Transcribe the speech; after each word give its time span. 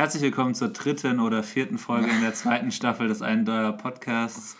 Herzlich 0.00 0.22
willkommen 0.22 0.54
zur 0.54 0.68
dritten 0.68 1.20
oder 1.20 1.42
vierten 1.42 1.76
Folge 1.76 2.08
in 2.08 2.22
der 2.22 2.32
zweiten 2.32 2.72
Staffel 2.72 3.08
des 3.08 3.20
Eindeuer 3.20 3.72
Podcasts. 3.72 4.56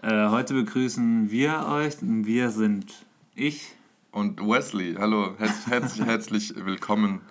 Äh, 0.00 0.28
heute 0.28 0.54
begrüßen 0.54 1.32
wir 1.32 1.66
euch. 1.66 1.96
Wir 2.00 2.48
sind 2.50 3.04
ich. 3.34 3.74
Und 4.12 4.40
Wesley. 4.40 4.94
Hallo, 4.96 5.34
herzlich, 5.36 5.66
herzlich, 5.66 6.06
herzlich 6.06 6.54
willkommen 6.64 7.22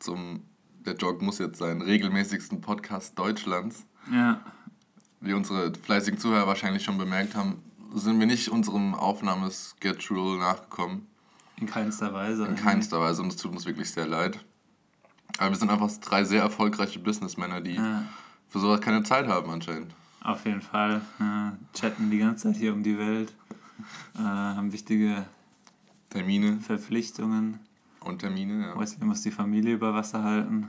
zum, 0.00 0.42
der 0.84 0.96
Joke 0.96 1.24
muss 1.24 1.38
jetzt 1.38 1.60
sein, 1.60 1.80
regelmäßigsten 1.80 2.60
Podcast 2.60 3.18
Deutschlands. 3.18 3.86
Ja. 4.12 4.42
Wie 5.22 5.32
unsere 5.32 5.72
fleißigen 5.72 6.20
Zuhörer 6.20 6.46
wahrscheinlich 6.46 6.84
schon 6.84 6.98
bemerkt 6.98 7.34
haben, 7.34 7.62
sind 7.94 8.20
wir 8.20 8.26
nicht 8.26 8.50
unserem 8.50 8.94
Aufnahmeschedule 8.94 10.38
nachgekommen. 10.40 11.06
In 11.56 11.68
keinster 11.68 12.12
Weise. 12.12 12.44
In 12.44 12.54
keinster 12.54 13.00
Weise 13.00 13.22
und 13.22 13.28
es 13.28 13.36
tut 13.38 13.52
uns 13.52 13.64
wirklich 13.64 13.90
sehr 13.90 14.06
leid. 14.06 14.44
Aber 15.38 15.50
wir 15.50 15.56
sind 15.56 15.70
einfach 15.70 15.90
drei 16.00 16.24
sehr 16.24 16.42
erfolgreiche 16.42 16.98
Businessmänner, 16.98 17.60
die 17.60 17.74
Ja. 17.74 18.02
für 18.48 18.58
sowas 18.60 18.80
keine 18.80 19.02
Zeit 19.02 19.26
haben 19.28 19.50
anscheinend. 19.50 19.92
Auf 20.22 20.44
jeden 20.44 20.62
Fall. 20.62 21.00
Äh, 21.20 21.76
chatten 21.78 22.10
die 22.10 22.18
ganze 22.18 22.48
Zeit 22.48 22.56
hier 22.60 22.72
um 22.72 22.82
die 22.82 22.98
Welt. 22.98 23.32
Äh, 24.18 24.22
haben 24.22 24.72
wichtige 24.72 25.24
Termine 26.10 26.58
Verpflichtungen. 26.60 27.60
und 28.00 28.20
Termine, 28.20 28.68
ja. 28.68 28.78
Wesley 28.80 29.04
muss 29.04 29.22
die 29.22 29.30
Familie 29.32 29.74
über 29.74 29.92
Wasser 29.92 30.22
halten. 30.22 30.68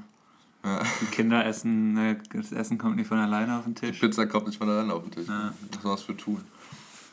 ja. 0.65 0.81
Die 1.01 1.05
Kinder 1.05 1.45
essen, 1.45 1.95
äh, 1.97 2.17
das 2.33 2.51
Essen 2.51 2.77
kommt 2.77 2.95
nicht 2.97 3.07
von 3.07 3.19
alleine 3.19 3.57
auf 3.57 3.63
den 3.63 3.75
Tisch. 3.75 3.99
Pizza 3.99 4.25
kommt 4.25 4.47
nicht 4.47 4.57
von 4.57 4.67
alleine 4.69 4.93
auf 4.93 5.03
den 5.03 5.11
Tisch. 5.11 5.27
Ja. 5.27 5.53
Was 5.71 5.81
soll 5.83 5.91
was 5.93 6.01
für 6.01 6.17
tun? 6.17 6.41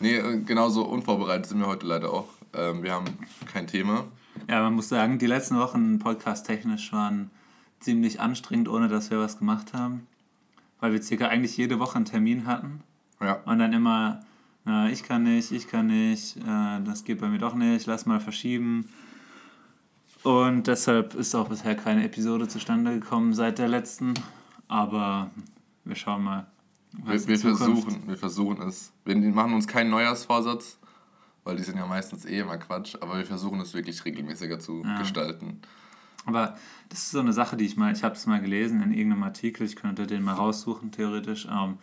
Nee, 0.01 0.17
äh, 0.17 0.41
genauso 0.41 0.85
unvorbereitet 0.87 1.47
sind 1.47 1.61
wir 1.61 1.67
heute 1.67 1.87
leider 1.87 2.11
auch. 2.11 2.29
Ähm, 2.55 2.83
wir 2.83 2.93
haben 2.93 3.05
kein 3.53 3.67
Thema. 3.67 4.05
Ja, 4.49 4.63
man 4.63 4.75
muss 4.75 4.89
sagen, 4.89 5.19
die 5.19 5.27
letzten 5.27 5.59
Wochen 5.59 5.99
podcast-technisch 5.99 6.93
waren 6.93 7.31
ziemlich 7.85 8.21
anstrengend, 8.21 8.69
ohne 8.69 8.89
dass 8.89 9.11
wir 9.11 9.19
was 9.19 9.39
gemacht 9.39 9.73
haben. 9.73 10.07
Weil 10.81 10.93
wir 10.93 11.03
circa 11.03 11.29
eigentlich 11.29 11.57
jede 11.57 11.79
Woche 11.79 11.97
einen 11.97 12.05
Termin 12.05 12.47
hatten. 12.47 12.81
Ja. 13.21 13.35
Und 13.45 13.59
dann 13.59 13.73
immer, 13.73 14.21
na, 14.65 14.91
ich 14.91 15.03
kann 15.03 15.23
nicht, 15.23 15.53
ich 15.53 15.69
kann 15.69 15.87
nicht, 15.87 16.37
äh, 16.37 16.81
das 16.85 17.05
geht 17.05 17.21
bei 17.21 17.29
mir 17.29 17.39
doch 17.39 17.55
nicht, 17.55 17.87
lass 17.87 18.07
mal 18.07 18.21
verschieben. 18.21 18.89
Und 20.23 20.67
deshalb 20.67 21.15
ist 21.15 21.35
auch 21.35 21.49
bisher 21.49 21.75
keine 21.75 22.05
Episode 22.05 22.49
zustande 22.49 22.99
gekommen 22.99 23.35
seit 23.35 23.59
der 23.59 23.69
letzten. 23.69 24.15
Aber 24.69 25.31
wir 25.85 25.97
schauen 25.97 26.25
mal. 26.25 26.47
Wir, 27.05 27.27
wir, 27.27 27.39
versuchen, 27.39 28.07
wir 28.07 28.17
versuchen 28.17 28.63
es. 28.63 28.93
Wir 29.05 29.17
machen 29.17 29.53
uns 29.53 29.67
keinen 29.67 29.91
Neujahrsvorsatz, 29.91 30.79
weil 31.43 31.57
die 31.57 31.63
sind 31.63 31.77
ja 31.77 31.87
meistens 31.87 32.25
eh 32.25 32.39
immer 32.39 32.57
Quatsch, 32.57 32.97
aber 33.01 33.19
wir 33.19 33.27
versuchen 33.27 33.61
es 33.61 33.75
wirklich 33.75 34.05
regelmäßiger 34.05 34.59
zu 34.61 34.83
Ja. 34.85 34.99
gestalten. 34.99 35.61
Aber 36.27 36.57
das 36.89 37.01
ist 37.01 37.11
so 37.11 37.21
eine 37.21 37.33
Sache, 37.33 37.57
die 37.57 37.65
ich 37.65 37.77
mal, 37.77 37.93
ich 37.93 38.03
habe 38.03 38.15
es 38.15 38.27
mal 38.27 38.41
gelesen 38.41 38.83
in 38.83 38.93
irgendeinem 38.93 39.25
Artikel, 39.25 39.67
ich 39.67 39.77
könnte 39.77 40.07
den 40.07 40.23
mal 40.23 40.35
raussuchen, 40.35 40.91
theoretisch, 40.91 41.47
ähm, 41.51 41.79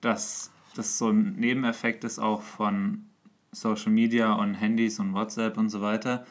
dass 0.00 0.50
das 0.74 0.98
so 0.98 1.10
ein 1.10 1.34
Nebeneffekt 1.34 2.04
ist 2.04 2.18
auch 2.18 2.42
von 2.42 3.04
Social 3.52 3.92
Media 3.92 4.32
und 4.32 4.54
Handys 4.54 4.98
und 4.98 5.12
WhatsApp 5.12 5.58
und 5.58 5.68
so 5.68 5.82
weiter, 5.82 6.26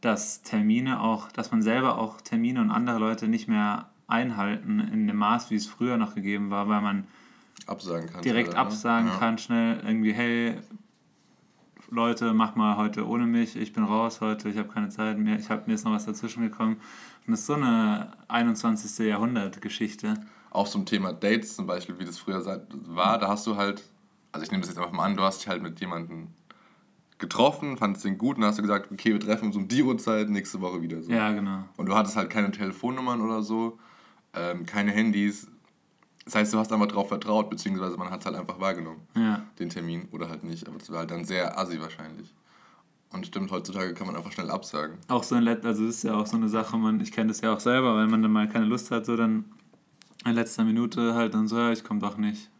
dass 0.00 0.42
Termine 0.42 1.00
auch, 1.00 1.30
dass 1.30 1.50
man 1.52 1.62
selber 1.62 1.98
auch 1.98 2.20
Termine 2.20 2.60
und 2.60 2.70
andere 2.70 2.98
Leute 2.98 3.28
nicht 3.28 3.48
mehr 3.48 3.90
einhalten 4.06 4.80
in 4.80 5.06
dem 5.06 5.16
Maß, 5.16 5.50
wie 5.50 5.54
es 5.54 5.66
früher 5.66 5.96
noch 5.96 6.14
gegeben 6.14 6.50
war, 6.50 6.68
weil 6.68 6.82
man 6.82 7.06
Absagen 7.66 8.10
kann. 8.10 8.22
direkt 8.22 8.48
leider, 8.48 8.60
ne? 8.60 8.66
absagen 8.66 9.08
ja. 9.08 9.16
kann, 9.16 9.38
schnell 9.38 9.80
irgendwie, 9.84 10.12
hey, 10.12 10.56
Leute, 11.94 12.34
mach 12.34 12.56
mal 12.56 12.76
heute 12.76 13.06
ohne 13.06 13.24
mich, 13.24 13.54
ich 13.56 13.72
bin 13.72 13.84
raus 13.84 14.20
heute, 14.20 14.48
ich 14.48 14.58
habe 14.58 14.68
keine 14.68 14.88
Zeit 14.88 15.16
mehr, 15.16 15.38
ich 15.38 15.48
hab, 15.48 15.68
mir 15.68 15.74
ist 15.74 15.84
noch 15.84 15.92
was 15.92 16.06
dazwischen 16.06 16.42
gekommen. 16.42 16.74
Und 17.24 17.30
das 17.30 17.40
ist 17.40 17.46
so 17.46 17.54
eine 17.54 18.10
21. 18.26 19.06
Jahrhundert-Geschichte. 19.06 20.14
Auch 20.50 20.68
zum 20.68 20.86
Thema 20.86 21.12
Dates 21.12 21.54
zum 21.54 21.66
Beispiel, 21.68 21.96
wie 22.00 22.04
das 22.04 22.18
früher 22.18 22.44
war, 22.44 23.18
da 23.18 23.28
hast 23.28 23.46
du 23.46 23.56
halt, 23.56 23.84
also 24.32 24.44
ich 24.44 24.50
nehme 24.50 24.62
das 24.62 24.70
jetzt 24.70 24.78
einfach 24.78 24.92
mal 24.92 25.04
an, 25.04 25.16
du 25.16 25.22
hast 25.22 25.40
dich 25.40 25.48
halt 25.48 25.62
mit 25.62 25.78
jemandem 25.78 26.28
getroffen, 27.18 27.76
fandest 27.76 28.04
den 28.04 28.18
gut 28.18 28.38
und 28.38 28.44
hast 28.44 28.58
du 28.58 28.62
gesagt, 28.62 28.90
okay, 28.90 29.12
wir 29.12 29.20
treffen 29.20 29.46
uns 29.46 29.56
um 29.56 29.68
die 29.68 29.84
Uhrzeit 29.84 30.28
nächste 30.28 30.60
Woche 30.60 30.82
wieder. 30.82 31.00
So. 31.00 31.12
Ja, 31.12 31.30
genau. 31.30 31.64
Und 31.76 31.86
du 31.86 31.94
hattest 31.94 32.16
halt 32.16 32.28
keine 32.28 32.50
Telefonnummern 32.50 33.20
oder 33.20 33.42
so, 33.42 33.78
ähm, 34.34 34.66
keine 34.66 34.90
Handys. 34.90 35.46
Das 36.24 36.34
heißt, 36.36 36.54
du 36.54 36.58
hast 36.58 36.72
einfach 36.72 36.86
drauf 36.88 37.08
vertraut, 37.08 37.50
beziehungsweise 37.50 37.96
man 37.98 38.10
hat 38.10 38.20
es 38.20 38.26
halt 38.26 38.36
einfach 38.36 38.58
wahrgenommen, 38.58 39.00
Ja. 39.14 39.42
den 39.58 39.68
Termin 39.68 40.08
oder 40.10 40.28
halt 40.30 40.42
nicht. 40.44 40.66
Aber 40.66 40.78
das 40.78 40.90
war 40.90 41.00
halt 41.00 41.10
dann 41.10 41.24
sehr 41.24 41.58
assi 41.58 41.78
wahrscheinlich. 41.80 42.32
Und 43.12 43.26
stimmt, 43.26 43.50
heutzutage 43.50 43.94
kann 43.94 44.06
man 44.06 44.16
einfach 44.16 44.32
schnell 44.32 44.50
absagen. 44.50 44.96
Auch 45.08 45.22
so 45.22 45.34
ein 45.34 45.42
Let 45.42 45.64
also 45.64 45.86
das 45.86 45.96
ist 45.96 46.02
ja 46.04 46.14
auch 46.14 46.26
so 46.26 46.36
eine 46.36 46.48
Sache, 46.48 46.76
man, 46.78 47.00
ich 47.00 47.12
kenne 47.12 47.28
das 47.28 47.40
ja 47.42 47.52
auch 47.52 47.60
selber, 47.60 47.96
wenn 47.98 48.10
man 48.10 48.22
dann 48.22 48.32
mal 48.32 48.48
keine 48.48 48.64
Lust 48.64 48.90
hat, 48.90 49.06
so 49.06 49.16
dann 49.16 49.44
in 50.24 50.32
letzter 50.34 50.64
Minute 50.64 51.14
halt 51.14 51.34
dann 51.34 51.46
so, 51.46 51.56
ja, 51.58 51.70
ich 51.70 51.84
komme 51.84 52.00
doch 52.00 52.16
nicht. 52.16 52.50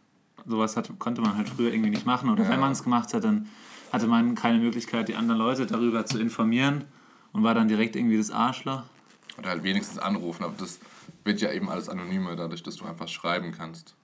Sowas 0.45 0.77
hat, 0.77 0.91
konnte 0.99 1.21
man 1.21 1.35
halt 1.35 1.49
früher 1.49 1.73
irgendwie 1.73 1.89
nicht 1.89 2.05
machen. 2.05 2.29
Oder 2.29 2.43
Ja. 2.43 2.49
wenn 2.51 2.59
man 2.59 2.71
es 2.71 2.83
gemacht 2.83 3.13
hat, 3.15 3.23
dann 3.23 3.47
hatte 3.91 4.05
man 4.07 4.35
keine 4.35 4.59
Möglichkeit, 4.59 5.07
die 5.07 5.15
anderen 5.15 5.39
Leute 5.39 5.65
darüber 5.65 6.05
zu 6.05 6.19
informieren 6.19 6.83
und 7.33 7.41
war 7.43 7.55
dann 7.55 7.67
direkt 7.67 7.95
irgendwie 7.95 8.17
das 8.17 8.29
Arschloch. 8.29 8.83
Oder 9.39 9.49
halt 9.49 9.63
wenigstens 9.63 9.97
anrufen, 9.97 10.43
aber 10.43 10.53
das 10.57 10.79
wird 11.25 11.41
ja 11.41 11.51
eben 11.51 11.69
alles 11.69 11.89
anonymer, 11.89 12.35
dadurch, 12.37 12.63
dass 12.63 12.77
du 12.77 12.85
einfach 12.85 13.07
schreiben 13.09 13.51
kannst. 13.51 13.95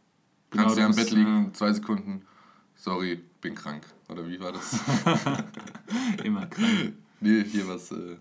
Du 0.50 0.58
Genau, 0.58 0.64
kannst 0.64 0.76
du 0.78 0.82
ja 0.82 0.88
im 0.88 0.96
Bett 0.96 1.12
liegen, 1.12 1.54
zwei 1.54 1.72
Sekunden, 1.72 2.26
sorry, 2.76 3.22
bin 3.40 3.56
krank. 3.56 3.84
Oder 4.10 4.28
wie 4.28 4.40
war 4.42 4.52
das? 4.52 4.78
Immer 6.24 6.48
krank. 6.48 6.94
nee, 7.22 7.44
hier 7.46 7.68
was, 7.70 7.92
äh, 7.92 8.18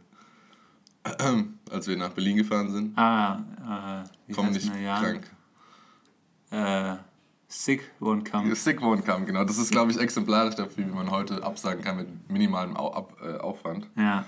als 1.70 1.88
wir 1.88 1.96
nach 1.96 2.10
Berlin 2.10 2.36
gefahren 2.36 2.70
sind, 2.70 2.96
Ah, 2.98 4.04
äh, 4.28 4.32
komm 4.32 4.50
nicht 4.52 4.70
Jan? 4.80 5.02
krank. 5.02 5.30
Äh, 6.50 6.96
sick 7.48 7.90
won't 8.00 8.30
come. 8.30 8.54
Sick 8.54 8.82
One 8.82 9.02
kam, 9.02 9.24
genau. 9.24 9.44
Das 9.44 9.56
ist, 9.58 9.70
glaube 9.70 9.90
ich, 9.92 9.98
exemplarisch 9.98 10.56
dafür, 10.56 10.86
wie 10.86 10.90
man 10.90 11.10
heute 11.10 11.42
absagen 11.42 11.82
kann 11.82 11.96
mit 11.96 12.30
minimalem 12.30 12.76
Au 12.76 12.92
Ab 12.92 13.16
äh, 13.24 13.38
Aufwand. 13.38 13.88
Ja, 13.96 14.24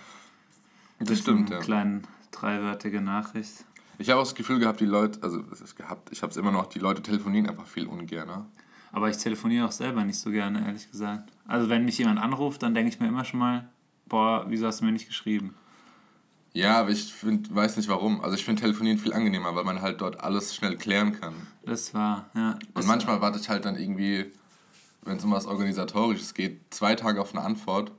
Das 0.98 1.18
stimmt, 1.18 1.48
eine 1.50 1.56
ja. 1.56 1.64
kleine 1.64 2.02
dreiwörtige 2.30 3.00
Nachricht. 3.00 3.64
Ich 3.98 4.10
habe 4.10 4.20
auch 4.20 4.24
das 4.24 4.34
Gefühl 4.34 4.58
gehabt, 4.58 4.80
die 4.80 4.86
Leute, 4.86 5.22
also 5.22 5.42
es 5.52 5.60
ist 5.60 5.76
gehabt, 5.76 6.10
ich 6.12 6.22
habe 6.22 6.30
es 6.30 6.36
immer 6.36 6.50
noch, 6.50 6.66
die 6.66 6.78
Leute 6.78 7.02
telefonieren 7.02 7.48
einfach 7.48 7.66
viel 7.66 7.86
ungerner. 7.86 8.46
Aber 8.92 9.08
ich 9.08 9.16
telefoniere 9.16 9.66
auch 9.66 9.72
selber 9.72 10.04
nicht 10.04 10.18
so 10.18 10.30
gerne, 10.30 10.66
ehrlich 10.66 10.90
gesagt. 10.90 11.30
Also 11.46 11.68
wenn 11.68 11.84
mich 11.84 11.98
jemand 11.98 12.18
anruft, 12.20 12.62
dann 12.62 12.74
denke 12.74 12.90
ich 12.90 13.00
mir 13.00 13.08
immer 13.08 13.24
schon 13.24 13.40
mal, 13.40 13.68
boah, 14.06 14.44
wieso 14.48 14.66
hast 14.66 14.80
du 14.80 14.84
mir 14.84 14.92
nicht 14.92 15.06
geschrieben? 15.06 15.54
Ja, 16.52 16.80
aber 16.80 16.90
ich 16.90 17.12
find, 17.12 17.54
weiß 17.54 17.78
nicht 17.78 17.88
warum. 17.88 18.20
Also 18.20 18.34
ich 18.36 18.44
finde 18.44 18.60
Telefonieren 18.60 18.98
viel 18.98 19.14
angenehmer, 19.14 19.54
weil 19.54 19.64
man 19.64 19.80
halt 19.80 20.02
dort 20.02 20.20
alles 20.20 20.54
schnell 20.54 20.76
klären 20.76 21.18
kann. 21.18 21.32
Das 21.64 21.94
war, 21.94 22.26
ja. 22.34 22.52
Und 22.52 22.68
Das 22.74 22.86
manchmal 22.86 23.22
warte 23.22 23.38
ich 23.38 23.48
halt 23.48 23.64
dann 23.64 23.76
irgendwie, 23.76 24.30
wenn 25.02 25.16
es 25.16 25.24
um 25.24 25.30
was 25.30 25.46
Organisatorisches 25.46 26.34
geht, 26.34 26.60
zwei 26.68 26.94
Tage 26.94 27.22
auf 27.22 27.34
eine 27.34 27.42
Antwort, 27.42 27.92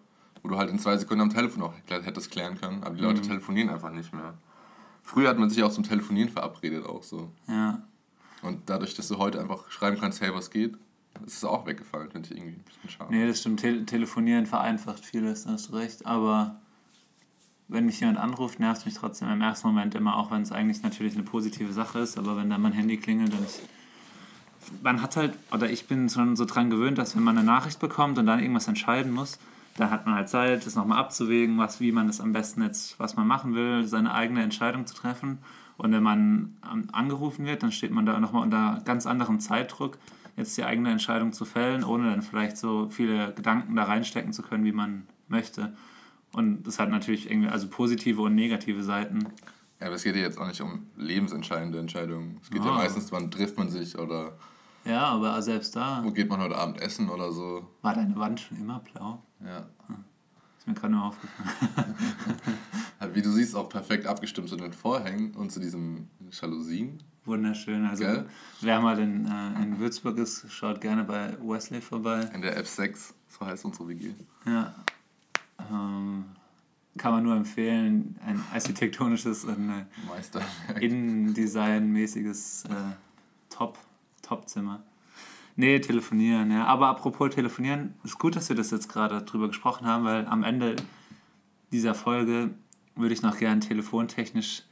wo 0.43 0.49
du 0.49 0.57
halt 0.57 0.69
in 0.69 0.77
zwei 0.77 0.97
Sekunden 0.97 1.21
am 1.21 1.29
Telefon 1.31 1.63
auch 1.63 1.73
hättest 1.89 2.29
klären 2.29 2.59
können. 2.61 2.83
Aber 2.83 2.93
die 2.95 3.01
Leute 3.01 3.21
telefonieren 3.21 3.69
einfach 3.69 3.91
nicht 3.91 4.13
mehr. 4.13 4.35
Früher 5.03 5.29
hat 5.29 5.37
man 5.37 5.49
sich 5.49 5.61
auch 5.63 5.71
zum 5.71 5.83
Telefonieren 5.83 6.29
verabredet, 6.29 6.85
auch 6.85 7.03
so. 7.03 7.31
Ja, 7.47 7.83
Und 8.41 8.61
dadurch, 8.67 8.95
dass 8.95 9.07
du 9.09 9.17
heute 9.17 9.39
einfach 9.39 9.69
schreiben 9.69 9.97
kannst, 9.99 10.21
hey, 10.21 10.33
was 10.33 10.49
geht, 10.49 10.75
ist 11.25 11.37
es 11.37 11.43
auch 11.43 11.65
weggefallen, 11.65 12.09
finde 12.09 12.29
ich 12.29 12.37
irgendwie 12.37 12.55
ein 12.55 12.63
bisschen 12.63 12.89
schade. 12.89 13.13
nee, 13.13 13.27
das 13.27 13.39
stimmt. 13.41 13.59
Te 13.59 13.85
telefonieren 13.85 14.45
vereinfacht 14.45 15.05
vieles, 15.05 15.43
da 15.43 15.51
hast 15.51 15.69
du 15.69 15.73
recht. 15.75 16.05
Aber 16.05 16.59
wenn 17.67 17.85
mich 17.85 17.99
jemand 17.99 18.17
anruft, 18.17 18.59
nervt 18.59 18.85
mich 18.85 18.95
trotzdem 18.95 19.29
im 19.29 19.41
ersten 19.41 19.67
Moment 19.67 19.93
immer, 19.93 20.17
auch 20.17 20.31
wenn 20.31 20.41
es 20.41 20.51
eigentlich 20.51 20.81
natürlich 20.81 21.13
eine 21.13 21.23
positive 21.23 21.71
Sache 21.71 21.99
ist. 21.99 22.17
Aber 22.17 22.35
wenn 22.37 22.49
dann 22.49 22.61
mein 22.61 22.73
Handy 22.73 22.97
klingelt 22.97 23.33
und 23.33 23.43
ich 23.43 23.61
man 24.81 25.01
hat 25.01 25.15
halt, 25.15 25.37
oder 25.51 25.69
ich 25.69 25.87
bin 25.87 26.09
schon 26.09 26.35
so 26.35 26.45
dran 26.45 26.69
gewöhnt, 26.69 26.97
dass 26.97 27.15
wenn 27.15 27.23
man 27.23 27.37
eine 27.37 27.45
Nachricht 27.45 27.79
bekommt 27.79 28.17
und 28.17 28.25
dann 28.25 28.39
irgendwas 28.39 28.67
entscheiden 28.67 29.11
muss, 29.11 29.39
dann 29.77 29.89
hat 29.89 30.05
man 30.05 30.15
halt 30.15 30.29
Zeit, 30.29 30.65
das 30.65 30.75
nochmal 30.75 30.99
abzuwägen, 30.99 31.57
was, 31.57 31.79
wie 31.79 31.91
man 31.91 32.07
das 32.07 32.21
am 32.21 32.31
besten 32.33 32.61
jetzt, 32.61 32.99
was 32.99 33.15
man 33.15 33.25
machen 33.27 33.55
will, 33.55 33.85
seine 33.85 34.13
eigene 34.13 34.43
Entscheidung 34.43 34.85
zu 34.85 34.93
treffen. 34.95 35.39
Und 35.77 35.91
wenn 35.91 36.03
man 36.03 36.57
ähm, 36.71 36.87
angerufen 36.91 37.45
wird, 37.45 37.63
dann 37.63 37.71
steht 37.71 37.91
man 37.91 38.05
da 38.05 38.19
nochmal 38.19 38.43
unter 38.43 38.81
ganz 38.85 39.07
anderem 39.07 39.39
Zeitdruck, 39.39 39.97
jetzt 40.37 40.55
die 40.57 40.63
eigene 40.63 40.91
Entscheidung 40.91 41.33
zu 41.33 41.45
fällen, 41.45 41.83
ohne 41.83 42.11
dann 42.11 42.21
vielleicht 42.21 42.57
so 42.57 42.89
viele 42.89 43.33
Gedanken 43.33 43.75
da 43.75 43.83
reinstecken 43.85 44.33
zu 44.33 44.43
können, 44.43 44.63
wie 44.65 44.71
man 44.71 45.07
möchte. 45.27 45.73
Und 46.33 46.63
das 46.67 46.79
hat 46.79 46.89
natürlich 46.89 47.29
irgendwie, 47.29 47.49
also 47.49 47.67
positive 47.67 48.21
und 48.21 48.35
negative 48.35 48.83
Seiten. 48.83 49.25
Ja, 49.79 49.87
aber 49.87 49.95
es 49.95 50.03
geht 50.03 50.15
ja 50.15 50.21
jetzt 50.21 50.37
auch 50.39 50.47
nicht 50.47 50.61
um 50.61 50.87
lebensentscheidende 50.97 51.79
Entscheidungen. 51.79 52.39
Es 52.41 52.49
geht 52.49 52.63
ja 52.63 52.71
Ah. 52.71 52.75
meistens, 52.77 53.11
wann 53.11 53.29
trifft 53.31 53.57
man 53.57 53.69
sich 53.69 53.97
oder 53.97 54.33
Ja, 54.85 55.05
aber 55.05 55.41
selbst 55.41 55.75
da 55.75 56.01
wo 56.03 56.11
geht 56.11 56.29
man 56.29 56.41
heute 56.41 56.57
Abend 56.57 56.81
essen 56.81 57.09
oder 57.09 57.31
so. 57.31 57.67
war 57.81 57.93
deine 57.93 58.15
Wand 58.17 58.39
schon 58.39 58.57
immer 58.57 58.79
blau. 58.79 59.21
Ja. 59.43 59.65
Ist 60.57 60.67
mir 60.67 60.73
gerade 60.75 60.93
nur 60.93 61.03
aufgefallen. 61.03 61.95
Wie 63.13 63.21
du 63.21 63.29
siehst, 63.31 63.53
auch 63.53 63.67
perfekt 63.67 64.07
abgestimmt 64.07 64.47
zu 64.47 64.55
den 64.55 64.71
Vorhängen 64.71 65.33
und 65.35 65.51
zu 65.51 65.59
diesen 65.59 66.09
Jalousien. 66.31 67.03
Wunderschön. 67.25 67.85
Also 67.85 68.05
Gell? 68.05 68.25
wer 68.61 68.79
mal 68.79 68.97
in, 68.99 69.25
äh, 69.25 69.61
in 69.61 69.79
Würzburg 69.79 70.17
ist, 70.17 70.45
schaut 70.49 70.79
gerne 70.79 71.03
bei 71.03 71.37
Wesley 71.41 71.81
vorbei. 71.81 72.29
In 72.33 72.41
der 72.41 72.61
F6, 72.63 73.13
so 73.27 73.45
heißt 73.45 73.65
unsere 73.65 73.89
WG. 73.89 74.13
Ja. 74.45 74.73
Ähm, 75.69 76.25
kann 76.97 77.11
man 77.11 77.23
nur 77.23 77.35
empfehlen. 77.35 78.17
Ein 78.25 78.41
architektonisches 78.53 79.43
und 79.45 79.69
äh. 79.69 80.79
Innendesign-mäßiges 80.79 82.65
äh, 82.69 82.95
Top, 83.49 83.77
Top-Zimmer. 84.33 84.83
Nee, 85.55 85.79
telefonieren, 85.79 86.49
ja. 86.51 86.65
Aber 86.65 86.87
apropos 86.87 87.29
telefonieren, 87.35 87.93
ist 88.03 88.17
gut, 88.17 88.35
dass 88.35 88.49
wir 88.49 88.55
das 88.55 88.71
jetzt 88.71 88.89
gerade 88.89 89.21
drüber 89.21 89.47
gesprochen 89.47 89.85
haben, 89.85 90.03
weil 90.05 90.25
am 90.25 90.43
Ende 90.43 90.75
dieser 91.71 91.93
Folge 91.93 92.49
würde 92.95 93.13
ich 93.13 93.21
noch 93.21 93.37
gern 93.37 93.61
telefontechnisch 93.61 94.63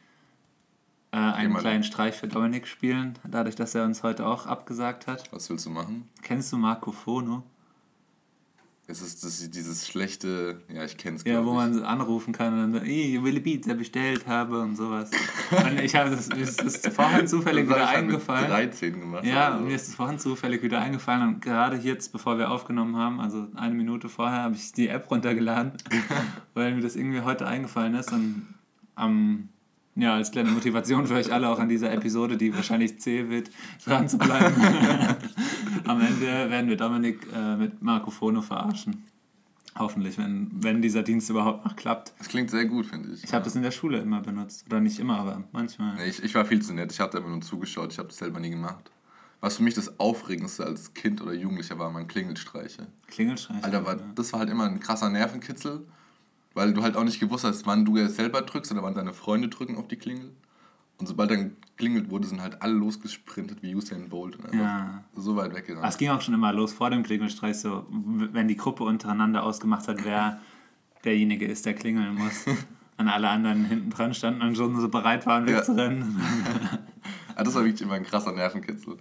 äh, 1.12 1.18
einen 1.18 1.56
kleinen 1.56 1.84
Streich 1.84 2.16
für 2.16 2.28
Dominik 2.28 2.68
spielen, 2.68 3.20
dadurch, 3.24 3.56
dass 3.56 3.76
er 3.76 3.86
uns 3.86 4.02
heute 4.02 4.26
auch 4.26 4.48
abgesagt 4.48 5.06
hat. 5.06 5.32
Was 5.32 5.50
willst 5.52 5.68
du 5.68 5.70
machen? 5.70 6.10
Kennst 6.24 6.52
du 6.52 6.58
Marco 6.58 6.92
Fono? 6.92 7.44
Es 8.92 9.02
ist 9.02 9.24
das, 9.24 9.50
dieses 9.50 9.88
schlechte, 9.88 10.62
ja, 10.68 10.84
ich 10.84 10.98
kenn's 10.98 11.24
Ja, 11.24 11.46
wo 11.46 11.54
man 11.54 11.82
anrufen 11.84 12.34
kann 12.34 12.54
und 12.54 12.60
dann 12.60 12.74
so, 12.74 12.86
"Ih, 12.86 13.16
ich 13.16 13.24
will 13.24 13.40
Pizza 13.40 13.74
bestellt 13.74 14.28
habe 14.28 14.62
und 14.62 14.76
sowas. 14.76 15.10
Und 15.52 15.80
ich 15.80 15.96
habe 15.96 16.10
das, 16.10 16.28
mir 16.28 16.42
ist 16.42 16.62
das 16.64 16.94
vorhin 16.94 17.26
zufällig 17.26 17.68
Das 17.70 17.78
wieder 17.78 17.88
halt 17.88 18.06
mit 18.06 18.16
eingefallen. 18.16 18.48
13 18.50 19.00
gemacht. 19.00 19.24
Ja, 19.24 19.48
oder 19.48 19.56
und 19.56 19.62
so. 19.64 19.68
mir 19.70 19.76
ist 19.76 19.88
es 19.88 19.96
vorhin 19.96 20.20
zufällig 20.20 20.62
wieder 20.62 20.82
eingefallen 20.82 21.28
und 21.36 21.42
gerade 21.42 21.78
jetzt, 21.78 22.12
bevor 22.12 22.38
wir 22.38 22.52
aufgenommen 22.52 22.98
haben, 22.98 23.22
also 23.22 23.48
eine 23.56 23.74
Minute 23.74 24.10
vorher, 24.10 24.44
habe 24.44 24.56
ich 24.56 24.74
die 24.74 24.90
App 24.90 25.10
runtergeladen, 25.10 25.72
weil 26.54 26.76
mir 26.76 26.82
das 26.82 26.98
irgendwie 26.98 27.22
heute 27.22 27.48
eingefallen 27.48 27.96
ist 27.96 28.12
und 28.12 28.46
am 28.96 29.48
ja, 29.96 30.16
als 30.16 30.32
kleine 30.32 30.52
Motivation 30.52 31.06
für 31.06 31.16
euch 31.16 31.32
alle 31.32 31.50
auch 31.50 31.60
an 31.60 31.70
dieser 31.70 31.92
Episode, 31.92 32.38
die 32.38 32.56
wahrscheinlich 32.56 33.00
zäh 33.00 33.30
wird, 33.30 33.52
dran 33.86 34.08
zu 34.08 34.18
bleiben. 34.18 34.56
Am 35.86 36.00
Ende 36.02 36.50
werden 36.50 36.70
wir 36.70 36.78
Dominik 36.78 37.28
äh, 37.36 37.56
mit 37.58 37.82
Marco 37.82 38.12
Fono 38.12 38.42
verarschen. 38.42 39.04
Hoffentlich, 39.78 40.18
wenn, 40.18 40.50
wenn 40.54 40.82
dieser 40.82 41.02
Dienst 41.02 41.30
überhaupt 41.30 41.66
noch 41.66 41.76
klappt. 41.76 42.14
Das 42.20 42.28
klingt 42.28 42.52
sehr 42.52 42.66
gut, 42.66 42.86
finde 42.86 43.14
ich. 43.14 43.24
Ich 43.24 43.34
habe 43.34 43.46
das 43.46 43.56
in 43.56 43.62
der 43.62 43.72
Schule 43.72 44.00
immer 44.00 44.22
benutzt. 44.22 44.66
Oder 44.68 44.82
nicht 44.82 45.00
immer, 45.00 45.18
aber 45.18 45.44
manchmal. 45.54 45.96
Nee, 45.96 46.10
ich, 46.10 46.22
ich 46.22 46.36
war 46.36 46.46
viel 46.46 46.62
zu 46.62 46.74
nett. 46.74 46.92
Ich 46.92 47.00
habe 47.00 47.12
da 47.12 47.20
immer 47.20 47.30
nur 47.30 47.42
zugeschaut. 47.42 47.92
Ich 47.92 47.98
habe 47.98 48.10
das 48.10 48.18
selber 48.18 48.40
nie 48.40 48.50
gemacht. 48.50 48.92
Was 49.40 49.58
für 49.58 49.64
mich 49.64 49.74
das 49.74 50.00
Aufregendste 50.00 50.66
als 50.66 50.94
Kind 50.94 51.22
oder 51.22 51.34
Jugendlicher 51.34 51.80
war, 51.80 51.94
waren 51.94 52.08
Klingelstreiche. 52.08 52.88
Klingelstreich. 53.08 53.64
Alter, 53.64 53.86
war, 53.86 53.96
das 53.96 54.32
war 54.34 54.42
halt 54.42 54.50
immer 54.50 54.66
ein 54.66 54.80
krasser 54.80 55.10
Nervenkitzel, 55.10 55.86
weil 56.54 56.74
du 56.74 56.82
halt 56.84 56.96
auch 56.98 57.04
nicht 57.04 57.20
gewusst 57.20 57.44
hast, 57.44 57.66
wann 57.66 57.86
du 57.86 57.98
jetzt 57.98 58.16
selber 58.16 58.42
drückst 58.42 58.72
oder 58.72 58.84
wann 58.84 58.94
deine 58.94 59.14
Freunde 59.14 59.48
drücken 59.50 59.78
auf 59.78 59.88
die 59.88 59.96
Klingel. 59.98 60.32
Und 60.98 61.08
sobald 61.08 61.32
dann 61.32 61.56
klingelt 61.78 62.12
wurde, 62.12 62.28
sind 62.28 62.42
halt 62.42 62.62
alle 62.62 62.74
losgesprintet 62.74 63.64
wie 63.64 63.74
Usain 63.76 64.08
Bolt 64.10 64.36
und 64.36 64.54
Ja. 64.54 65.04
so 65.16 65.36
weit 65.36 65.56
weggerannt. 65.56 65.88
Es 65.88 65.98
ging 65.98 66.10
auch 66.10 66.22
schon 66.22 66.34
immer 66.36 66.54
los 66.54 66.74
vor 66.74 66.90
dem 66.92 67.02
Klingelstreich, 67.04 67.58
so 67.58 67.88
wenn 67.90 68.48
die 68.48 68.56
Gruppe 68.58 68.84
untereinander 68.84 69.44
ausgemacht 69.44 69.88
hat, 69.88 70.04
wer 70.04 70.40
derjenige 71.04 71.46
ist, 71.48 71.66
der 71.66 71.74
klingeln 71.74 72.16
muss. 72.16 72.46
Und 72.98 73.08
alle 73.08 73.30
anderen 73.30 73.66
hinten 73.66 73.90
dran 73.90 74.14
standen 74.14 74.44
und 74.44 74.56
schon 74.56 74.80
so 74.80 74.88
bereit 74.88 75.26
waren, 75.26 75.48
Ja. 75.48 75.58
wegzurennen. 75.58 76.22
Ah, 77.36 77.44
das 77.44 77.56
war 77.56 77.64
wirklich 77.64 77.82
immer 77.82 77.94
ein 77.96 78.04
krasser 78.04 78.32
Nervenkitzel. 78.34 78.98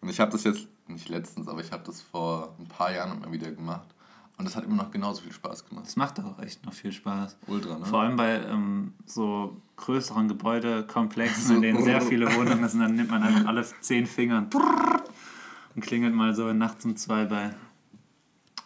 Und 0.00 0.08
ich 0.08 0.20
habe 0.20 0.30
das 0.32 0.44
jetzt, 0.44 0.68
nicht 0.86 1.08
letztens, 1.10 1.48
aber 1.48 1.60
ich 1.60 1.70
habe 1.72 1.82
das 1.84 2.00
vor 2.00 2.54
ein 2.58 2.66
paar 2.66 2.92
Jahren 2.94 3.20
mal 3.20 3.30
wieder 3.32 3.50
gemacht. 3.50 3.88
Und 4.42 4.46
das 4.46 4.56
hat 4.56 4.64
immer 4.64 4.74
noch 4.74 4.90
genauso 4.90 5.22
viel 5.22 5.32
Spaß 5.32 5.68
gemacht. 5.68 5.86
Das 5.86 5.94
macht 5.94 6.18
auch 6.18 6.36
echt 6.40 6.66
noch 6.66 6.72
viel 6.72 6.90
Spaß. 6.90 7.36
Ultra, 7.46 7.78
ne? 7.78 7.86
Vor 7.86 8.00
allem 8.00 8.16
bei 8.16 8.40
ähm, 8.40 8.92
so 9.06 9.62
größeren 9.76 10.26
Gebäudekomplexen, 10.26 11.54
in 11.54 11.62
denen 11.62 11.84
sehr 11.84 12.00
viele 12.00 12.26
Wohnungen 12.34 12.68
sind, 12.68 12.80
dann 12.80 12.96
nimmt 12.96 13.08
man 13.12 13.22
einfach 13.22 13.46
alle 13.46 13.64
zehn 13.80 14.04
Finger 14.04 14.48
und 15.76 15.80
klingelt 15.80 16.12
mal 16.12 16.34
so 16.34 16.52
nachts 16.52 16.84
um 16.84 16.96
zwei 16.96 17.24
bei 17.26 17.54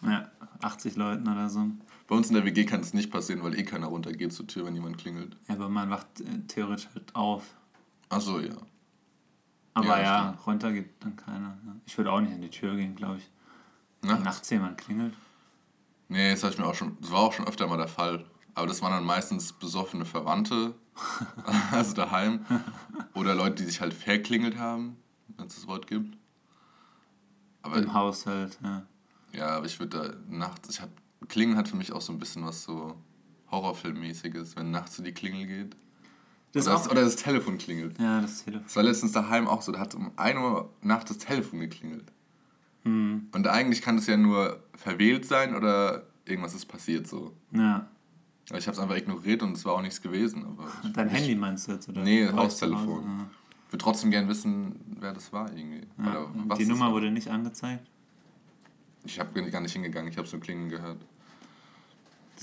ja, 0.01 0.31
80 0.63 0.95
Leuten 0.95 1.29
oder 1.29 1.47
so. 1.47 1.69
Bei 2.07 2.15
uns 2.15 2.29
in 2.29 2.33
der 2.33 2.43
WG 2.43 2.65
kann 2.65 2.81
das 2.81 2.95
nicht 2.95 3.11
passieren, 3.11 3.43
weil 3.43 3.53
eh 3.53 3.63
keiner 3.63 3.85
runtergeht 3.85 4.33
zur 4.33 4.47
Tür, 4.47 4.65
wenn 4.65 4.73
jemand 4.73 4.97
klingelt. 4.97 5.37
Ja, 5.47 5.53
aber 5.53 5.69
man 5.69 5.91
wacht 5.91 6.21
äh, 6.21 6.39
theoretisch 6.47 6.89
halt 6.95 7.15
auf. 7.15 7.43
Achso, 8.09 8.39
ja. 8.39 8.55
Aber 9.75 9.85
Ja, 9.89 10.01
ja, 10.01 10.37
runter 10.43 10.71
geht 10.73 10.89
dann 11.01 11.15
keiner. 11.15 11.55
ne? 11.63 11.81
Ich 11.85 11.95
würde 11.99 12.11
auch 12.11 12.19
nicht 12.19 12.33
an 12.33 12.41
die 12.41 12.49
Tür 12.49 12.75
gehen, 12.75 12.95
glaube 12.95 13.17
ich. 13.17 13.29
Nachts? 14.01 14.23
nachts 14.23 14.49
jemand 14.49 14.79
klingelt. 14.79 15.13
Nee, 16.09 16.31
das, 16.31 16.43
ich 16.43 16.57
mir 16.57 16.65
auch 16.65 16.75
schon, 16.75 16.97
das 17.01 17.11
war 17.11 17.19
auch 17.19 17.33
schon 17.33 17.47
öfter 17.47 17.67
mal 17.67 17.77
der 17.77 17.87
Fall. 17.87 18.25
Aber 18.53 18.65
das 18.67 18.81
waren 18.81 18.91
dann 18.91 19.05
meistens 19.05 19.53
besoffene 19.53 20.05
Verwandte, 20.05 20.73
also 21.71 21.93
daheim. 21.93 22.45
Oder 23.13 23.35
Leute, 23.35 23.55
die 23.55 23.65
sich 23.65 23.81
halt 23.81 23.93
verklingelt 23.93 24.57
haben, 24.57 24.97
wenn 25.37 25.47
es 25.47 25.55
das 25.55 25.67
Wort 25.67 25.87
gibt. 25.87 26.17
Aber 27.61 27.77
Im 27.77 27.93
Haushalt, 27.93 28.57
ja. 28.63 28.83
ja, 29.33 29.47
aber 29.49 29.65
ich 29.65 29.79
würde 29.79 29.97
da 29.97 30.35
nachts, 30.35 30.69
ich 30.69 30.81
hab, 30.81 30.89
Klingeln 31.27 31.57
hat 31.57 31.67
für 31.67 31.75
mich 31.75 31.91
auch 31.91 32.01
so 32.01 32.13
ein 32.13 32.19
bisschen 32.19 32.45
was 32.45 32.63
so 32.63 32.95
Horrorfilmmäßiges, 33.51 34.55
wenn 34.55 34.71
nachts 34.71 34.95
so 34.95 35.03
die 35.03 35.13
Klingel 35.13 35.45
geht. 35.45 35.75
Das 36.53 36.65
oder, 36.65 36.75
auch, 36.75 36.81
das, 36.81 36.91
oder 36.91 37.01
das 37.01 37.15
Telefon 37.17 37.57
klingelt. 37.57 37.99
ja, 37.99 38.21
das 38.21 38.43
Telefon. 38.43 38.63
Das 38.65 38.75
war 38.75 38.83
letztens 38.83 39.11
daheim 39.11 39.47
auch 39.47 39.61
so, 39.61 39.71
da 39.71 39.79
hat 39.79 39.93
um 39.95 40.11
1 40.15 40.39
Uhr 40.39 40.73
nachts 40.81 41.09
das 41.09 41.17
Telefon 41.19 41.59
geklingelt. 41.59 42.11
Hm. 42.83 43.27
Und 43.33 43.47
eigentlich 43.47 43.81
kann 43.81 43.97
es 43.97 44.07
ja 44.07 44.17
nur 44.17 44.63
verwählt 44.75 45.25
sein 45.25 45.55
oder 45.55 46.03
irgendwas 46.25 46.53
ist 46.53 46.65
passiert 46.65 47.07
so. 47.07 47.33
Ja. 47.51 47.87
Ich 48.53 48.67
habe 48.67 48.71
es 48.71 48.79
einfach 48.79 48.95
ignoriert 48.95 49.43
und 49.43 49.57
es 49.57 49.65
war 49.65 49.73
auch 49.73 49.81
nichts 49.81 50.01
gewesen. 50.01 50.45
Aber 50.45 50.69
ich, 50.83 50.93
Dein 50.93 51.07
ich 51.07 51.13
Handy 51.13 51.35
meinst 51.35 51.67
du 51.67 51.73
jetzt? 51.73 51.89
Oder 51.89 52.03
Nee, 52.03 52.29
Haustelefon. 52.31 53.03
Ja. 53.03 53.71
würde 53.71 53.83
trotzdem 53.83 54.09
gern 54.09 54.29
wissen, 54.29 54.79
wer 54.99 55.13
das 55.13 55.33
war 55.33 55.51
irgendwie. 55.53 55.85
Ja. 55.97 56.55
Die 56.55 56.65
Nummer 56.65 56.91
wurde 56.91 57.11
nicht 57.11 57.27
angezeigt. 57.29 57.85
Ich 59.03 59.19
habe 59.19 59.49
gar 59.49 59.61
nicht 59.61 59.73
hingegangen, 59.73 60.11
ich 60.11 60.17
habe 60.17 60.27
so 60.27 60.37
Klingen 60.37 60.69
gehört. 60.69 60.97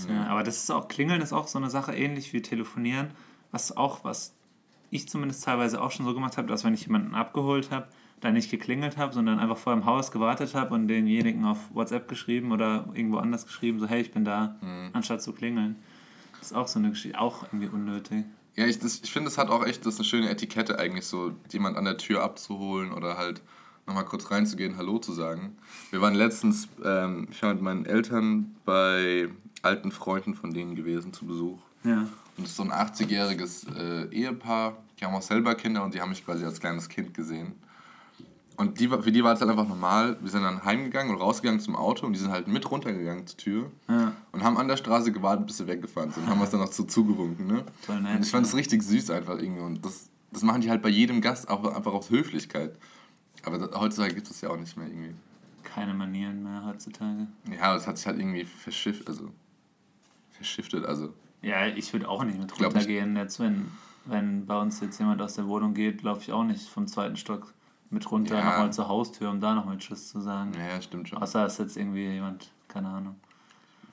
Ja, 0.08 0.26
aber 0.26 0.42
das 0.42 0.56
ist 0.58 0.70
auch, 0.70 0.88
Klingeln 0.88 1.20
ist 1.20 1.32
auch 1.32 1.46
so 1.46 1.58
eine 1.58 1.70
Sache 1.70 1.94
ähnlich 1.94 2.32
wie 2.32 2.42
Telefonieren, 2.42 3.10
was 3.52 3.76
auch, 3.76 4.02
was 4.04 4.34
ich 4.90 5.08
zumindest 5.08 5.44
teilweise 5.44 5.80
auch 5.80 5.90
schon 5.90 6.04
so 6.04 6.14
gemacht 6.14 6.36
habe, 6.36 6.48
dass 6.48 6.64
wenn 6.64 6.74
ich 6.74 6.86
jemanden 6.86 7.14
abgeholt 7.14 7.70
habe, 7.70 7.88
da 8.24 8.32
nicht 8.32 8.50
geklingelt 8.50 8.96
habe, 8.96 9.12
sondern 9.12 9.38
einfach 9.38 9.58
vor 9.58 9.74
im 9.74 9.84
Haus 9.84 10.10
gewartet 10.10 10.54
habe 10.54 10.74
und 10.74 10.88
denjenigen 10.88 11.44
auf 11.44 11.58
WhatsApp 11.74 12.08
geschrieben 12.08 12.52
oder 12.52 12.86
irgendwo 12.94 13.18
anders 13.18 13.44
geschrieben, 13.46 13.78
so 13.78 13.86
hey, 13.86 14.00
ich 14.00 14.12
bin 14.12 14.24
da, 14.24 14.56
Mhm. 14.62 14.88
anstatt 14.94 15.22
zu 15.22 15.32
klingeln. 15.32 15.76
Das 16.40 16.50
ist 16.50 16.56
auch 16.56 16.66
so 16.66 16.78
eine 16.78 16.90
Geschichte, 16.90 17.20
auch 17.20 17.42
irgendwie 17.44 17.68
unnötig. 17.68 18.24
Ja, 18.56 18.66
ich, 18.66 18.78
das- 18.78 19.00
ich 19.04 19.12
finde, 19.12 19.28
es 19.28 19.36
hat 19.36 19.50
auch 19.50 19.64
echt 19.66 19.84
das 19.84 19.94
ist 19.94 20.00
eine 20.00 20.06
schöne 20.08 20.30
Etikette 20.30 20.78
eigentlich, 20.78 21.04
so 21.06 21.32
jemand 21.52 21.76
an 21.76 21.84
der 21.84 21.98
Tür 21.98 22.22
abzuholen 22.22 22.92
oder 22.92 23.18
halt 23.18 23.42
nochmal 23.86 24.06
kurz 24.06 24.30
reinzugehen, 24.30 24.78
Hallo 24.78 24.98
zu 24.98 25.12
sagen. 25.12 25.56
Wir 25.90 26.00
waren 26.00 26.14
letztens, 26.14 26.68
ähm, 26.82 27.28
ich 27.30 27.42
war 27.42 27.52
mit 27.52 27.62
meinen 27.62 27.84
Eltern 27.84 28.54
bei 28.64 29.28
alten 29.60 29.92
Freunden 29.92 30.34
von 30.34 30.54
denen 30.54 30.74
gewesen 30.76 31.12
zu 31.12 31.26
Besuch. 31.26 31.58
Ja. 31.84 32.06
Und 32.38 32.44
es 32.44 32.50
ist 32.50 32.56
so 32.56 32.62
ein 32.62 32.72
80-jähriges 32.72 33.66
äh, 33.76 34.08
Ehepaar, 34.14 34.78
die 34.98 35.04
haben 35.04 35.14
auch 35.14 35.22
selber 35.22 35.54
Kinder 35.54 35.84
und 35.84 35.92
die 35.92 36.00
haben 36.00 36.08
mich 36.08 36.24
quasi 36.24 36.44
als 36.46 36.58
kleines 36.58 36.88
Kind 36.88 37.12
gesehen. 37.12 37.52
Und 38.56 38.78
die, 38.78 38.90
war- 38.90 39.02
für 39.02 39.10
die 39.10 39.24
war 39.24 39.32
es 39.32 39.40
halt 39.40 39.50
einfach 39.50 39.66
normal. 39.66 40.16
Wir 40.20 40.30
sind 40.30 40.42
dann 40.42 40.64
heimgegangen 40.64 41.12
und 41.14 41.20
rausgegangen 41.20 41.60
zum 41.60 41.74
Auto 41.74 42.06
und 42.06 42.12
die 42.12 42.20
sind 42.20 42.30
halt 42.30 42.46
mit 42.46 42.70
runtergegangen 42.70 43.26
zur 43.26 43.36
Tür 43.36 43.70
Ja. 43.88 44.12
und 44.32 44.44
haben 44.44 44.56
an 44.58 44.68
der 44.68 44.76
Straße 44.76 45.10
gewartet, 45.10 45.46
bis 45.46 45.56
sie 45.58 45.66
weggefahren 45.66 46.12
sind. 46.12 46.24
Und 46.24 46.30
haben 46.30 46.40
uns 46.40 46.50
dann 46.50 46.60
noch 46.60 46.70
so 46.72 46.84
zugewunken. 46.84 47.46
Ne? 47.48 47.64
Voll 47.80 48.00
nett, 48.00 48.16
Und 48.16 48.24
ich 48.24 48.30
fand 48.30 48.46
das 48.46 48.54
richtig 48.54 48.82
süß 48.82 49.10
einfach 49.10 49.38
irgendwie. 49.38 49.60
Und 49.62 49.84
das, 49.84 50.08
das 50.32 50.42
machen 50.42 50.60
die 50.60 50.70
halt 50.70 50.82
bei 50.82 50.88
jedem 50.88 51.20
Gast 51.20 51.48
auch 51.48 51.64
einfach 51.74 51.92
aus 51.92 52.10
Höflichkeit. 52.10 52.76
Aber 53.44 53.58
das, 53.58 53.78
heutzutage 53.78 54.14
gibt 54.14 54.30
es 54.30 54.40
ja 54.40 54.50
auch 54.50 54.56
nicht 54.56 54.76
mehr 54.76 54.86
irgendwie. 54.86 55.14
Keine 55.64 55.94
Manieren 55.94 56.42
mehr 56.44 56.64
heutzutage. 56.64 57.26
Ja, 57.50 57.74
das 57.74 57.86
hat 57.88 57.98
sich 57.98 58.06
halt 58.06 58.18
irgendwie 58.20 58.44
verschifft, 58.44 59.08
also 59.08 59.30
verschiftet, 60.32 60.84
also 60.84 61.12
Ja, 61.42 61.66
ich 61.66 61.92
würde 61.92 62.08
auch 62.08 62.22
nicht 62.24 62.38
mit 62.38 62.52
ich- 62.52 62.64
runtergehen. 62.64 63.16
Jetzt, 63.16 63.40
wenn, 63.40 63.66
wenn 64.04 64.46
bei 64.46 64.60
uns 64.60 64.80
jetzt 64.80 64.98
jemand 64.98 65.20
aus 65.22 65.34
der 65.34 65.46
Wohnung 65.48 65.74
geht, 65.74 66.02
laufe 66.02 66.20
ich 66.22 66.32
auch 66.32 66.44
nicht 66.44 66.68
vom 66.68 66.86
zweiten 66.86 67.16
Stock 67.16 67.52
mit 67.94 68.10
runter 68.10 68.36
Ja. 68.38 68.44
nochmal 68.44 68.72
zur 68.72 68.88
Haustür, 68.88 69.30
um 69.30 69.40
da 69.40 69.54
nochmal 69.54 69.78
Tschüss 69.78 70.08
zu 70.08 70.20
sagen. 70.20 70.52
ja, 70.58 70.80
stimmt 70.82 71.08
schon. 71.08 71.18
Außer 71.22 71.46
es 71.46 71.54
ist 71.54 71.58
jetzt 71.60 71.76
irgendwie 71.76 72.06
jemand, 72.06 72.50
keine 72.68 72.88
Ahnung. 72.88 73.16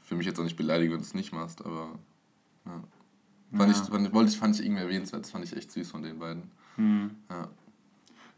Für 0.04 0.16
mich 0.16 0.26
jetzt 0.26 0.40
auch 0.40 0.44
nicht 0.44 0.58
beleidigt, 0.58 0.92
wenn 0.92 1.00
du 1.00 1.04
es 1.06 1.14
nicht 1.14 1.32
machst, 1.32 1.66
aber 1.66 1.88
ja. 2.66 2.84
Fand, 3.58 3.72
ich, 3.72 3.78
fand, 3.78 4.14
wollte 4.14 4.30
ich, 4.32 4.38
fand 4.38 4.56
ich 4.60 4.66
irgendwie 4.66 4.82
erwähnenswert, 4.82 5.24
das 5.24 5.32
fand 5.32 5.44
ich 5.46 5.56
echt 5.56 5.72
süß 5.72 5.92
von 5.92 6.04
den 6.04 6.20
beiden. 6.20 6.44
Hm. 6.78 7.12
Ja, 7.30 7.48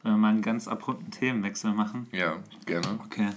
Wenn 0.01 0.11
wir 0.13 0.17
mal 0.17 0.29
einen 0.29 0.41
ganz 0.41 0.67
abrupten 0.67 1.11
Themenwechsel 1.11 1.71
machen. 1.73 2.07
ja 2.11 2.37
gerne. 2.65 2.99
Okay. 3.05 3.29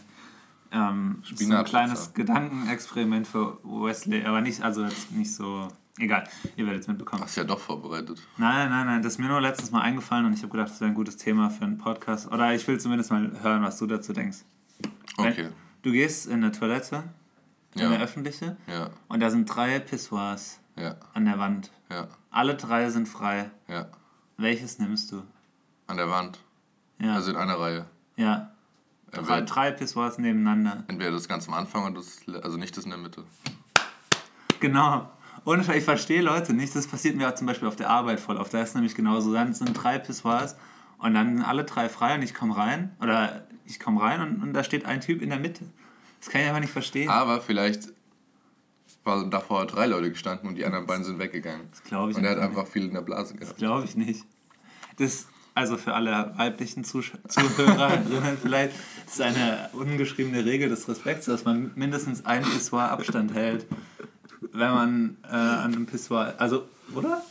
Ähm, 0.72 1.22
so 1.22 1.52
ein 1.54 1.64
kleines 1.64 2.12
Gedankenexperiment 2.14 3.26
für 3.26 3.58
Wesley, 3.62 4.24
aber 4.24 4.40
nicht, 4.40 4.62
also 4.62 4.84
jetzt 4.84 5.12
nicht 5.12 5.32
so. 5.34 5.68
Egal, 5.98 6.28
ihr 6.56 6.66
werdet 6.66 6.82
es 6.82 6.88
mitbekommen. 6.88 7.22
Hast 7.22 7.36
du 7.36 7.40
ja 7.40 7.46
doch 7.46 7.58
vorbereitet. 7.58 8.20
Nein, 8.36 8.68
nein, 8.68 8.84
nein, 8.86 9.02
das 9.02 9.14
ist 9.14 9.18
mir 9.18 9.28
nur 9.28 9.40
letztens 9.40 9.70
mal 9.70 9.80
eingefallen 9.80 10.26
und 10.26 10.34
ich 10.34 10.40
habe 10.42 10.50
gedacht, 10.52 10.68
das 10.70 10.80
wäre 10.80 10.90
ein 10.90 10.94
gutes 10.94 11.16
Thema 11.16 11.48
für 11.48 11.64
einen 11.64 11.78
Podcast. 11.78 12.30
Oder 12.30 12.54
ich 12.54 12.66
will 12.68 12.78
zumindest 12.78 13.10
mal 13.10 13.32
hören, 13.42 13.62
was 13.62 13.78
du 13.78 13.86
dazu 13.86 14.12
denkst. 14.12 14.38
Wenn- 15.16 15.26
Okay. 15.32 15.48
Du 15.82 15.92
gehst 15.92 16.26
in 16.26 16.34
eine 16.42 16.52
Toilette, 16.52 17.04
in 17.74 17.80
Ja. 17.80 17.86
eine 17.90 18.00
öffentliche, 18.02 18.56
Ja, 18.66 18.90
und 19.08 19.20
da 19.20 19.30
sind 19.30 19.46
drei 19.46 19.78
Pissoirs 19.78 20.60
ja, 20.76 20.96
an 21.14 21.24
der 21.24 21.38
Wand. 21.38 21.70
ja, 21.90 22.08
Alle 22.30 22.56
drei 22.56 22.90
sind 22.90 23.08
frei. 23.08 23.50
ja. 23.68 23.86
Welches 24.36 24.78
nimmst 24.78 25.12
du? 25.12 25.22
An 25.86 25.96
der 25.96 26.10
Wand. 26.10 26.40
Ja. 26.98 27.14
Also 27.14 27.30
in 27.30 27.36
einer 27.38 27.58
Reihe. 27.58 27.86
ja. 28.16 28.50
Drei, 29.12 29.40
drei 29.42 29.70
Nebeneinander. 30.18 30.84
entweder 30.88 31.12
das 31.12 31.26
ganz 31.26 31.48
am 31.48 31.54
Anfang 31.54 31.84
oder 31.86 31.94
das, 31.94 32.18
also 32.42 32.58
nicht 32.58 32.76
das 32.76 32.84
in 32.84 32.90
der 32.90 32.98
Mitte. 32.98 33.24
Genau. 34.60 35.10
Und 35.46 35.68
ich 35.68 35.84
verstehe 35.84 36.22
Leute 36.22 36.52
nicht. 36.52 36.74
Das 36.74 36.88
passiert 36.88 37.14
mir 37.14 37.28
auch 37.28 37.34
zum 37.36 37.46
Beispiel 37.46 37.68
auf 37.68 37.76
der 37.76 37.88
Arbeit 37.88 38.18
voll 38.18 38.36
oft. 38.36 38.52
Da 38.52 38.62
ist 38.62 38.74
nämlich 38.74 38.96
genauso. 38.96 39.32
Dann 39.32 39.54
sind 39.54 39.74
drei 39.74 39.96
Pissoirs 39.96 40.56
und 40.98 41.14
dann 41.14 41.40
alle 41.40 41.62
drei 41.62 41.88
frei 41.88 42.16
und 42.16 42.22
ich 42.22 42.34
komme 42.34 42.56
rein. 42.56 42.96
Oder 43.00 43.46
ich 43.64 43.78
komme 43.78 44.02
rein 44.02 44.20
und, 44.22 44.42
und 44.42 44.54
da 44.54 44.64
steht 44.64 44.86
ein 44.86 45.00
Typ 45.00 45.22
in 45.22 45.30
der 45.30 45.38
Mitte. 45.38 45.64
Das 46.18 46.30
kann 46.30 46.40
ich 46.40 46.48
einfach 46.48 46.60
nicht 46.60 46.72
verstehen. 46.72 47.08
Aber 47.10 47.40
vielleicht 47.40 47.90
waren 49.04 49.30
davor 49.30 49.66
drei 49.66 49.86
Leute 49.86 50.10
gestanden 50.10 50.48
und 50.48 50.56
die 50.56 50.64
anderen 50.64 50.84
beiden 50.84 51.04
sind 51.04 51.20
weggegangen. 51.20 51.68
Das 51.70 51.84
glaube 51.84 52.10
ich 52.10 52.16
Und 52.16 52.24
er 52.24 52.32
hat 52.32 52.38
einfach 52.40 52.66
viel 52.66 52.86
in 52.86 52.94
der 52.94 53.02
Blase 53.02 53.34
gehabt. 53.34 53.52
Das 53.52 53.56
glaube 53.56 53.84
ich 53.84 53.94
nicht. 53.94 54.24
Das, 54.98 55.28
also 55.54 55.76
für 55.76 55.94
alle 55.94 56.32
weiblichen 56.38 56.82
Zusch 56.82 57.12
Zuhörerinnen 57.28 58.36
vielleicht, 58.42 58.72
das 59.04 59.14
ist 59.14 59.20
eine 59.20 59.70
ungeschriebene 59.74 60.44
Regel 60.44 60.70
des 60.70 60.88
Respekts, 60.88 61.26
dass 61.26 61.44
man 61.44 61.70
mindestens 61.76 62.26
ein 62.26 62.42
Pissoir 62.42 62.90
Abstand 62.90 63.32
hält, 63.32 63.64
wenn 64.40 64.70
man 64.70 65.16
äh, 65.24 65.34
an 65.34 65.74
einem 65.74 65.86
Pissoir, 65.86 66.34
also, 66.38 66.64
oder? 66.94 67.22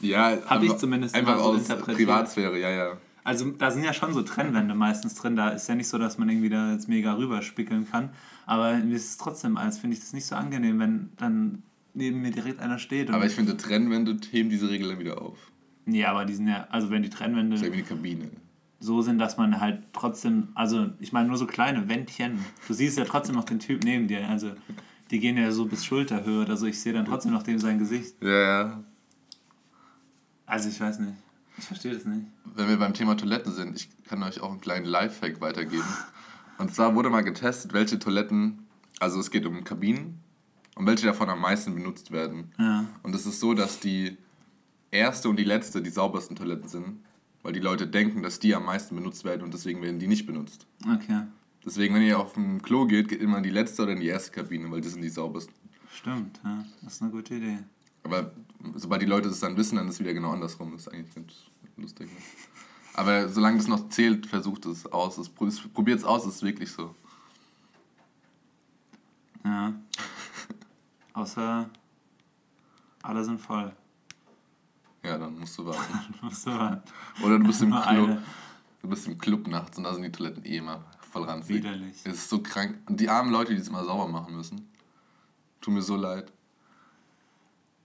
Ja, 0.00 0.38
habe 0.46 0.66
ich 0.66 0.76
zumindest 0.76 1.14
einfach 1.14 1.38
so 1.38 1.44
aus 1.44 1.68
Privatsphäre, 1.68 2.58
ja, 2.58 2.70
ja. 2.70 2.96
Also 3.24 3.50
da 3.50 3.70
sind 3.70 3.84
ja 3.84 3.92
schon 3.92 4.14
so 4.14 4.22
Trennwände 4.22 4.74
meistens 4.74 5.14
drin. 5.14 5.36
Da 5.36 5.50
ist 5.50 5.68
ja 5.68 5.74
nicht 5.74 5.88
so, 5.88 5.98
dass 5.98 6.16
man 6.16 6.30
irgendwie 6.30 6.48
da 6.48 6.72
jetzt 6.72 6.88
mega 6.88 7.14
rüberspickeln 7.14 7.86
kann. 7.90 8.08
Aber 8.46 8.74
mir 8.78 8.96
ist 8.96 9.10
es 9.10 9.16
trotzdem, 9.18 9.58
als 9.58 9.78
finde 9.78 9.94
ich 9.94 10.00
das 10.00 10.14
nicht 10.14 10.24
so 10.24 10.34
angenehm, 10.34 10.78
wenn 10.78 11.10
dann 11.18 11.62
neben 11.92 12.22
mir 12.22 12.30
direkt 12.30 12.60
einer 12.60 12.78
steht. 12.78 13.10
aber 13.10 13.26
ich 13.26 13.34
finde, 13.34 13.56
Trennwände 13.56 14.16
heben 14.30 14.48
diese 14.48 14.70
Regel 14.70 14.88
dann 14.88 14.98
wieder 14.98 15.20
auf. 15.20 15.36
Ja, 15.84 16.10
aber 16.10 16.24
die 16.24 16.34
sind 16.34 16.48
ja, 16.48 16.66
also 16.70 16.90
wenn 16.90 17.02
die 17.02 17.10
Trennwände. 17.10 17.50
Das 17.50 17.60
ist 17.60 17.66
ja 17.66 17.72
wie 17.72 17.82
die 17.82 17.82
Kabine. 17.82 18.30
So 18.80 19.02
sind, 19.02 19.18
dass 19.18 19.36
man 19.36 19.60
halt 19.60 19.82
trotzdem, 19.92 20.48
also 20.54 20.86
ich 21.00 21.12
meine 21.12 21.28
nur 21.28 21.36
so 21.36 21.46
kleine 21.46 21.88
Wändchen. 21.88 22.38
Du 22.66 22.72
siehst 22.72 22.96
ja 22.96 23.04
trotzdem 23.04 23.34
noch 23.34 23.44
den 23.44 23.58
Typ 23.58 23.84
neben 23.84 24.06
dir. 24.08 24.26
Also 24.28 24.52
die 25.10 25.20
gehen 25.20 25.36
ja 25.36 25.50
so 25.52 25.66
bis 25.66 25.84
Schulterhöhe 25.84 26.42
oder 26.42 26.56
so. 26.56 26.66
Ich 26.66 26.80
sehe 26.80 26.92
dann 26.92 27.06
trotzdem 27.06 27.32
noch 27.32 27.42
dem 27.42 27.58
sein 27.58 27.78
Gesicht. 27.78 28.14
Ja, 28.22 28.62
ja. 28.62 28.84
Also 30.46 30.68
ich 30.68 30.80
weiß 30.80 30.98
nicht. 31.00 31.14
Ich 31.58 31.64
verstehe 31.64 31.92
das 31.92 32.04
nicht. 32.04 32.26
Wenn 32.44 32.68
wir 32.68 32.76
beim 32.76 32.94
Thema 32.94 33.16
Toiletten 33.16 33.52
sind, 33.52 33.76
ich 33.76 33.88
kann 34.04 34.22
euch 34.22 34.40
auch 34.40 34.50
einen 34.50 34.60
kleinen 34.60 34.86
Lifehack 34.86 35.40
weitergeben. 35.40 35.84
Und 36.58 36.74
zwar 36.74 36.94
wurde 36.94 37.10
mal 37.10 37.22
getestet, 37.22 37.72
welche 37.72 37.98
Toiletten, 37.98 38.66
also 39.00 39.18
es 39.20 39.30
geht 39.30 39.44
um 39.44 39.64
Kabinen 39.64 40.20
und 40.76 40.86
welche 40.86 41.06
davon 41.06 41.28
am 41.28 41.40
meisten 41.40 41.74
benutzt 41.74 42.10
werden. 42.10 42.52
Ja. 42.58 42.86
Und 43.02 43.14
es 43.14 43.26
ist 43.26 43.40
so, 43.40 43.54
dass 43.54 43.80
die 43.80 44.16
erste 44.90 45.28
und 45.28 45.36
die 45.36 45.44
letzte 45.44 45.82
die 45.82 45.90
saubersten 45.90 46.36
Toiletten 46.36 46.68
sind, 46.68 47.00
weil 47.42 47.52
die 47.52 47.60
Leute 47.60 47.86
denken, 47.86 48.22
dass 48.22 48.38
die 48.38 48.54
am 48.54 48.64
meisten 48.64 48.94
benutzt 48.94 49.24
werden 49.24 49.42
und 49.42 49.52
deswegen 49.52 49.82
werden 49.82 49.98
die 49.98 50.08
nicht 50.08 50.26
benutzt. 50.26 50.66
Okay. 50.84 51.22
Deswegen, 51.64 51.94
wenn 51.94 52.02
ihr 52.02 52.18
auf 52.18 52.36
ein 52.36 52.62
Klo 52.62 52.86
geht, 52.86 53.08
geht 53.08 53.20
immer 53.20 53.38
in 53.38 53.42
die 53.42 53.50
letzte 53.50 53.82
oder 53.82 53.92
in 53.92 54.00
die 54.00 54.06
erste 54.06 54.30
Kabine, 54.30 54.70
weil 54.70 54.80
die 54.80 54.88
sind 54.88 55.02
die 55.02 55.08
saubersten. 55.08 55.54
Stimmt, 55.92 56.40
ja. 56.44 56.64
Das 56.82 56.94
ist 56.94 57.02
eine 57.02 57.10
gute 57.10 57.34
Idee. 57.34 57.58
Aber 58.04 58.32
sobald 58.74 59.02
die 59.02 59.06
Leute 59.06 59.28
es 59.28 59.40
dann 59.40 59.56
wissen, 59.56 59.76
dann 59.76 59.88
ist 59.88 59.94
es 59.94 60.00
wieder 60.00 60.14
genau 60.14 60.30
andersrum. 60.30 60.72
Das 60.72 60.82
ist 60.82 60.88
eigentlich 60.88 61.14
ganz 61.14 61.32
lustig. 61.76 62.08
Ne? 62.08 62.18
Aber 62.94 63.28
solange 63.28 63.58
es 63.58 63.68
noch 63.68 63.88
zählt, 63.88 64.26
versucht 64.26 64.66
es 64.66 64.86
aus. 64.86 65.28
Probiert 65.28 65.98
es 65.98 66.04
aus, 66.04 66.24
es 66.26 66.36
ist 66.36 66.42
wirklich 66.42 66.70
so. 66.70 66.94
Ja. 69.44 69.74
Außer 71.12 71.68
alle 73.02 73.24
sind 73.24 73.40
voll. 73.40 73.72
Ja, 75.02 75.18
dann 75.18 75.38
musst 75.38 75.58
du 75.58 75.66
warten. 75.66 76.14
musst 76.22 76.46
du 76.46 76.50
warten. 76.50 76.82
Oder 77.22 77.38
du 77.38 77.44
bist 77.44 77.62
im 77.62 77.70
Club. 77.72 78.18
Du 78.82 78.88
bist 78.88 79.06
im 79.06 79.18
Club 79.18 79.48
nachts 79.48 79.76
und 79.78 79.84
da 79.84 79.94
sind 79.94 80.04
die 80.04 80.12
Toiletten 80.12 80.44
eh 80.44 80.58
immer 80.58 80.84
voll 81.10 81.24
ranzig. 81.24 81.56
Widerlich. 81.56 81.96
Es 82.04 82.14
ist 82.14 82.30
so 82.30 82.40
krank. 82.42 82.78
Und 82.86 83.00
die 83.00 83.08
armen 83.08 83.32
Leute, 83.32 83.54
die 83.54 83.60
es 83.60 83.68
immer 83.68 83.84
sauber 83.84 84.08
machen 84.08 84.36
müssen. 84.36 84.68
Tut 85.60 85.74
mir 85.74 85.82
so 85.82 85.96
leid. 85.96 86.32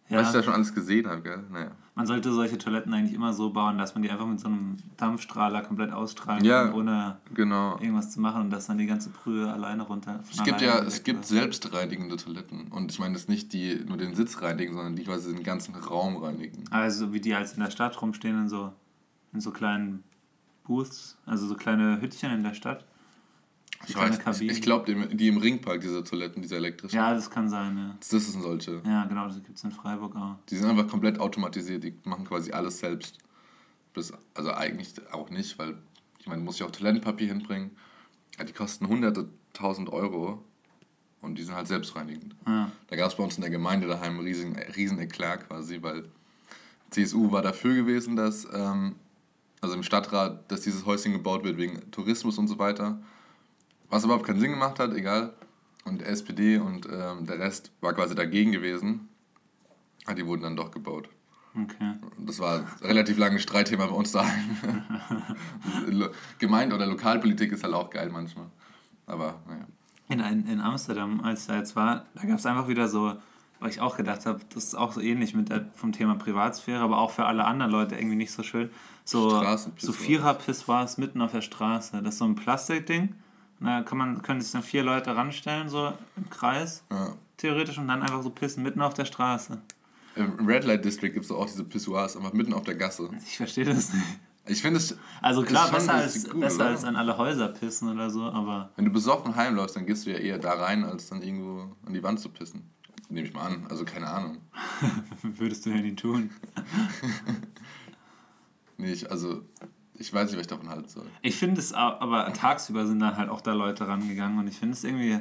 Ja. 0.10 0.18
Weil 0.18 0.26
ich 0.26 0.32
da 0.32 0.44
schon 0.44 0.54
alles 0.54 0.74
gesehen 0.74 1.08
habe, 1.08 1.22
gell? 1.22 1.44
Naja. 1.52 1.72
Man 1.96 2.08
sollte 2.08 2.34
solche 2.34 2.58
Toiletten 2.58 2.94
eigentlich 2.94 3.14
immer 3.14 3.34
so 3.34 3.52
bauen, 3.52 3.78
dass 3.78 3.94
man 3.94 4.02
die 4.02 4.10
einfach 4.10 4.26
mit 4.26 4.40
so 4.40 4.48
einem 4.48 4.78
Dampfstrahler 4.98 5.62
komplett 5.62 5.92
ausstrahlen 5.92 6.44
ja, 6.44 6.66
kann, 6.66 6.74
ohne 6.74 7.18
genau. 7.34 7.78
irgendwas 7.80 8.12
zu 8.12 8.20
machen 8.20 8.42
und 8.42 8.50
dass 8.50 8.66
dann 8.66 8.80
die 8.80 8.88
ganze 8.88 9.10
Brühe 9.10 9.52
alleine 9.52 9.84
runter. 9.84 10.20
Es 10.30 10.44
gibt 10.44 10.62
ja, 10.62 10.80
es 10.80 11.04
gibt 11.04 11.26
selbstreinigende 11.26 12.18
Toiletten. 12.18 12.68
Und 12.70 12.92
ich 12.92 13.00
meine 13.00 13.16
jetzt 13.16 13.30
nicht 13.30 13.54
die 13.54 13.76
nur 13.88 13.98
den 13.98 14.16
Sitz 14.16 14.42
reinigen, 14.42 14.74
sondern 14.74 14.96
die 14.96 15.04
quasi 15.04 15.34
den 15.34 15.44
ganzen 15.44 15.76
Raum 15.76 16.18
reinigen. 16.18 16.64
Also 16.72 17.14
wie 17.14 17.22
die 17.22 17.36
halt 17.36 17.52
in 17.54 17.60
der 17.60 17.72
Stadt 17.72 18.02
rumstehen 18.02 18.42
in 18.42 18.50
so, 18.50 18.74
in 19.32 19.40
so 19.40 19.52
kleinen 19.52 20.04
Booths, 20.64 21.18
also 21.26 21.46
so 21.46 21.56
kleine 21.56 22.02
Hüttchen 22.02 22.32
in 22.32 22.44
der 22.44 22.56
Stadt. 22.56 22.86
Ich, 23.88 23.96
weiß, 23.96 24.42
ich, 24.42 24.50
ich 24.50 24.62
glaube, 24.62 24.94
die 24.94 25.28
im 25.28 25.38
Ringpark, 25.38 25.82
diese 25.82 26.04
Toiletten, 26.04 26.42
diese 26.42 26.56
elektrischen. 26.56 26.96
Ja, 26.96 27.14
das 27.14 27.30
kann 27.30 27.50
sein, 27.50 27.78
ja. 27.78 27.96
Das, 28.00 28.10
das 28.10 28.32
sind 28.32 28.42
solche. 28.42 28.82
Ja, 28.86 29.06
genau, 29.06 29.28
das 29.28 29.44
gibt 29.44 29.58
es 29.58 29.64
in 29.64 29.72
Freiburg 29.72 30.16
auch. 30.16 30.38
Die 30.50 30.56
sind 30.56 30.70
einfach 30.70 30.88
komplett 30.88 31.20
automatisiert, 31.20 31.84
die 31.84 31.94
machen 32.04 32.26
quasi 32.26 32.52
alles 32.52 32.80
selbst. 32.80 33.18
Bis, 33.94 34.14
also 34.34 34.54
eigentlich 34.54 34.94
auch 35.12 35.30
nicht, 35.30 35.60
weil, 35.60 35.76
ich 36.20 36.28
meine, 36.28 36.42
musst 36.42 36.60
ja 36.60 36.66
auch 36.66 36.72
Toilettenpapier 36.72 37.28
hinbringen. 37.28 37.72
Ja, 38.38 38.46
die 38.46 38.54
kosten 38.54 38.88
hunderte 38.88 39.30
tausend 39.52 39.90
Euro 39.90 40.44
und 41.22 41.38
die 41.38 41.44
sind 41.44 41.56
halt 41.56 41.68
selbstreinigend. 41.68 42.36
Ja. 42.48 42.72
Da 42.88 42.96
gab 42.96 43.10
es 43.10 43.18
bei 43.18 43.24
uns 43.24 43.36
in 43.36 43.42
der 43.42 43.50
Gemeinde 43.50 43.88
daheim 43.88 44.14
einen 44.14 44.26
riesen, 44.26 44.56
riesen 44.76 45.00
Eklat 45.00 45.48
quasi, 45.48 45.82
weil 45.82 46.06
CSU 46.90 47.32
war 47.32 47.42
dafür 47.42 47.76
gewesen, 47.76 48.16
dass, 48.16 48.48
ähm, 48.54 48.96
also 49.62 49.76
im 49.76 49.84
Stadtrat, 49.84 50.52
dass 50.52 50.62
dieses 50.62 50.86
Häuschen 50.86 51.14
gebaut 51.14 51.44
wird 51.44 51.58
wegen 51.58 51.92
Tourismus 51.92 52.38
und 52.38 52.48
so 52.48 52.60
weiter. 52.60 53.00
Was 53.94 54.04
überhaupt 54.06 54.26
keinen 54.26 54.40
Sinn 54.40 54.50
gemacht 54.50 54.80
hat, 54.80 54.92
egal. 54.96 55.34
Und 55.86 56.02
SPD 56.02 56.58
und 56.58 56.88
ähm, 56.92 57.28
der 57.28 57.38
Rest 57.38 57.72
war 57.80 57.94
quasi 57.94 58.16
dagegen 58.16 58.52
gewesen. 58.52 59.08
Ah, 60.08 60.16
die 60.16 60.26
wurden 60.26 60.42
dann 60.42 60.56
doch 60.56 60.72
gebaut. 60.72 61.10
Okay. 61.56 61.94
Das 62.18 62.40
war 62.40 62.62
ein 62.62 62.66
relativ 62.82 63.20
langes 63.20 63.44
Streitthema 63.44 63.86
bei 63.86 63.94
uns 63.94 64.12
daheim. 64.12 64.58
Gemeinde- 66.40 66.76
oder 66.76 66.88
Lokalpolitik 66.88 67.52
ist 67.52 67.64
halt 67.64 67.76
auch 67.76 67.92
geil 67.92 68.10
manchmal. 68.10 68.48
Aber 69.06 69.40
naja. 69.48 69.68
In, 70.32 70.48
in 70.48 70.60
Amsterdam, 70.60 71.22
als 71.22 71.42
ich 71.42 71.48
da 71.50 71.58
jetzt 71.58 71.76
war, 71.76 72.08
da 72.16 72.24
gab 72.26 72.40
es 72.40 72.48
einfach 72.48 72.68
wieder 72.68 72.88
so, 72.88 73.14
weil 73.60 73.70
ich 73.70 73.80
auch 73.80 73.96
gedacht 73.96 74.26
habe, 74.26 74.40
das 74.56 74.64
ist 74.64 74.76
auch 74.76 74.94
so 74.94 75.02
ähnlich 75.02 75.36
mit 75.36 75.50
der, 75.50 75.68
vom 75.76 75.92
Thema 75.92 76.16
Privatsphäre, 76.16 76.82
aber 76.82 76.98
auch 76.98 77.12
für 77.12 77.26
alle 77.26 77.46
anderen 77.46 77.72
Leute 77.72 77.94
irgendwie 77.94 78.16
nicht 78.16 78.32
so 78.32 78.42
schön. 78.42 78.72
So, 79.06 79.44
so 79.78 79.92
Vierer-Pissoirs 79.92 80.98
mitten 80.98 81.22
auf 81.22 81.32
der 81.32 81.42
Straße. 81.42 82.02
Das 82.02 82.16
ist 82.16 82.18
so 82.18 82.26
ein 82.26 82.34
Plastikding 82.34 83.14
na, 83.64 83.82
kann 83.82 83.98
man, 83.98 84.22
können 84.22 84.42
sich 84.42 84.52
dann 84.52 84.62
vier 84.62 84.84
Leute 84.84 85.16
ranstellen, 85.16 85.70
so 85.70 85.94
im 86.18 86.30
Kreis, 86.30 86.84
ja. 86.92 87.14
theoretisch, 87.38 87.78
und 87.78 87.88
dann 87.88 88.02
einfach 88.02 88.22
so 88.22 88.30
pissen 88.30 88.62
mitten 88.62 88.82
auf 88.82 88.94
der 88.94 89.06
Straße. 89.06 89.58
Im 90.16 90.46
Red 90.46 90.66
Light 90.66 90.84
District 90.84 91.12
gibt 91.12 91.24
es 91.24 91.32
auch 91.32 91.46
diese 91.46 91.64
Pissoirs, 91.64 92.18
einfach 92.18 92.34
mitten 92.34 92.54
auf 92.54 92.64
der 92.64 92.76
Gasse. 92.76 93.10
Ich 93.26 93.38
verstehe 93.38 93.64
das 93.64 93.94
nicht. 93.94 94.06
Ich 94.46 94.62
finde 94.62 94.80
es. 94.80 94.98
Also 95.22 95.44
klar, 95.44 95.72
besser, 95.72 95.94
als, 95.94 96.30
gut, 96.30 96.42
besser 96.42 96.66
als 96.66 96.84
an 96.84 96.98
alle 96.98 97.18
Häuser 97.18 97.48
pissen 97.48 97.90
oder 97.90 98.10
so, 98.10 98.24
aber. 98.24 98.72
Wenn 98.76 98.84
du 98.84 98.92
besoffen 98.92 99.34
heimläufst, 99.38 99.78
dann 99.78 99.86
gehst 99.86 100.06
du 100.06 100.12
ja 100.12 100.18
eher 100.18 100.38
da 100.38 100.54
rein, 100.54 100.84
als 100.84 101.08
dann 101.08 101.22
irgendwo 101.22 101.74
an 101.86 101.94
die 101.94 102.04
Wand 102.04 102.20
zu 102.20 102.30
pissen. 102.30 102.70
Nehme 103.08 103.28
ich 103.28 103.34
mal 103.34 103.46
an, 103.46 103.66
also 103.70 103.86
keine 103.86 104.08
Ahnung. 104.08 104.40
Würdest 105.22 105.66
du 105.66 105.70
ja 105.70 105.78
nie 105.78 105.96
tun. 105.96 106.32
nicht, 108.78 109.10
also 109.10 109.44
ich 110.04 110.14
weiß 110.14 110.30
nicht, 110.30 110.38
was 110.38 110.42
ich 110.42 110.48
davon 110.48 110.70
halten 110.70 110.90
soll. 110.90 111.06
Ich 111.22 111.36
finde 111.36 111.62
es 111.62 111.74
aber 111.74 112.32
tagsüber 112.34 112.86
sind 112.86 113.00
dann 113.00 113.16
halt 113.16 113.30
auch 113.30 113.42
da 113.42 113.54
Leute 113.54 113.88
rangegangen 113.88 114.38
und 114.38 114.48
ich 114.48 114.58
finde 114.58 114.74
es 114.74 114.84
irgendwie 114.84 115.20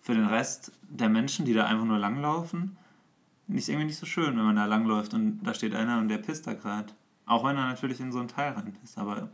für 0.00 0.14
den 0.14 0.26
Rest 0.26 0.72
der 0.88 1.08
Menschen, 1.08 1.44
die 1.44 1.52
da 1.52 1.66
einfach 1.66 1.84
nur 1.84 1.98
langlaufen, 1.98 2.76
nicht 3.46 3.68
irgendwie 3.68 3.86
nicht 3.86 3.98
so 3.98 4.06
schön, 4.06 4.36
wenn 4.36 4.44
man 4.44 4.56
da 4.56 4.64
langläuft 4.64 5.12
und 5.12 5.42
da 5.42 5.52
steht 5.52 5.74
einer 5.74 5.98
und 5.98 6.08
der 6.08 6.18
pisst 6.18 6.46
da 6.46 6.54
gerade. 6.54 6.92
Auch 7.26 7.44
wenn 7.44 7.56
er 7.56 7.66
natürlich 7.66 8.00
in 8.00 8.10
so 8.10 8.18
einen 8.18 8.28
Teil 8.28 8.52
reinpisst, 8.52 8.96
aber 8.98 9.28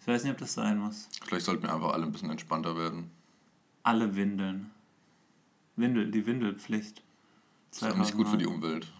ich 0.00 0.06
weiß 0.06 0.22
nicht, 0.22 0.32
ob 0.32 0.38
das 0.38 0.54
sein 0.54 0.78
muss. 0.78 1.08
Vielleicht 1.24 1.46
sollten 1.46 1.64
wir 1.64 1.74
einfach 1.74 1.92
alle 1.92 2.04
ein 2.04 2.12
bisschen 2.12 2.30
entspannter 2.30 2.76
werden. 2.76 3.10
Alle 3.82 4.14
windeln. 4.14 4.70
Windel, 5.76 6.10
die 6.10 6.24
Windelpflicht. 6.24 7.02
Das 7.70 7.82
ist 7.82 7.90
auch 7.90 7.96
nicht 7.96 8.14
gut 8.14 8.28
für 8.28 8.38
die 8.38 8.46
Umwelt. 8.46 8.92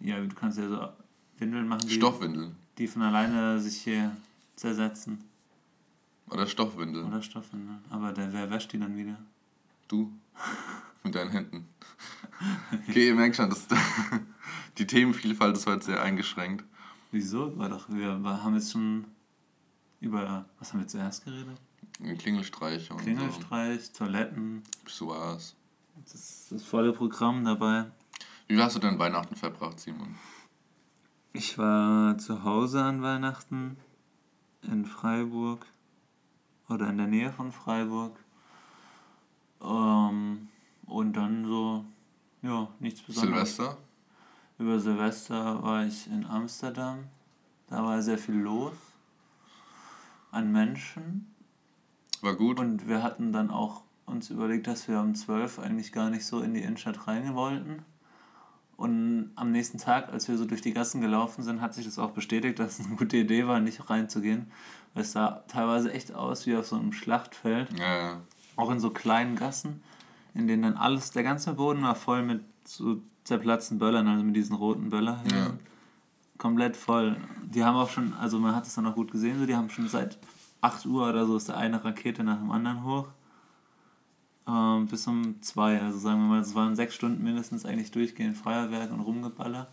Ja, 0.00 0.18
du 0.18 0.34
kannst 0.34 0.58
ja 0.58 0.68
so 0.68 0.88
Windeln 1.38 1.68
machen. 1.68 1.88
Stoffwindeln 1.88 2.56
die 2.78 2.86
von 2.86 3.02
alleine 3.02 3.60
sich 3.60 3.82
hier 3.82 4.16
zersetzen. 4.56 5.24
Oder 6.30 6.46
Stoffwindeln. 6.46 7.06
Oder 7.06 7.22
Stoffwindeln. 7.22 7.84
Aber 7.90 8.12
der, 8.12 8.32
wer 8.32 8.50
wäscht 8.50 8.72
die 8.72 8.78
dann 8.78 8.96
wieder? 8.96 9.16
Du. 9.88 10.12
Mit 11.04 11.14
deinen 11.14 11.30
Händen. 11.30 11.68
Okay, 12.88 13.08
ihr 13.08 13.14
merkt 13.14 13.36
schon, 13.36 13.48
dass 13.48 13.66
die 14.78 14.86
Themenvielfalt 14.86 15.56
ist 15.56 15.66
heute 15.66 15.84
sehr 15.84 16.02
eingeschränkt. 16.02 16.64
Wieso? 17.12 17.56
War 17.56 17.68
doch, 17.68 17.88
wir 17.88 18.10
haben 18.10 18.54
jetzt 18.54 18.72
schon 18.72 19.04
über, 20.00 20.44
was 20.58 20.72
haben 20.72 20.80
wir 20.80 20.88
zuerst 20.88 21.24
geredet? 21.24 21.56
Klingelstreich 22.18 22.90
und 22.90 22.98
Klingelstreich, 22.98 23.86
so. 23.86 24.04
Toiletten. 24.04 24.62
Pissoirs. 24.84 25.54
Das 26.04 26.14
ist 26.14 26.52
das 26.52 26.62
volle 26.62 26.92
Programm 26.92 27.44
dabei. 27.44 27.86
Wie 28.48 28.60
hast 28.60 28.76
du 28.76 28.80
denn 28.80 28.98
Weihnachten 28.98 29.34
verbracht, 29.34 29.80
Simon? 29.80 30.14
Ich 31.38 31.58
war 31.58 32.16
zu 32.16 32.44
Hause 32.44 32.82
an 32.82 33.02
Weihnachten 33.02 33.76
in 34.62 34.86
Freiburg 34.86 35.66
oder 36.66 36.88
in 36.88 36.96
der 36.96 37.08
Nähe 37.08 37.30
von 37.30 37.52
Freiburg. 37.52 38.18
Ähm, 39.62 40.48
und 40.86 41.12
dann 41.12 41.44
so, 41.44 41.84
ja, 42.40 42.68
nichts 42.80 43.02
Besonderes. 43.02 43.56
Silvester? 43.56 43.76
Über 44.58 44.80
Silvester 44.80 45.62
war 45.62 45.84
ich 45.84 46.06
in 46.06 46.24
Amsterdam. 46.24 47.04
Da 47.66 47.84
war 47.84 48.00
sehr 48.00 48.16
viel 48.16 48.36
los 48.36 48.72
an 50.30 50.50
Menschen. 50.50 51.34
War 52.22 52.34
gut. 52.34 52.58
Und 52.58 52.88
wir 52.88 53.02
hatten 53.02 53.34
dann 53.34 53.50
auch 53.50 53.82
uns 54.06 54.30
überlegt, 54.30 54.68
dass 54.68 54.88
wir 54.88 55.00
um 55.00 55.14
12 55.14 55.58
eigentlich 55.58 55.92
gar 55.92 56.08
nicht 56.08 56.24
so 56.24 56.40
in 56.40 56.54
die 56.54 56.62
Innenstadt 56.62 57.06
rein 57.06 57.34
wollten. 57.34 57.84
Und 58.76 59.30
am 59.36 59.52
nächsten 59.52 59.78
Tag, 59.78 60.12
als 60.12 60.28
wir 60.28 60.36
so 60.36 60.44
durch 60.44 60.60
die 60.60 60.74
Gassen 60.74 61.00
gelaufen 61.00 61.42
sind, 61.42 61.62
hat 61.62 61.72
sich 61.72 61.86
das 61.86 61.98
auch 61.98 62.10
bestätigt, 62.10 62.58
dass 62.58 62.78
es 62.78 62.86
eine 62.86 62.96
gute 62.96 63.16
Idee 63.16 63.46
war, 63.46 63.58
nicht 63.58 63.88
reinzugehen. 63.88 64.50
Weil 64.92 65.02
es 65.02 65.12
sah 65.12 65.44
teilweise 65.48 65.92
echt 65.92 66.14
aus 66.14 66.46
wie 66.46 66.56
auf 66.56 66.66
so 66.66 66.76
einem 66.76 66.92
Schlachtfeld. 66.92 67.78
Ja, 67.78 67.96
ja. 67.96 68.20
Auch 68.56 68.70
in 68.70 68.78
so 68.78 68.90
kleinen 68.90 69.36
Gassen, 69.36 69.82
in 70.34 70.46
denen 70.46 70.62
dann 70.62 70.74
alles, 70.74 71.10
der 71.10 71.22
ganze 71.22 71.54
Boden 71.54 71.82
war 71.82 71.94
voll 71.94 72.22
mit 72.22 72.42
so 72.64 73.00
zerplatzten 73.24 73.78
Böllern, 73.78 74.06
also 74.08 74.22
mit 74.22 74.36
diesen 74.36 74.56
roten 74.56 74.90
Böllern. 74.90 75.22
Ja. 75.30 75.50
Komplett 76.38 76.76
voll. 76.76 77.16
Die 77.44 77.64
haben 77.64 77.76
auch 77.76 77.88
schon, 77.88 78.12
also 78.14 78.38
man 78.38 78.54
hat 78.54 78.66
es 78.66 78.74
dann 78.74 78.86
auch 78.86 78.94
gut 78.94 79.10
gesehen, 79.10 79.38
so, 79.38 79.46
die 79.46 79.56
haben 79.56 79.70
schon 79.70 79.88
seit 79.88 80.18
8 80.60 80.84
Uhr 80.86 81.08
oder 81.08 81.26
so 81.26 81.36
ist 81.36 81.48
da 81.48 81.56
eine 81.56 81.82
Rakete 81.82 82.24
nach 82.24 82.38
dem 82.38 82.50
anderen 82.50 82.84
hoch. 82.84 83.08
Ähm, 84.48 84.86
bis 84.86 85.06
um 85.06 85.42
2, 85.42 85.80
also 85.80 85.98
sagen 85.98 86.20
wir 86.20 86.28
mal, 86.28 86.40
es 86.40 86.54
waren 86.54 86.76
sechs 86.76 86.94
Stunden 86.94 87.22
mindestens 87.24 87.64
eigentlich 87.64 87.90
durchgehend 87.90 88.36
Feuerwerk 88.36 88.92
und 88.92 89.00
Rumgeballer. 89.00 89.68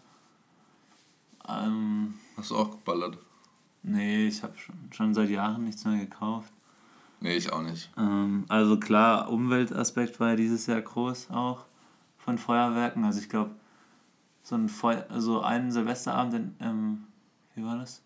Ähm, 1.48 2.16
Hast 2.38 2.52
du 2.52 2.58
auch 2.58 2.72
geballert? 2.72 3.18
nee, 3.84 4.28
ich 4.28 4.42
habe 4.44 4.58
schon, 4.58 4.76
schon 4.92 5.14
seit 5.14 5.30
Jahren 5.30 5.66
nichts 5.66 5.86
mehr 5.86 6.00
gekauft. 6.00 6.52
Nee, 7.20 7.36
ich 7.36 7.52
auch 7.52 7.62
nicht. 7.62 7.92
Ähm, 7.98 8.46
also 8.50 8.80
klar, 8.80 9.30
Umweltaspekt 9.30 10.20
war 10.20 10.32
ja 10.32 10.36
dieses 10.36 10.66
Jahr 10.68 10.82
groß 10.82 11.30
auch 11.32 11.66
von 12.18 12.38
Feuerwerken. 12.38 13.04
Also 13.06 13.20
ich 13.20 13.30
glaube, 13.30 13.52
so 14.42 14.56
ein 14.56 14.70
Feu 14.70 15.02
also 15.10 15.42
einen 15.42 15.72
Silvesterabend 15.72 16.34
in, 16.34 16.56
ähm, 16.60 17.04
wie 17.56 17.64
war 17.64 17.78
das? 17.78 18.02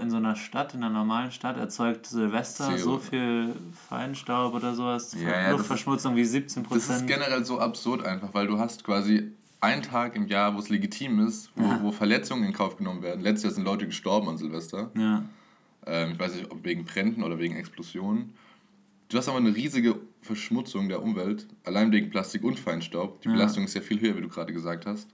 In 0.00 0.10
so 0.10 0.16
einer 0.16 0.36
Stadt, 0.36 0.74
in 0.74 0.82
einer 0.82 0.92
normalen 0.92 1.30
Stadt, 1.30 1.56
erzeugt 1.56 2.06
Silvester 2.06 2.66
Zero. 2.68 2.78
so 2.78 2.98
viel 2.98 3.54
Feinstaub 3.88 4.54
oder 4.54 4.74
sowas, 4.74 5.14
Ja, 5.20 5.28
ja, 5.42 5.50
Luftverschmutzung 5.52 6.16
wie 6.16 6.24
17 6.24 6.64
Das 6.64 6.72
ist 6.78 6.88
Prozent. 6.88 7.06
generell 7.08 7.44
so 7.44 7.58
absurd 7.60 8.04
einfach, 8.04 8.32
weil 8.34 8.46
du 8.46 8.58
hast 8.58 8.84
quasi 8.84 9.32
einen 9.60 9.82
Tag 9.82 10.14
im 10.16 10.26
Jahr, 10.26 10.54
wo 10.54 10.58
es 10.58 10.68
legitim 10.68 11.26
ist, 11.26 11.50
wo, 11.56 11.82
wo 11.82 11.92
Verletzungen 11.92 12.44
in 12.44 12.52
Kauf 12.52 12.76
genommen 12.76 13.02
werden. 13.02 13.22
Letztes 13.22 13.44
Jahr 13.44 13.52
sind 13.54 13.64
Leute 13.64 13.86
gestorben 13.86 14.28
an 14.28 14.36
Silvester. 14.38 14.90
Ja, 14.96 15.24
Ähm, 15.86 16.12
ich 16.12 16.18
weiß 16.18 16.34
nicht, 16.34 16.50
ob 16.50 16.64
wegen 16.64 16.84
Bränden 16.84 17.22
oder 17.22 17.38
wegen 17.38 17.56
Explosionen. 17.56 18.34
Du 19.08 19.16
hast 19.18 19.28
aber 19.28 19.38
eine 19.38 19.54
riesige 19.54 19.94
Verschmutzung 20.20 20.88
der 20.88 21.00
Umwelt, 21.02 21.46
allein 21.64 21.92
wegen 21.92 22.10
Plastik 22.10 22.42
und 22.44 22.58
Feinstaub. 22.58 23.20
Die 23.22 23.28
Ja. 23.28 23.34
Belastung 23.34 23.64
ist 23.64 23.74
ja 23.74 23.80
viel 23.80 24.00
höher, 24.00 24.16
wie 24.16 24.20
du 24.20 24.28
gerade 24.28 24.52
gesagt 24.52 24.84
hast. 24.84 25.08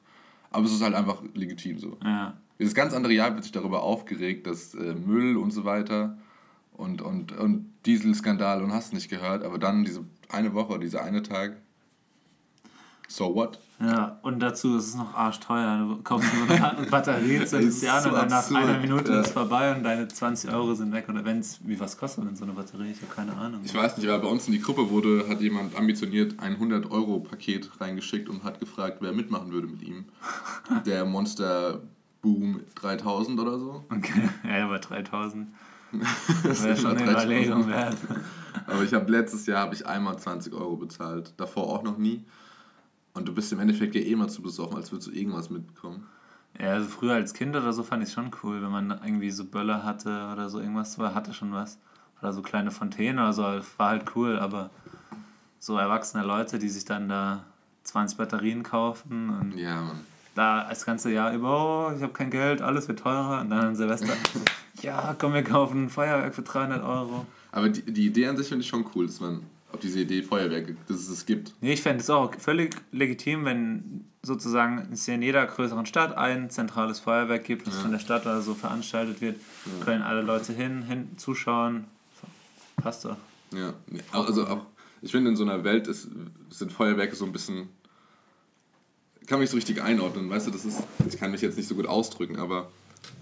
Aber 0.50 0.64
es 0.64 0.72
ist 0.72 0.82
halt 0.82 0.94
einfach 0.94 1.22
legitim 1.34 1.78
so. 1.78 1.96
ja. 2.02 2.34
Das 2.62 2.74
ganz 2.74 2.94
andere 2.94 3.12
Jahr 3.12 3.34
wird 3.34 3.44
sich 3.44 3.52
darüber 3.52 3.82
aufgeregt, 3.82 4.46
dass 4.46 4.74
äh, 4.74 4.94
Müll 4.94 5.36
und 5.36 5.50
so 5.50 5.64
weiter 5.64 6.16
und, 6.72 7.02
und, 7.02 7.32
und 7.32 7.72
Dieselskandal 7.86 8.62
und 8.62 8.72
hast 8.72 8.92
nicht 8.92 9.08
gehört, 9.08 9.44
aber 9.44 9.58
dann 9.58 9.84
diese 9.84 10.04
eine 10.28 10.54
Woche, 10.54 10.78
dieser 10.78 11.02
eine 11.02 11.22
Tag, 11.22 11.56
so 13.08 13.34
what? 13.34 13.58
Ja, 13.78 14.18
und 14.22 14.40
dazu 14.40 14.76
ist 14.76 14.88
es 14.88 14.94
noch 14.94 15.14
arschteuer. 15.14 15.78
Du 15.78 16.02
kaufst 16.02 16.30
so 16.30 16.54
eine 16.54 16.86
Batterie, 16.90 17.44
sie 17.44 17.88
an 17.88 18.02
so 18.02 18.08
und 18.08 18.30
nach 18.30 18.50
einer 18.50 18.78
Minute 18.78 19.12
ja. 19.12 19.20
ist 19.20 19.32
vorbei 19.32 19.74
und 19.74 19.82
deine 19.82 20.08
20 20.08 20.50
Euro 20.50 20.74
sind 20.74 20.92
weg. 20.92 21.08
Oder 21.08 21.24
wenn 21.24 21.40
es, 21.40 21.58
wie 21.64 21.78
was 21.78 21.98
kostet 21.98 22.24
denn 22.24 22.36
so 22.36 22.44
eine 22.44 22.52
Batterie? 22.52 22.92
Ich 22.92 23.02
habe 23.02 23.12
keine 23.12 23.36
Ahnung. 23.36 23.60
Ich 23.64 23.74
weiß 23.74 23.98
nicht, 23.98 24.08
aber 24.08 24.22
bei 24.22 24.28
uns 24.28 24.46
in 24.46 24.52
die 24.52 24.60
Gruppe 24.60 24.88
wurde, 24.88 25.26
hat 25.28 25.40
jemand 25.40 25.76
ambitioniert 25.76 26.38
ein 26.38 26.56
100-Euro-Paket 26.56 27.80
reingeschickt 27.80 28.28
und 28.28 28.44
hat 28.44 28.60
gefragt, 28.60 28.98
wer 29.00 29.12
mitmachen 29.12 29.52
würde 29.52 29.66
mit 29.66 29.82
ihm. 29.82 30.06
Der 30.86 31.04
Monster 31.04 31.80
Boom 32.22 32.60
3000 32.76 33.38
oder 33.40 33.58
so. 33.58 33.84
Okay, 33.90 34.28
ja, 34.48 34.64
aber 34.64 34.78
3000 34.78 35.48
Das 36.44 36.62
wäre 36.64 36.76
schon 36.76 36.96
eine 36.96 37.12
3000. 37.12 37.24
Überlegung 37.24 37.68
wert. 37.68 37.96
Aber 38.66 38.82
ich 38.82 38.94
habe 38.94 39.10
letztes 39.10 39.44
Jahr 39.46 39.60
habe 39.60 39.74
ich 39.74 39.86
einmal 39.86 40.18
20 40.18 40.54
Euro 40.54 40.76
bezahlt, 40.76 41.34
davor 41.36 41.68
auch 41.68 41.82
noch 41.82 41.98
nie. 41.98 42.24
Und 43.14 43.28
du 43.28 43.34
bist 43.34 43.52
im 43.52 43.60
Endeffekt 43.60 43.94
ja 43.94 44.00
eh 44.00 44.16
mal 44.16 44.28
zu 44.28 44.40
besoffen, 44.40 44.76
als 44.76 44.90
würdest 44.90 45.08
du 45.08 45.12
irgendwas 45.12 45.50
mitbekommen. 45.50 46.06
Ja, 46.58 46.72
also 46.72 46.88
früher 46.88 47.14
als 47.14 47.34
Kind 47.34 47.54
oder 47.56 47.72
so 47.72 47.82
fand 47.82 48.02
ich 48.02 48.12
schon 48.12 48.30
cool, 48.42 48.62
wenn 48.62 48.70
man 48.70 48.90
irgendwie 48.90 49.30
so 49.30 49.44
Böller 49.44 49.84
hatte 49.84 50.30
oder 50.32 50.48
so 50.48 50.60
irgendwas 50.60 50.98
war, 50.98 51.14
hatte 51.14 51.34
schon 51.34 51.52
was. 51.52 51.78
Oder 52.20 52.32
so 52.32 52.40
kleine 52.40 52.70
Fontänen 52.70 53.18
oder 53.18 53.32
so, 53.32 53.42
war 53.42 53.88
halt 53.88 54.16
cool, 54.16 54.38
aber 54.38 54.70
so 55.58 55.76
erwachsene 55.76 56.24
Leute, 56.24 56.58
die 56.58 56.68
sich 56.68 56.84
dann 56.84 57.08
da 57.08 57.44
20 57.84 58.16
Batterien 58.16 58.62
kaufen 58.62 59.30
und 59.30 59.58
Ja, 59.58 59.82
Mann. 59.82 60.00
Da 60.34 60.68
das 60.68 60.84
ganze 60.86 61.12
Jahr 61.12 61.32
über, 61.34 61.88
oh, 61.90 61.96
ich 61.96 62.02
habe 62.02 62.12
kein 62.12 62.30
Geld, 62.30 62.62
alles 62.62 62.88
wird 62.88 63.00
teurer 63.00 63.40
und 63.40 63.50
dann 63.50 63.60
an 63.66 63.76
Silvester, 63.76 64.12
ja, 64.82 65.14
komm, 65.18 65.34
wir 65.34 65.42
kaufen 65.44 65.84
ein 65.84 65.90
Feuerwerk 65.90 66.34
für 66.34 66.42
300 66.42 66.82
Euro. 66.82 67.26
Aber 67.50 67.68
die, 67.68 67.82
die 67.82 68.06
Idee 68.06 68.26
an 68.28 68.36
sich 68.36 68.48
finde 68.48 68.62
ich 68.62 68.68
schon 68.68 68.84
cool, 68.94 69.06
dass 69.06 69.20
man 69.20 69.42
auf 69.72 69.80
diese 69.80 70.00
Idee 70.00 70.22
Feuerwerke, 70.22 70.76
dass 70.88 70.98
es 70.98 71.08
es 71.08 71.26
gibt. 71.26 71.52
Nee, 71.60 71.72
ich 71.74 71.82
fände 71.82 72.00
es 72.02 72.10
auch 72.10 72.34
völlig 72.38 72.74
legitim, 72.92 73.44
wenn 73.44 74.04
sozusagen 74.22 74.88
es 74.92 75.08
in 75.08 75.22
jeder 75.22 75.44
größeren 75.46 75.86
Stadt 75.86 76.16
ein 76.16 76.50
zentrales 76.50 77.00
Feuerwerk 77.00 77.44
gibt, 77.44 77.66
das 77.66 77.74
Ja. 77.76 77.80
von 77.80 77.92
der 77.92 77.98
Stadt 77.98 78.22
oder 78.22 78.40
so 78.42 78.54
veranstaltet 78.54 79.20
wird. 79.20 79.36
Können 79.84 80.02
alle 80.02 80.22
Leute 80.22 80.52
hin, 80.52 80.82
hin 80.82 81.08
zuschauen. 81.16 81.84
Passt 82.76 83.04
doch. 83.04 83.16
Ja, 83.54 83.72
also 84.12 84.46
auch, 84.46 84.66
ich 85.02 85.10
finde 85.10 85.30
in 85.30 85.36
so 85.36 85.42
einer 85.42 85.64
Welt 85.64 85.88
ist, 85.88 86.08
sind 86.50 86.72
Feuerwerke 86.72 87.16
so 87.16 87.24
ein 87.24 87.32
bisschen, 87.32 87.68
kann 89.26 89.40
mich 89.40 89.50
so 89.50 89.56
richtig 89.56 89.82
einordnen, 89.82 90.28
weißt 90.28 90.46
du, 90.46 90.50
das 90.50 90.64
ist, 90.64 90.82
ich 91.08 91.18
kann 91.18 91.30
mich 91.30 91.40
jetzt 91.40 91.56
nicht 91.56 91.68
so 91.68 91.74
gut 91.74 91.86
ausdrücken, 91.86 92.36
aber 92.36 92.70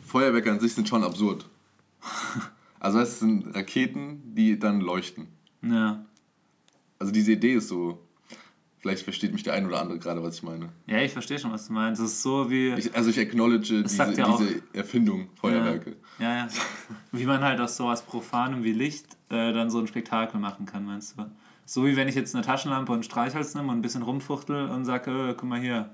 Feuerwerke 0.07 0.51
an 0.51 0.61
sich 0.61 0.75
sind 0.75 0.89
schon 0.89 1.05
absurd. 1.05 1.47
Also 2.83 2.99
es 2.99 3.21
sind 3.21 3.55
Raketen, 3.55 4.35
die 4.35 4.59
dann 4.59 4.81
leuchten. 4.81 5.27
Ja. 5.61 6.03
Also 6.99 7.13
diese 7.13 7.33
Idee 7.33 7.57
ist 7.57 7.69
so, 7.69 8.01
vielleicht 8.79 9.03
versteht 9.03 9.33
mich 9.33 9.43
der 9.43 9.53
ein 9.53 9.67
oder 9.67 9.81
andere 9.81 9.99
gerade, 9.99 10.23
was 10.23 10.37
ich 10.37 10.43
meine. 10.43 10.71
Ja, 10.87 10.99
ich 11.03 11.13
verstehe 11.13 11.39
schon, 11.39 11.53
was 11.53 11.67
du 11.67 11.75
meinst. 11.75 12.01
Das 12.01 12.11
ist 12.11 12.23
so 12.23 12.51
wie. 12.51 12.73
Ich, 12.73 12.95
also 12.95 13.11
ich 13.11 13.21
acknowledge 13.21 13.83
diese, 13.83 14.13
ja 14.15 14.37
diese 14.39 14.63
Erfindung, 14.73 15.29
Feuerwerke. 15.35 15.97
Ja, 16.19 16.37
ja. 16.37 16.49
Wie 17.13 17.27
man 17.27 17.43
halt 17.43 17.61
aus 17.61 17.77
sowas 17.77 18.03
Profanem 18.03 18.65
wie 18.65 18.73
Licht 18.73 19.07
äh, 19.29 19.53
dann 19.53 19.71
so 19.71 19.79
ein 19.79 19.87
Spektakel 19.87 20.41
machen 20.41 20.65
kann, 20.65 20.87
meinst 20.87 21.19
du? 21.19 21.27
So 21.71 21.87
wie 21.87 21.95
wenn 21.95 22.09
ich 22.09 22.17
jetzt 22.17 22.35
eine 22.35 22.45
Taschenlampe 22.45 22.91
und 22.91 23.05
Streichholz 23.05 23.55
nehme 23.55 23.69
und 23.71 23.79
ein 23.79 23.81
bisschen 23.83 24.03
rumfuchtel 24.03 24.71
und 24.71 24.85
sage, 24.85 25.29
äh, 25.29 25.35
guck 25.37 25.49
mal 25.49 25.61
hier, 25.61 25.89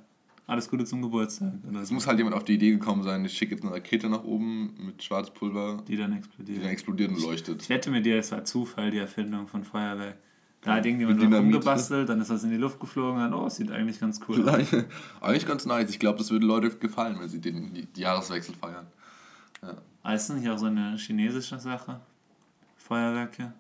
alles 0.47 0.71
Gute 0.71 0.87
zum 0.87 1.03
Geburtstag. 1.03 1.53
Es 1.83 1.91
muss 1.91 2.07
halt 2.07 2.17
jemand 2.17 2.35
auf 2.35 2.45
die 2.45 2.55
Idee 2.55 2.71
gekommen 2.71 3.03
sein, 3.03 3.23
ich 3.27 3.37
schicke 3.37 3.57
jetzt 3.57 3.63
eine 3.63 3.75
Rakete 3.75 4.09
nach 4.09 4.25
oben 4.25 4.73
mit 4.79 5.03
Schwarzpulver, 5.03 5.83
Die 5.87 5.99
dann 5.99 6.13
die 6.13 6.17
explodiert. 6.17 6.63
dann 6.65 6.71
explodiert 6.71 7.11
und 7.11 7.21
leuchtet. 7.21 7.61
Ich 7.61 7.69
wette 7.69 7.91
mit 7.91 8.07
dir, 8.07 8.17
es 8.19 8.33
war 8.33 8.43
Zufall, 8.43 8.91
die 8.91 8.97
Erfindung 8.97 9.49
von 9.49 9.65
Feuerwerk. 9.65 10.17
Da 10.63 10.77
hat 10.77 10.87
irgendjemand 10.87 11.19
was 11.19 11.25
Dynamit. 11.27 11.55
rumgebastelt, 11.55 12.09
dann 12.09 12.23
ist 12.23 12.31
das 12.31 12.43
in 12.43 12.49
die 12.51 12.57
Luft 12.57 12.81
geflogen 12.81 13.23
und 13.23 13.35
oh, 13.35 13.47
sieht 13.51 13.71
eigentlich 13.71 14.01
ganz 14.01 14.19
cool 14.27 14.49
aus. 14.49 14.67
Eigentlich 15.21 15.47
ganz 15.47 15.67
nice. 15.67 15.91
Ich 15.91 15.99
glaube, 15.99 16.17
das 16.17 16.31
würde 16.31 16.47
Leute 16.47 16.71
gefallen, 16.71 17.19
wenn 17.21 17.29
sie 17.29 17.39
den 17.43 17.75
die, 17.75 17.85
die 17.85 18.01
Jahreswechsel 18.01 18.55
feiern. 18.55 18.87
Ah, 20.03 20.15
Ist 20.15 20.31
das 20.31 20.37
nicht 20.39 20.49
auch 20.49 20.57
so 20.57 20.67
eine 20.67 20.97
chinesische 20.97 21.59
Sache? 21.59 22.01
Feuerwerke? 22.79 23.53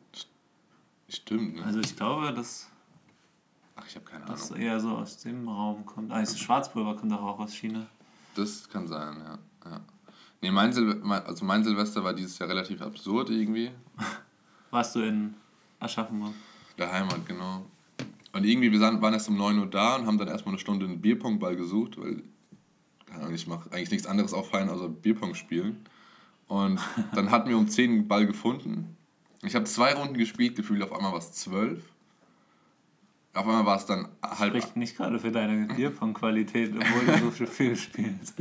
Stimmt, 1.09 1.57
ne? 1.57 1.64
Also 1.64 1.81
ich 1.81 1.97
glaube, 1.97 2.33
dass 2.33 2.69
Ach, 3.77 3.87
ich 3.87 3.95
habe 3.95 4.05
keine 4.05 4.25
das 4.25 4.51
Ahnung. 4.51 4.62
eher 4.62 4.81
so 4.81 4.90
aus 4.90 5.19
dem 5.19 5.49
Raum 5.49 5.85
kommt. 5.85 6.11
Ah, 6.11 6.21
das 6.21 6.38
Schwarzpulver 6.38 6.97
kommt 6.97 7.12
doch 7.12 7.23
auch 7.23 7.38
aus 7.38 7.53
China. 7.53 7.87
Das 8.35 8.69
kann 8.69 8.88
sein, 8.88 9.16
ja. 9.19 9.38
ja. 9.71 9.81
Nee, 10.40 10.51
mein, 10.51 10.75
mein, 11.03 11.23
also 11.25 11.45
mein 11.45 11.62
Silvester 11.62 12.03
war 12.03 12.14
dieses 12.14 12.38
Jahr 12.38 12.49
relativ 12.49 12.81
absurd 12.83 13.31
irgendwie. 13.31 13.71
Warst 14.71 14.95
du 14.97 15.01
in 15.01 15.35
Aschaffenburg? 15.79 16.35
Der 16.79 16.92
Heimat, 16.92 17.27
genau. 17.27 17.64
Und 18.33 18.45
irgendwie, 18.45 18.71
wir 18.71 18.81
waren 18.81 19.12
erst 19.14 19.29
um 19.29 19.37
9 19.37 19.59
Uhr 19.59 19.66
da 19.66 19.97
und 19.97 20.07
haben 20.07 20.19
dann 20.19 20.29
erstmal 20.29 20.55
eine 20.55 20.59
Stunde 20.61 20.85
einen 20.85 21.01
Bierpongball 21.01 21.57
gesucht, 21.57 21.99
weil 21.99 22.23
ich 23.33 23.47
mache 23.47 23.71
eigentlich 23.73 23.90
nichts 23.90 24.07
anderes 24.07 24.35
auffallen, 24.35 24.69
außer 24.69 24.88
Bierpong 24.88 25.35
spielen. 25.35 25.87
Und 26.49 26.81
dann 27.14 27.31
hatten 27.31 27.49
wir 27.49 27.57
um 27.57 27.69
10 27.69 27.90
einen 27.90 28.09
Ball 28.09 28.27
gefunden. 28.27 28.96
Ich 29.47 29.55
habe 29.55 29.65
zwei 29.65 29.95
Runden 29.95 30.15
gespielt, 30.15 30.57
gefühlt 30.57 30.83
auf 30.83 30.93
einmal 30.93 31.13
war 31.13 31.19
es 31.19 31.33
12. 31.33 31.83
Auf 33.35 33.47
einmal 33.47 33.67
war 33.67 33.77
es 33.77 33.87
dann 33.87 34.09
halb 34.23 34.57
Spricht 34.57 34.77
nicht 34.77 34.97
gerade 34.97 35.19
für 35.19 35.31
deine 35.31 35.67
Bierpong-Qualität, 35.75 36.75
obwohl 36.75 37.07
du 37.07 37.31
so 37.31 37.47
viel 37.47 37.77
spielst. 37.77 38.35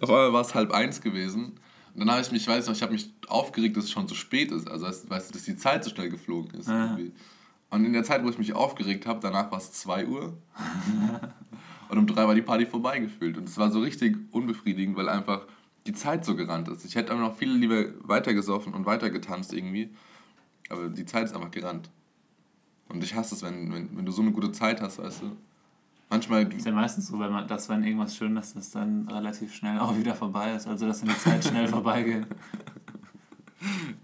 Auf 0.00 0.10
einmal 0.10 0.32
war 0.32 0.42
es 0.42 0.54
halb 0.54 0.72
eins 0.72 1.00
gewesen. 1.00 1.58
Und 1.94 2.00
dann 2.00 2.10
habe 2.10 2.20
ich 2.20 2.30
mich, 2.30 2.42
ich 2.42 2.48
weiß 2.48 2.66
noch, 2.66 2.74
ich 2.74 2.82
habe 2.82 2.92
mich 2.92 3.10
aufgeregt, 3.28 3.76
dass 3.76 3.84
es 3.84 3.90
schon 3.90 4.06
so 4.06 4.14
spät 4.14 4.52
ist. 4.52 4.68
Also 4.68 4.86
weißt, 4.86 5.30
du, 5.30 5.32
dass 5.32 5.44
die 5.44 5.56
Zeit 5.56 5.84
so 5.84 5.90
schnell 5.90 6.10
geflogen 6.10 6.52
ist. 6.58 6.68
Ah. 6.68 6.98
Und 7.70 7.84
in 7.84 7.92
der 7.92 8.04
Zeit, 8.04 8.22
wo 8.24 8.28
ich 8.28 8.38
mich 8.38 8.52
aufgeregt 8.52 9.06
habe, 9.06 9.20
danach 9.20 9.50
war 9.50 9.58
es 9.58 9.72
2 9.72 10.06
Uhr. 10.06 10.36
Und 11.88 11.98
um 11.98 12.06
drei 12.06 12.26
war 12.26 12.34
die 12.34 12.42
Party 12.42 12.66
vorbei 12.66 12.98
gefühlt. 12.98 13.38
Und 13.38 13.48
es 13.48 13.56
war 13.58 13.70
so 13.70 13.80
richtig 13.80 14.16
unbefriedigend, 14.32 14.96
weil 14.96 15.08
einfach 15.08 15.46
die 15.86 15.92
Zeit 15.92 16.24
so 16.24 16.34
gerannt 16.34 16.68
ist. 16.68 16.84
Ich 16.84 16.94
hätte 16.94 17.12
einfach 17.12 17.28
noch 17.28 17.36
viel 17.36 17.52
lieber 17.52 17.84
weitergesoffen 18.02 18.72
und 18.74 18.86
weitergetanzt 18.86 19.52
irgendwie. 19.52 19.90
Aber 20.70 20.88
die 20.88 21.04
Zeit 21.04 21.24
ist 21.24 21.34
einfach 21.34 21.50
gerannt. 21.50 21.90
Und 22.88 23.02
ich 23.04 23.14
hasse 23.14 23.34
es, 23.34 23.42
wenn, 23.42 23.72
wenn, 23.72 23.96
wenn 23.96 24.06
du 24.06 24.12
so 24.12 24.22
eine 24.22 24.32
gute 24.32 24.52
Zeit 24.52 24.80
hast, 24.80 24.98
weißt 24.98 25.22
du. 25.22 25.36
Manchmal. 26.10 26.50
Ist 26.52 26.66
ja 26.66 26.72
meistens 26.72 27.08
so, 27.08 27.18
wenn 27.18 27.32
man, 27.32 27.48
dass 27.48 27.68
wenn 27.68 27.82
irgendwas 27.82 28.16
Schönes 28.16 28.52
ist, 28.52 28.74
dann 28.74 29.08
relativ 29.08 29.52
schnell 29.54 29.78
auch 29.78 29.96
wieder 29.96 30.14
vorbei 30.14 30.54
ist. 30.54 30.66
Also 30.66 30.86
dass 30.86 31.02
in 31.02 31.08
die 31.08 31.18
Zeit 31.18 31.44
schnell 31.44 31.66
vorbeigeht. 31.68 32.26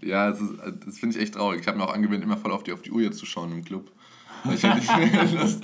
Ja, 0.01 0.29
das, 0.31 0.41
ist- 0.41 0.55
das 0.85 0.97
finde 0.99 1.15
ich 1.15 1.21
echt 1.21 1.35
traurig. 1.35 1.61
Ich 1.61 1.67
habe 1.67 1.77
mir 1.77 1.83
auch 1.85 1.93
angewöhnt, 1.93 2.23
immer 2.23 2.37
voll 2.37 2.51
auf 2.51 2.63
die, 2.63 2.73
auf 2.73 2.81
die 2.81 2.91
Uhr 2.91 3.01
jetzt 3.01 3.17
zu 3.19 3.25
schauen 3.25 3.51
im 3.51 3.63
Club. 3.63 3.91
Weil 4.43 4.55
ich 4.55 4.63
halt 4.63 4.75
nicht 4.77 5.13
mehr 5.13 5.31
Lust. 5.41 5.63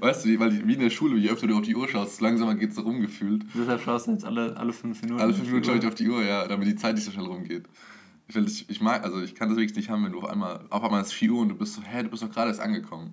Weißt 0.00 0.24
du, 0.24 0.28
wie- 0.28 0.40
weil 0.40 0.50
die, 0.50 0.66
wie 0.66 0.74
in 0.74 0.80
der 0.80 0.90
Schule, 0.90 1.16
je 1.16 1.30
öfter 1.30 1.46
du 1.46 1.56
auf 1.56 1.62
die 1.62 1.76
Uhr 1.76 1.88
schaust, 1.88 2.20
langsamer 2.20 2.54
geht 2.54 2.70
es 2.70 2.76
so 2.76 2.82
rumgefühlt. 2.82 3.44
Deshalb 3.54 3.82
schaust 3.82 4.06
du 4.06 4.12
jetzt 4.12 4.24
alle, 4.24 4.56
alle 4.56 4.72
fünf 4.72 5.00
Minuten. 5.02 5.20
Alle 5.20 5.32
fünf 5.34 5.46
Minuten 5.48 5.64
schaue 5.64 5.78
ich 5.78 5.86
auf 5.86 5.94
die 5.94 6.08
Uhr, 6.08 6.22
ja, 6.24 6.46
damit 6.48 6.66
die 6.66 6.74
Zeit 6.76 6.94
nicht 6.96 7.04
so 7.04 7.10
schnell 7.12 7.26
rumgeht. 7.26 7.66
Ich, 8.26 8.34
will, 8.34 8.46
ich, 8.46 8.68
ich 8.70 8.80
mag, 8.80 9.04
also 9.04 9.20
ich 9.20 9.34
kann 9.34 9.48
das 9.48 9.58
wirklich 9.58 9.76
nicht 9.76 9.90
haben, 9.90 10.04
wenn 10.04 10.12
du 10.12 10.18
auf 10.18 10.30
einmal, 10.30 10.64
auf 10.70 10.82
einmal 10.82 11.02
ist 11.02 11.12
4 11.12 11.30
Uhr 11.30 11.42
und 11.42 11.50
du 11.50 11.54
bist 11.56 11.74
so, 11.74 11.82
hä, 11.82 12.02
du 12.02 12.08
bist 12.08 12.22
doch 12.22 12.30
gerade 12.30 12.48
erst 12.48 12.60
angekommen. 12.60 13.12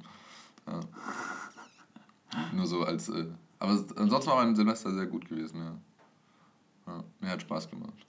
Ja. 0.67 0.79
Nur 2.55 2.65
so 2.65 2.83
als, 2.83 3.09
äh, 3.09 3.25
aber 3.59 3.71
ansonsten 3.97 4.31
war 4.31 4.37
mein 4.43 4.55
Silvester 4.55 4.93
sehr 4.93 5.05
gut 5.05 5.27
gewesen, 5.27 5.57
ja. 5.57 5.75
ja. 6.87 7.03
Mir 7.19 7.29
hat 7.29 7.41
Spaß 7.41 7.69
gemacht. 7.69 8.05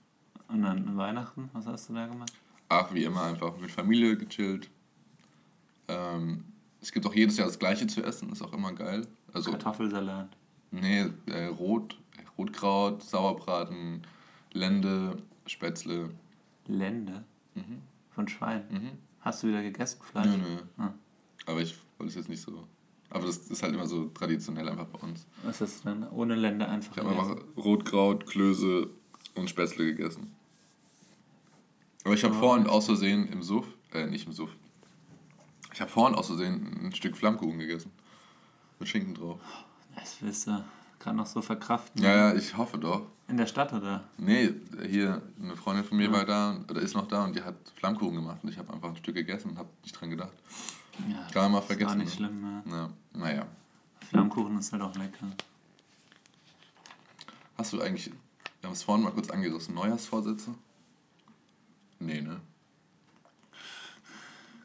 Und 0.47 0.61
dann 0.61 0.95
Weihnachten, 0.97 1.49
was 1.53 1.67
hast 1.67 1.89
du 1.89 1.93
da 1.93 2.07
gemacht? 2.07 2.31
Ach, 2.69 2.93
wie 2.93 3.03
immer, 3.03 3.23
einfach 3.23 3.57
mit 3.59 3.69
Familie 3.69 4.15
gechillt. 4.17 4.69
Ähm, 5.89 6.45
es 6.83 6.91
gibt 6.91 7.05
auch 7.07 7.15
jedes 7.15 7.37
Jahr 7.37 7.47
das 7.47 7.57
Gleiche 7.57 7.87
zu 7.87 8.03
essen, 8.03 8.29
ist 8.31 8.41
auch 8.41 8.53
immer 8.53 8.73
geil. 8.73 9.07
Also, 9.33 9.51
Kartoffelsalat. 9.51 10.29
nee, 10.71 11.05
äh, 11.27 11.45
Rot, 11.45 11.97
Rotkraut, 12.37 13.01
Sauerbraten, 13.01 14.05
Lende, 14.51 15.17
Spätzle. 15.47 16.09
Lende 16.67 17.23
Mhm. 17.55 17.81
von 18.13 18.27
Schwein. 18.27 18.63
Mhm. 18.69 18.89
Hast 19.21 19.41
du 19.43 19.47
wieder 19.47 19.61
gegessen, 19.63 19.99
Fleisch? 20.03 20.27
Nö, 20.27 20.37
nö. 20.37 20.57
Ah. 20.77 20.93
Aber 21.45 21.61
ich 21.61 21.75
wollte 21.97 22.09
es 22.11 22.15
jetzt 22.15 22.29
nicht 22.29 22.41
so. 22.41 22.67
Aber 23.09 23.25
das 23.27 23.37
ist 23.37 23.61
halt 23.63 23.73
immer 23.73 23.85
so 23.87 24.05
traditionell 24.09 24.67
einfach 24.67 24.87
bei 24.87 24.99
uns. 25.07 25.25
Was 25.43 25.61
ist 25.61 25.85
denn? 25.85 26.07
Ohne 26.09 26.35
Lende 26.35 26.67
einfach. 26.67 26.97
Ich 26.97 27.03
habe 27.03 27.09
einfach 27.11 27.37
Rotkraut, 27.57 28.25
Klöße 28.25 28.89
und 29.35 29.49
Spätzle 29.49 29.85
gegessen. 29.85 30.33
Aber 32.03 32.13
ich 32.15 32.23
habe 32.23 32.35
Oh. 32.35 32.39
vorhin 32.39 32.67
aus 32.67 32.85
Versehen 32.87 33.27
im 33.27 33.41
Suff, 33.43 33.67
äh, 33.93 34.07
nicht 34.07 34.25
im 34.25 34.33
Suff. 34.33 34.49
Ich 35.73 35.81
habe 35.81 35.89
vorhin 35.89 36.15
aus 36.15 36.27
Versehen 36.27 36.85
ein 36.85 36.93
Stück 36.93 37.17
Flammkuchen 37.17 37.57
gegessen. 37.57 37.91
Mit 38.79 38.87
Schinken 38.87 39.15
drauf. 39.15 39.39
Das 39.95 40.17
willst 40.21 40.47
du 40.47 40.63
gerade 40.99 41.17
noch 41.17 41.25
so 41.25 41.41
verkraften. 41.41 42.03
Ja, 42.03 42.15
ja, 42.15 42.35
ich 42.35 42.55
hoffe 42.55 42.77
doch. 42.77 43.07
In 43.27 43.37
der 43.37 43.47
Stadt 43.47 43.73
oder? 43.73 44.03
Nee, 44.17 44.53
hier, 44.87 45.21
eine 45.41 45.55
Freundin 45.55 45.83
von 45.83 45.97
mir 45.97 46.11
war 46.11 46.25
da, 46.25 46.59
oder 46.69 46.81
ist 46.81 46.93
noch 46.93 47.07
da 47.07 47.23
und 47.23 47.35
die 47.35 47.41
hat 47.41 47.55
Flammkuchen 47.75 48.15
gemacht 48.15 48.39
und 48.43 48.49
ich 48.49 48.57
habe 48.57 48.71
einfach 48.71 48.89
ein 48.89 48.97
Stück 48.97 49.15
gegessen 49.15 49.51
und 49.51 49.57
habe 49.57 49.69
nicht 49.81 49.99
dran 49.99 50.09
gedacht. 50.09 50.33
Ja. 51.09 51.27
Kann 51.33 51.43
man 51.43 51.53
mal 51.53 51.59
ist 51.59 51.67
Gar 51.69 51.77
vergessen. 51.77 51.97
nicht 51.99 52.19
ne? 52.19 52.27
schlimm, 52.27 52.63
ja. 52.67 52.75
Ja, 52.75 52.89
naja. 53.13 53.45
Flammkuchen 54.09 54.59
ist 54.59 54.71
halt 54.71 54.81
auch 54.83 54.95
lecker. 54.95 55.27
Hast 57.57 57.73
du 57.73 57.81
eigentlich, 57.81 58.11
wir 58.61 58.67
haben 58.67 58.73
es 58.73 58.83
vorhin 58.83 59.03
mal 59.03 59.11
kurz 59.11 59.29
angerissen, 59.29 59.73
Neujahrsvorsätze? 59.73 60.53
Nee, 61.99 62.21
ne? 62.21 62.41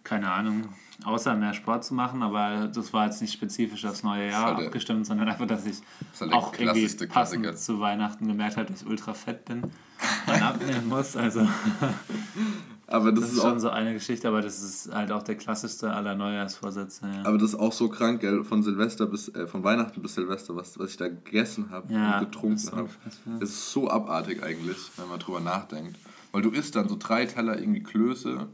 Keine 0.03 0.31
Ahnung. 0.31 0.69
Außer 1.05 1.35
mehr 1.37 1.55
Sport 1.55 1.85
zu 1.85 1.95
machen, 1.95 2.23
aber 2.23 2.69
das 2.75 2.93
war 2.93 3.07
jetzt 3.07 3.21
nicht 3.21 3.33
spezifisch 3.33 3.85
aufs 3.85 4.03
neue 4.03 4.31
Jahr 4.31 4.57
halt 4.57 4.67
abgestimmt, 4.67 5.07
sondern 5.07 5.29
einfach, 5.29 5.47
dass 5.47 5.65
ich 5.65 5.79
ist 6.13 6.21
halt 6.21 6.33
auch 6.33 6.53
irgendwie 6.59 7.07
passend 7.07 7.57
zu 7.57 7.79
Weihnachten 7.79 8.27
gemerkt 8.27 8.57
habe, 8.57 8.67
dass 8.67 8.83
ich 8.83 8.89
ultra 8.89 9.15
fett 9.15 9.45
bin 9.45 9.63
und 10.27 10.43
abnehmen 10.43 10.89
muss. 10.89 11.17
Also 11.17 11.47
Aber 12.91 13.13
das, 13.13 13.21
das 13.21 13.33
ist 13.35 13.43
schon 13.43 13.61
so 13.61 13.69
eine 13.69 13.93
Geschichte, 13.93 14.29
aber 14.29 14.41
das 14.41 14.63
ist 14.63 14.95
halt 14.95 15.13
auch 15.13 15.23
der 15.23 15.35
klassischste 15.35 15.93
aller 15.93 16.15
Neujahrsvorsätze. 16.15 17.07
Ja. 17.07 17.25
Aber 17.25 17.37
das 17.37 17.51
ist 17.51 17.61
auch 17.61 17.73
so 17.73 17.91
krank, 17.91 18.23
gell? 18.23 18.45
Von 18.45 18.63
Silvester 18.63 19.07
bis, 19.07 19.29
äh, 19.29 19.47
von 19.47 19.63
Weihnachten 19.63 20.01
bis 20.01 20.15
Silvester, 20.15 20.57
was, 20.57 20.79
was 20.79 20.93
ich 20.93 20.97
da 20.97 21.09
gegessen 21.09 21.69
habe 21.71 21.93
Ja, 21.93 22.19
und 22.19 22.31
getrunken 22.31 22.57
ist 22.57 22.73
habe. 22.73 22.89
Es 23.41 23.51
ist 23.51 23.73
so 23.73 23.91
abartig 23.91 24.43
eigentlich, 24.43 24.79
wenn 24.97 25.09
man 25.09 25.19
drüber 25.19 25.41
nachdenkt. 25.41 25.99
Weil 26.33 26.41
du 26.41 26.51
isst 26.51 26.77
dann 26.77 26.89
so 26.89 26.97
drei 26.99 27.27
Teller 27.27 27.59
irgendwie 27.59 27.83
Klöße, 27.83 28.49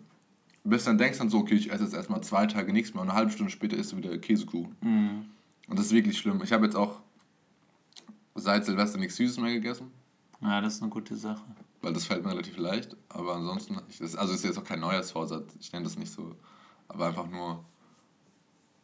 bis 0.64 0.84
dann 0.84 0.98
denkst 0.98 1.18
dann 1.18 1.28
so, 1.30 1.38
okay, 1.38 1.54
ich 1.54 1.70
esse 1.70 1.84
jetzt 1.84 1.94
erstmal 1.94 2.22
zwei 2.22 2.46
Tage 2.46 2.72
nichts 2.72 2.94
mehr 2.94 3.02
und 3.02 3.10
eine 3.10 3.16
halbe 3.18 3.30
Stunde 3.30 3.50
später 3.52 3.76
isst 3.76 3.92
du 3.92 3.96
wieder 3.98 4.16
Käsekuchen. 4.18 4.74
Mhm. 4.80 5.24
Und 5.68 5.78
das 5.78 5.86
ist 5.86 5.92
wirklich 5.92 6.18
schlimm. 6.18 6.40
Ich 6.42 6.52
habe 6.52 6.64
jetzt 6.64 6.74
auch 6.76 7.00
seit 8.34 8.64
Silvester 8.64 8.98
nichts 8.98 9.16
Süßes 9.16 9.38
mehr 9.38 9.52
gegessen, 9.52 9.90
ja, 10.40 10.60
das 10.60 10.74
ist 10.74 10.82
eine 10.82 10.90
gute 10.90 11.16
Sache. 11.16 11.42
weil 11.80 11.92
das 11.92 12.04
fällt 12.06 12.24
mir 12.24 12.30
relativ 12.32 12.56
leicht. 12.58 12.96
Aber 13.08 13.36
ansonsten, 13.36 13.78
ich, 13.88 13.98
das, 13.98 14.14
also 14.16 14.34
ist 14.34 14.44
jetzt 14.44 14.58
auch 14.58 14.64
kein 14.64 14.80
Neujahrsvorsatz, 14.80 15.54
ich 15.60 15.72
nenne 15.72 15.84
das 15.84 15.96
nicht 15.98 16.12
so. 16.12 16.34
Aber 16.88 17.06
einfach 17.06 17.28
nur, 17.28 17.64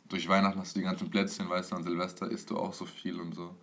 durch 0.08 0.28
Weihnachten 0.28 0.58
hast 0.58 0.74
du 0.74 0.80
die 0.80 0.84
ganzen 0.84 1.10
Plätzchen, 1.10 1.48
weißt 1.48 1.72
du, 1.72 1.76
an 1.76 1.82
Silvester 1.82 2.30
isst 2.30 2.50
du 2.50 2.56
auch 2.56 2.72
so 2.72 2.84
viel 2.86 3.20
und 3.20 3.34
so. 3.34 3.54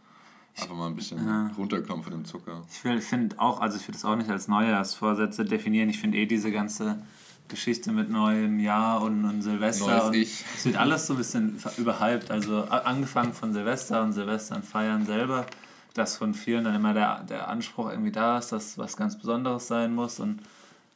Einfach 0.59 0.75
mal 0.75 0.87
ein 0.87 0.95
bisschen 0.95 1.25
Ja. 1.25 1.47
runterkommen 1.57 2.03
von 2.03 2.11
dem 2.11 2.25
Zucker. 2.25 2.63
Ich, 2.71 2.83
will- 2.83 2.97
ich 2.97 3.03
finde 3.05 3.39
auch, 3.39 3.59
also 3.61 3.77
ich 3.77 3.87
würde 3.87 3.97
es 3.97 4.05
auch 4.05 4.15
nicht 4.15 4.29
als 4.29 4.47
Neujahrsvorsätze 4.47 5.45
definieren. 5.45 5.89
Ich 5.89 5.99
finde 5.99 6.17
eh 6.17 6.25
diese 6.25 6.51
ganze 6.51 7.01
Geschichte 7.47 7.91
mit 7.91 8.09
neuem 8.09 8.59
Jahr 8.59 9.01
und, 9.01 9.25
und 9.25 9.41
Silvester. 9.41 10.07
Und. 10.07 10.15
Es 10.15 10.65
wird 10.65 10.77
alles 10.77 11.07
so 11.07 11.13
ein 11.13 11.17
bisschen 11.17 11.59
überhyped. 11.77 12.31
Also 12.31 12.63
angefangen 12.65 13.33
von 13.33 13.53
Silvester 13.53 14.01
und 14.03 14.13
Silvestern 14.13 14.63
feiern 14.63 15.05
selber, 15.05 15.45
dass 15.93 16.17
von 16.17 16.33
vielen 16.33 16.63
dann 16.65 16.75
immer 16.75 16.93
der, 16.93 17.23
der 17.23 17.47
Anspruch 17.47 17.89
irgendwie 17.89 18.11
da 18.11 18.37
ist, 18.37 18.51
dass 18.51 18.77
was 18.77 18.97
ganz 18.97 19.17
Besonderes 19.17 19.67
sein 19.67 19.95
muss. 19.95 20.19
Und 20.19 20.41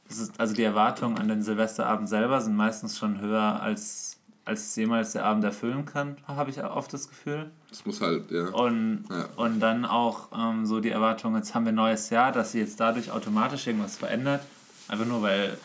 das 0.08 0.20
ist, 0.20 0.40
also 0.40 0.54
die 0.54 0.64
Erwartungen 0.64 1.18
an 1.18 1.28
den 1.28 1.42
Silvesterabend 1.42 2.10
selber 2.10 2.42
sind 2.42 2.56
meistens 2.56 2.98
schon 2.98 3.20
höher, 3.22 3.62
als, 3.62 4.18
als 4.46 4.76
jemals 4.76 5.14
der 5.14 5.26
Abend 5.26 5.44
erfüllen 5.44 5.86
kann, 5.86 6.18
habe 6.28 6.50
ich 6.50 6.62
oft 6.64 6.92
das 6.94 7.08
Gefühl. 7.08 7.50
Das 7.70 7.86
muss 7.86 8.02
halt, 8.02 8.30
ja. 8.30 8.48
Und, 8.50 9.06
Ja. 9.10 9.30
und 9.38 9.60
dann 9.62 9.86
auch 9.86 10.28
ähm, 10.38 10.66
so 10.66 10.82
die 10.82 10.90
Erwartung, 10.90 11.36
jetzt 11.36 11.56
haben 11.56 11.64
wir 11.66 11.72
ein 11.72 11.76
neues 11.76 12.10
Jahr, 12.10 12.32
dass 12.34 12.52
sich 12.52 12.62
jetzt 12.62 12.80
dadurch 12.80 13.12
automatisch 13.12 13.66
irgendwas 13.68 13.96
verändert. 13.96 14.42
Einfach 14.90 15.06
nur, 15.06 15.22
weil 15.22 15.58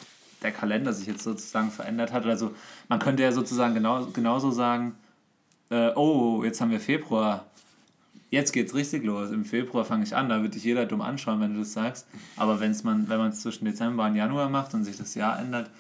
der 0.42 0.53
Kalender 0.53 0.92
sich 0.92 1.07
jetzt 1.07 1.22
sozusagen 1.25 1.70
verändert 1.70 2.12
hat. 2.12 2.25
Oder 2.25 2.37
so. 2.37 2.55
Man 2.88 2.99
könnte 2.99 3.22
ja 3.22 3.33
sozusagen 3.33 3.75
genau, 3.75 4.07
genauso 4.07 4.51
sagen, 4.51 4.94
äh, 5.70 5.90
oh, 5.94 6.42
jetzt 6.44 6.61
haben 6.61 6.70
wir 6.70 6.81
Februar. 6.81 7.46
Jetzt 8.31 8.53
geht's 8.53 8.75
richtig 8.75 9.05
los. 9.05 9.31
Im 9.31 9.44
Februar 9.44 9.85
fange 9.85 10.05
ich 10.05 10.14
an. 10.14 10.29
Da 10.29 10.42
wird 10.42 10.55
dich 10.55 10.64
jeder 10.64 10.85
dumm 10.85 11.01
anschauen, 11.01 11.40
wenn 11.40 11.55
du 11.55 11.61
das 11.61 11.72
sagst. 11.72 12.07
Aber 12.37 12.61
wenn's 12.61 12.83
man, 12.85 13.09
wenn 13.09 13.18
man 13.18 13.31
es 13.31 13.40
zwischen 13.42 13.64
Dezember 13.64 14.05
und 14.07 14.16
Januar 14.16 14.49
macht 14.49 14.75
und 14.75 14.85
sich 14.85 14.96
das 14.96 15.14
Jahr 15.14 15.38
ändert, 15.38 15.70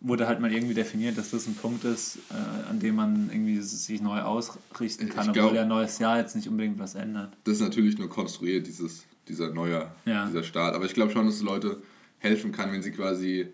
wurde 0.00 0.26
halt 0.26 0.40
mal 0.40 0.50
irgendwie 0.52 0.72
definiert, 0.74 1.18
dass 1.18 1.30
das 1.30 1.46
ein 1.46 1.54
Punkt 1.54 1.84
ist, 1.84 2.16
äh, 2.30 2.70
an 2.70 2.80
dem 2.80 2.96
man 2.96 3.28
irgendwie 3.30 3.60
sich 3.60 4.00
neu 4.00 4.20
ausrichten 4.22 5.10
kann, 5.10 5.30
Ich 5.30 5.38
obwohl 5.38 5.58
ein 5.58 5.68
neues 5.68 5.98
Jahr 5.98 6.16
jetzt 6.16 6.34
nicht 6.34 6.48
unbedingt 6.48 6.78
was 6.78 6.94
ändert. 6.94 7.32
Das 7.44 7.56
ist 7.56 7.60
natürlich 7.60 7.98
nur 7.98 8.08
konstruiert, 8.08 8.66
dieses, 8.66 9.04
dieser 9.28 9.52
Neujahr, 9.52 9.94
Ja. 10.06 10.26
dieser 10.26 10.42
Start. 10.42 10.74
Aber 10.74 10.86
ich 10.86 10.94
glaube 10.94 11.12
schon, 11.12 11.26
dass 11.26 11.42
Leute 11.42 11.82
helfen 12.20 12.52
kann, 12.52 12.72
wenn 12.72 12.82
sie 12.82 12.92
quasi 12.92 13.48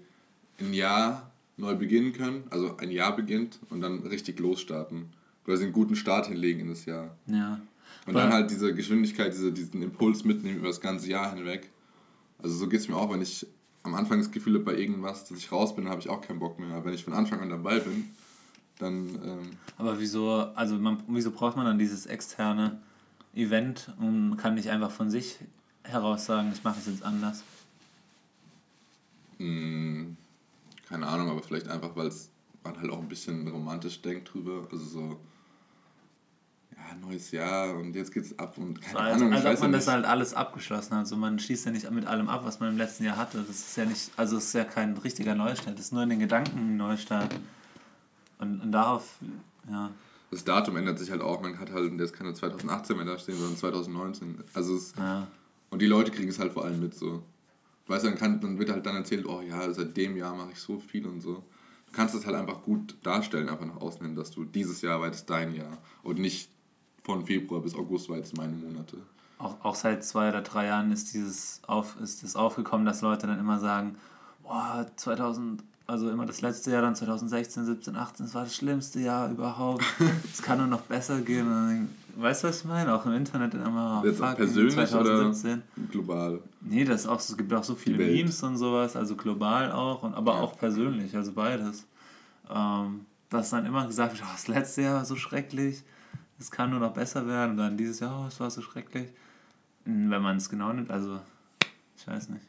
ein 0.61 0.74
Jahr 0.74 1.33
neu 1.57 1.74
beginnen 1.74 2.12
können, 2.12 2.44
also 2.50 2.76
ein 2.76 2.90
Jahr 2.90 3.16
beginnt 3.16 3.59
und 3.70 3.81
dann 3.81 4.00
richtig 4.07 4.38
losstarten. 4.38 5.07
Quasi 5.44 5.64
einen 5.64 5.72
guten 5.72 5.96
Start 5.96 6.26
hinlegen 6.26 6.61
in 6.61 6.68
das 6.68 6.85
Jahr. 6.85 7.16
Ja. 7.26 7.61
Und 8.07 8.14
dann 8.14 8.33
halt 8.33 8.50
diese 8.50 8.74
Geschwindigkeit, 8.74 9.33
diese, 9.33 9.52
diesen 9.52 9.83
Impuls 9.83 10.24
mitnehmen 10.24 10.59
über 10.59 10.68
das 10.68 10.81
ganze 10.81 11.09
Jahr 11.09 11.35
hinweg. 11.35 11.70
Also 12.38 12.57
so 12.57 12.68
geht 12.68 12.81
es 12.81 12.88
mir 12.88 12.96
auch, 12.96 13.12
wenn 13.12 13.22
ich 13.22 13.46
am 13.83 13.94
Anfang 13.94 14.18
das 14.18 14.31
Gefühl 14.31 14.55
habe, 14.55 14.64
bei 14.64 14.76
irgendwas, 14.76 15.24
dass 15.24 15.38
ich 15.38 15.50
raus 15.50 15.74
bin, 15.74 15.88
habe 15.88 16.00
ich 16.00 16.09
auch 16.09 16.20
keinen 16.20 16.38
Bock 16.38 16.59
mehr. 16.59 16.70
Aber 16.74 16.87
wenn 16.87 16.94
ich 16.94 17.05
von 17.05 17.14
Anfang 17.14 17.40
an 17.40 17.48
dabei 17.48 17.81
bin, 17.81 18.11
dann 18.79 19.09
ähm, 19.24 19.50
Aber 19.79 19.98
wieso, 19.98 20.31
also 20.55 20.76
man, 20.76 21.02
wieso 21.09 21.31
braucht 21.31 21.57
man 21.57 21.64
dann 21.64 21.79
dieses 21.79 22.07
externe 22.07 22.81
Event 23.35 23.92
und 23.98 24.37
kann 24.37 24.55
nicht 24.55 24.68
einfach 24.70 24.90
von 24.90 25.11
sich 25.11 25.38
heraus 25.83 26.26
sagen, 26.26 26.50
ich 26.52 26.62
mache 26.62 26.79
es 26.81 26.87
jetzt 26.87 27.02
anders? 27.02 27.42
Mh, 29.38 30.16
keine 30.88 31.07
Ahnung, 31.07 31.31
aber 31.31 31.42
vielleicht 31.42 31.68
einfach, 31.68 31.94
weil 31.96 32.07
es 32.09 32.31
man 32.64 32.81
halt 32.81 32.90
auch 32.90 32.99
ein 32.99 33.09
bisschen 33.09 33.46
romantisch 33.49 34.03
denkt 34.03 34.33
drüber. 34.33 34.66
Also 34.70 34.85
so, 34.85 35.20
ja, 36.77 36.94
neues 37.01 37.31
Jahr 37.31 37.75
und 37.77 37.94
jetzt 37.94 38.12
geht's 38.12 38.38
ab 38.38 38.59
und 38.59 38.81
keine 38.81 38.92
So, 38.92 38.99
als, 38.99 39.14
Ahnung, 39.16 39.33
als 39.33 39.44
ob 39.44 39.53
ja 39.55 39.61
man 39.61 39.70
nicht. 39.70 39.87
das 39.87 39.88
halt 39.92 40.05
alles 40.05 40.35
abgeschlossen 40.35 40.92
hat. 40.92 41.01
Also 41.01 41.16
man 41.16 41.38
schließt 41.38 41.66
ja 41.66 41.72
nicht 41.72 41.90
mit 41.90 42.07
allem 42.07 42.29
ab, 42.29 42.44
was 42.44 42.61
man 42.61 42.70
im 42.70 42.77
letzten 42.77 43.05
Jahr 43.05 43.16
hatte. 43.16 43.44
Das 43.46 43.57
ist 43.57 43.77
ja 43.77 43.85
nicht, 43.85 44.11
also 44.16 44.37
es 44.37 44.46
ist 44.46 44.53
ja 44.55 44.64
kein 44.64 44.96
richtiger 44.99 45.35
Neustart, 45.35 45.79
das 45.79 45.87
ist 45.87 45.92
nur 45.92 46.03
in 46.03 46.11
den 46.11 46.20
Gedanken 46.20 46.59
ein 46.59 46.77
Neustart. 46.77 47.35
Und, 48.38 48.61
und 48.61 48.72
darauf, 48.72 49.18
ja. 49.70 49.90
Das 50.31 50.44
Datum 50.44 50.77
ändert 50.77 50.99
sich 50.99 51.11
halt 51.11 51.22
auch. 51.22 51.40
Man 51.40 51.59
hat 51.59 51.72
halt 51.72 51.99
jetzt 51.99 52.12
keine 52.12 52.35
2018 52.35 52.96
mehr 52.96 53.07
da 53.07 53.18
stehen, 53.18 53.37
sondern 53.37 53.57
2019. 53.57 54.42
Also 54.53 54.75
es, 54.77 54.92
ja. 54.99 55.27
Und 55.70 55.81
die 55.81 55.87
Leute 55.87 56.11
kriegen 56.11 56.29
es 56.29 56.38
halt 56.38 56.53
vor 56.53 56.64
allem 56.64 56.81
mit 56.81 56.94
so. 56.94 57.22
Weißt 57.87 58.05
du, 58.05 58.09
dann, 58.09 58.18
kann, 58.18 58.40
dann 58.40 58.59
wird 58.59 58.70
halt 58.70 58.85
dann 58.85 58.96
erzählt, 58.96 59.27
oh 59.27 59.40
ja, 59.40 59.72
seit 59.72 59.96
dem 59.96 60.16
Jahr 60.16 60.35
mache 60.35 60.53
ich 60.53 60.59
so 60.59 60.79
viel 60.79 61.07
und 61.07 61.20
so. 61.20 61.44
Du 61.87 61.92
kannst 61.92 62.14
das 62.14 62.27
halt 62.27 62.37
einfach 62.37 62.62
gut 62.62 62.96
darstellen, 63.03 63.49
einfach 63.49 63.66
nach 63.66 63.81
außen 63.81 64.05
hin, 64.05 64.16
dass 64.16 64.31
du 64.31 64.44
dieses 64.44 64.83
Jahr 64.83 65.01
war 65.01 65.07
jetzt 65.07 65.31
dein 65.31 65.55
Jahr 65.55 65.79
und 66.03 66.18
nicht 66.18 66.51
von 67.05 67.25
Februar 67.25 67.62
bis 67.62 67.75
August 67.75 68.09
war 68.09 68.16
jetzt 68.16 68.37
meine 68.37 68.55
Monate. 68.55 68.99
Auch, 69.38 69.57
auch 69.62 69.75
seit 69.75 70.05
zwei 70.05 70.31
oder 70.31 70.42
drei 70.42 70.66
Jahren 70.66 70.90
ist 70.90 71.14
dieses 71.14 71.61
auf, 71.66 71.96
ist 72.01 72.25
es 72.25 72.35
aufgekommen, 72.35 72.87
dass 72.87 73.03
Leute 73.03 73.27
dann 73.27 73.38
immer 73.38 73.61
sagen, 73.61 73.96
boah, 74.42 74.87
also 75.87 76.11
immer 76.11 76.27
das 76.27 76.40
letzte 76.40 76.72
Jahr, 76.72 76.83
dann 76.83 76.96
2016, 76.96 77.64
17, 77.66 77.96
18, 77.96 78.27
das 78.27 78.35
war 78.35 78.44
das 78.44 78.57
schlimmste 78.57 79.01
Jahr 79.01 79.31
überhaupt. 79.31 79.85
Es 80.33 80.42
kann 80.42 80.59
nur 80.59 80.66
noch 80.66 80.83
besser 80.83 81.20
gehen. 81.20 81.88
Weißt 82.18 82.44
du, 82.44 82.48
was 82.48 82.61
ich 82.61 82.64
meine? 82.64 82.94
Auch 82.94 83.05
im 83.05 83.12
Internet 83.12 83.52
immer. 83.55 84.02
Jetzt 84.05 84.18
fuck, 84.18 84.37
persönlich 84.37 84.72
2017. 84.74 85.52
oder 85.76 85.87
global? 85.90 86.40
Nee, 86.62 86.85
das 86.85 87.07
auch, 87.07 87.20
es 87.20 87.37
gibt 87.37 87.52
auch 87.52 87.62
so 87.64 87.74
viele. 87.74 87.98
Memes 87.98 88.42
und 88.42 88.57
sowas, 88.57 88.96
also 88.96 89.16
global 89.16 89.70
auch, 89.72 90.02
und, 90.02 90.14
aber 90.14 90.35
Ja. 90.35 90.40
auch 90.40 90.57
persönlich, 90.59 91.14
also 91.14 91.33
beides. 91.33 91.87
Ähm, 92.50 93.05
dass 93.29 93.50
dann 93.50 93.66
immer 93.66 93.87
gesagt 93.87 94.12
wird, 94.14 94.22
oh, 94.24 94.33
das 94.33 94.48
letzte 94.48 94.83
Jahr 94.83 94.94
war 94.96 95.05
so 95.05 95.16
schrecklich, 95.16 95.83
es 96.38 96.50
kann 96.50 96.70
nur 96.70 96.81
noch 96.81 96.92
besser 96.94 97.26
werden, 97.26 97.52
und 97.52 97.57
dann 97.59 97.76
dieses 97.76 98.00
Jahr, 98.00 98.22
oh, 98.24 98.29
es 98.29 98.40
war 98.40 98.50
so 98.50 98.62
schrecklich. 98.62 99.09
Hm, 99.85 100.11
Wenn 100.11 100.22
man 100.22 100.37
es 100.38 100.48
genau 100.48 100.72
nimmt, 100.72 100.90
also, 100.90 101.18
ich 101.98 102.07
weiß 102.07 102.31
nicht. 102.31 102.44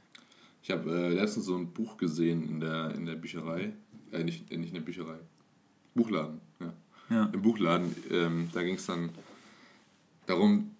Ich 0.63 0.71
habe 0.71 0.89
äh, 0.91 1.13
letztens 1.13 1.45
so 1.45 1.57
ein 1.57 1.71
Buch 1.73 1.97
gesehen 1.97 2.47
in 2.47 2.59
der, 2.59 2.91
in 2.95 3.05
der 3.05 3.15
Bücherei. 3.15 3.73
Äh, 4.11 4.23
nicht, 4.23 4.49
äh, 4.51 4.57
nicht 4.57 4.69
in 4.69 4.75
der 4.75 4.81
Bücherei. 4.81 5.17
Buchladen, 5.93 6.39
ja. 6.59 6.73
Ja, 7.09 7.29
Im 7.33 7.41
Buchladen. 7.41 7.95
Ähm, 8.11 8.49
da 8.53 8.61
ging 8.63 8.75
es 8.75 8.85
dann 8.85 9.09
darum, 10.27 10.71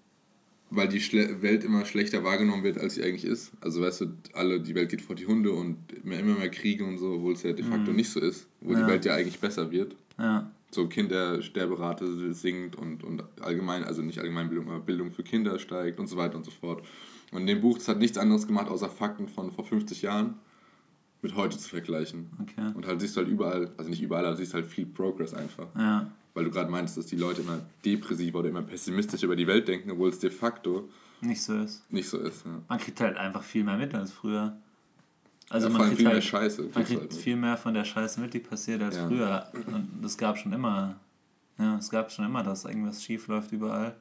weil 0.70 0.88
die 0.90 1.00
Schle 1.00 1.42
Welt 1.42 1.64
immer 1.64 1.86
schlechter 1.86 2.24
wahrgenommen 2.24 2.64
wird, 2.64 2.78
als 2.78 2.96
sie 2.96 3.04
eigentlich 3.04 3.26
ist. 3.26 3.52
Also 3.62 3.82
weißt 3.82 4.02
du, 4.02 4.08
alle, 4.34 4.60
die 4.60 4.76
Welt 4.76 4.90
geht 4.90 5.02
vor 5.02 5.16
die 5.16 5.26
Hunde 5.26 5.52
und 5.52 5.78
immer, 6.04 6.20
immer 6.20 6.36
mehr 6.38 6.50
Kriege 6.52 6.84
und 6.86 6.98
so, 6.98 7.14
obwohl 7.14 7.34
es 7.34 7.44
ja 7.44 7.54
de 7.54 7.64
facto 7.66 7.92
nicht 7.94 8.10
so 8.10 8.20
ist. 8.20 8.48
Wo 8.62 8.74
Ja. 8.74 8.82
die 8.82 8.88
Welt 8.88 9.06
ja 9.06 9.16
eigentlich 9.16 9.40
besser 9.40 9.72
wird. 9.72 9.96
ja, 10.20 10.52
So 10.72 10.88
Kindersterberate 10.88 12.34
sinkt 12.34 12.76
und, 12.76 13.04
und 13.04 13.24
allgemein, 13.42 13.84
also 13.86 14.02
nicht 14.02 14.20
Allgemeinbildung, 14.20 14.68
aber 14.70 14.80
Bildung 14.82 15.12
für 15.12 15.24
Kinder 15.24 15.58
steigt 15.60 16.00
und 16.00 16.08
so 16.08 16.18
weiter 16.18 16.36
und 16.36 16.44
so 16.44 16.52
fort. 16.52 16.84
Und 17.32 17.42
in 17.42 17.48
dem 17.48 17.62
Buch, 17.62 17.78
das 17.78 17.88
hat 17.88 18.00
nichts 18.00 18.18
anderes 18.18 18.48
gemacht, 18.48 18.68
außer 18.70 18.90
Fakten 18.90 19.28
von 19.30 19.52
vor 19.52 19.64
50 19.64 20.02
Jahren 20.02 20.36
mit 21.22 21.36
heute 21.36 21.58
zu 21.58 21.68
vergleichen. 21.70 22.30
okay. 22.42 22.72
Und 22.76 22.86
halt 22.86 23.02
siehst 23.02 23.16
du 23.16 23.22
halt 23.22 23.30
überall, 23.30 23.72
also 23.78 23.90
nicht 23.90 24.02
überall, 24.02 24.26
aber 24.26 24.36
siehst 24.36 24.54
halt 24.54 24.66
viel 24.68 24.86
Progress 24.86 25.34
einfach. 25.34 25.68
Ja, 25.78 26.12
Weil 26.34 26.46
du 26.46 26.52
gerade 26.52 26.70
meinst, 26.70 26.96
dass 26.98 27.08
die 27.08 27.16
Leute 27.16 27.42
immer 27.42 27.60
depressiver 27.84 28.40
oder 28.40 28.50
immer 28.50 28.62
pessimistisch 28.62 29.24
über 29.24 29.36
die 29.36 29.48
Welt 29.48 29.68
denken, 29.68 29.92
obwohl 29.92 30.10
es 30.10 30.20
de 30.20 30.30
facto 30.30 30.88
nicht 31.22 31.42
so 31.42 31.56
ist. 31.58 31.92
nicht 31.92 32.08
so 32.08 32.20
ist. 32.20 32.46
Ja. 32.46 32.62
Man 32.68 32.78
kriegt 32.80 33.00
halt 33.02 33.18
einfach 33.18 33.42
viel 33.42 33.64
mehr 33.64 33.78
mit 33.78 33.94
als 33.96 34.12
früher. 34.12 34.56
Also 35.50 35.68
ja, 35.68 35.74
man 35.74 35.82
kriegt 35.84 35.96
viel 35.98 36.06
mehr 36.06 36.14
halt, 36.16 36.24
Scheiße. 36.24 36.62
Man 36.74 36.84
kriegt 36.86 37.02
halt 37.02 37.14
viel 37.14 37.36
mehr 37.36 37.58
von 37.58 37.74
der 37.74 37.86
Scheiße 37.86 38.20
mit, 38.20 38.34
die 38.34 38.40
passiert 38.40 38.82
als 38.84 38.98
Ja. 38.98 39.08
früher. 39.08 39.48
Und 39.66 39.90
das 40.04 40.18
gab 40.18 40.38
schon 40.38 40.54
immer. 40.54 40.96
Ja, 41.58 41.78
es 41.78 41.90
gab 41.90 42.12
schon 42.12 42.26
immer, 42.26 42.44
dass 42.44 42.66
irgendwas 42.66 43.04
schief 43.04 43.28
läuft 43.28 43.52
überall. 43.52 43.96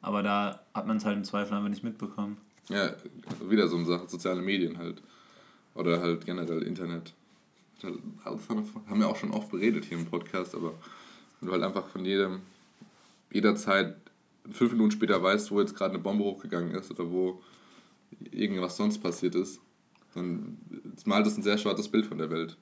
Aber 0.00 0.22
da 0.22 0.60
hat 0.72 0.86
man 0.86 0.96
es 0.96 1.04
halt 1.04 1.18
im 1.18 1.24
Zweifel 1.24 1.54
einfach 1.54 1.68
nicht 1.68 1.84
mitbekommen. 1.84 2.38
Ja, 2.70 2.94
also 3.28 3.50
wieder 3.50 3.68
so 3.68 3.76
eine 3.76 3.84
Sache, 3.84 4.08
soziale 4.08 4.40
Medien 4.40 4.78
halt. 4.78 5.02
Oder 5.74 6.00
halt 6.00 6.26
generell 6.26 6.62
Internet. 6.62 7.14
Halt 7.82 7.98
Haben 8.24 9.00
wir 9.00 9.08
auch 9.08 9.16
schon 9.16 9.32
oft 9.32 9.50
beredet 9.50 9.84
hier 9.84 9.98
im 9.98 10.06
Podcast, 10.06 10.54
aber 10.54 10.74
wenn 11.40 11.48
du 11.48 11.52
halt 11.52 11.62
einfach 11.64 11.88
von 11.88 12.04
jedem, 12.04 12.40
jederzeit 13.32 13.96
fünf 14.50 14.72
Minuten 14.72 14.90
später 14.90 15.22
weißt, 15.22 15.50
wo 15.50 15.60
jetzt 15.60 15.74
gerade 15.74 15.94
eine 15.94 16.02
Bombe 16.02 16.24
hochgegangen 16.24 16.74
ist 16.74 16.90
oder 16.90 17.10
wo 17.10 17.40
irgendwas 18.30 18.76
sonst 18.76 18.98
passiert 18.98 19.34
ist, 19.34 19.60
dann 20.14 20.58
malt 21.04 21.26
es 21.26 21.36
ein 21.36 21.42
sehr 21.42 21.58
schwarzes 21.58 21.88
Bild 21.88 22.06
von 22.06 22.18
der 22.18 22.30
Welt. 22.30 22.56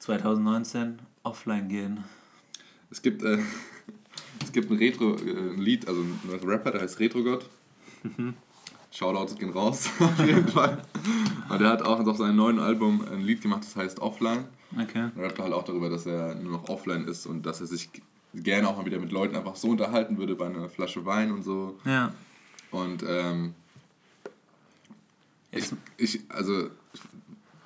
2019 0.00 1.00
offline 1.22 1.68
gehen. 1.68 2.04
Es 2.90 3.00
gibt, 3.00 3.22
äh, 3.22 3.38
es 4.42 4.52
gibt 4.52 4.70
ein 4.70 4.76
Retro, 4.76 5.16
äh, 5.16 5.80
also 5.86 6.02
ein 6.02 6.48
Rapper, 6.48 6.72
der 6.72 6.82
heißt 6.82 7.00
Retrogott. 7.00 7.48
Shoutouts 8.94 9.34
gehen 9.36 9.50
raus, 9.50 9.90
auf 9.98 10.24
jeden 10.24 10.46
Fall. 10.48 10.80
Und 11.48 11.60
der 11.60 11.68
hat 11.68 11.82
auch 11.82 11.98
auf 12.06 12.16
seinem 12.16 12.36
neuen 12.36 12.60
Album 12.60 13.04
ein 13.10 13.22
Lied 13.22 13.42
gemacht, 13.42 13.64
das 13.64 13.74
heißt 13.74 14.00
Offline. 14.00 14.44
Okay. 14.80 15.10
Er 15.16 15.22
rappt 15.22 15.38
halt 15.40 15.52
auch 15.52 15.64
darüber, 15.64 15.90
dass 15.90 16.06
er 16.06 16.34
nur 16.36 16.52
noch 16.52 16.68
offline 16.68 17.06
ist 17.06 17.26
und 17.26 17.44
dass 17.44 17.60
er 17.60 17.66
sich 17.66 17.90
gerne 18.34 18.68
auch 18.68 18.76
mal 18.76 18.86
wieder 18.86 18.98
mit 18.98 19.12
Leuten 19.12 19.36
einfach 19.36 19.56
so 19.56 19.68
unterhalten 19.68 20.16
würde 20.18 20.36
bei 20.36 20.46
einer 20.46 20.68
Flasche 20.68 21.04
Wein 21.04 21.32
und 21.32 21.42
so. 21.42 21.78
Ja. 21.84 22.12
Und 22.70 23.04
ähm, 23.06 23.54
ich, 25.50 25.66
ich, 25.96 26.20
also, 26.28 26.66
ich, 26.92 27.00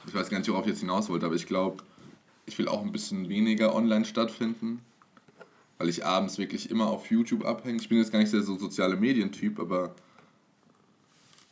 ich 0.07 0.15
weiß 0.15 0.31
gar 0.31 0.39
nicht, 0.39 0.49
worauf 0.51 0.65
ich 0.65 0.71
jetzt 0.71 0.81
hinaus 0.81 1.09
wollte, 1.09 1.27
aber 1.27 1.35
ich 1.35 1.47
glaube, 1.47 1.83
ich 2.47 2.59
will 2.59 2.69
auch 2.69 2.83
ein 2.83 2.93
bisschen 2.93 3.29
weniger 3.29 3.75
online 3.75 4.07
stattfinden, 4.07 4.81
weil 5.77 5.91
ich 5.91 6.05
abends 6.05 6.39
wirklich 6.39 6.71
immer 6.71 6.87
auf 6.87 7.11
YouTube 7.11 7.45
abhänge. 7.45 7.81
Ich 7.81 7.89
bin 7.89 7.99
jetzt 7.99 8.13
gar 8.13 8.19
nicht 8.19 8.33
der 8.33 8.43
so 8.43 8.57
soziale 8.57 8.97
Medientyp, 8.97 9.61
aber 9.61 9.95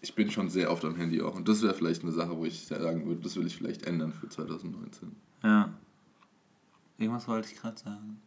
ich 0.07 0.14
bin 0.14 0.31
schon 0.31 0.49
sehr 0.49 0.71
oft 0.71 0.85
am 0.85 0.95
Handy 0.95 1.21
auch. 1.21 1.35
Und 1.35 1.49
das 1.49 1.62
wäre 1.62 1.75
vielleicht 1.75 2.03
eine 2.03 2.12
Sache, 2.12 2.37
wo 2.37 2.45
ich 2.45 2.66
sagen 2.66 3.07
würde, 3.07 3.23
das 3.23 3.35
will 3.37 3.47
ich 3.47 3.57
vielleicht 3.57 3.83
ändern 3.83 4.12
für 4.12 4.29
2019. 4.29 5.14
ja. 5.42 5.71
Irgendwas 6.99 7.29
wollte 7.29 7.53
ich 7.53 7.61
gerade 7.61 7.77
sagen. 7.79 8.23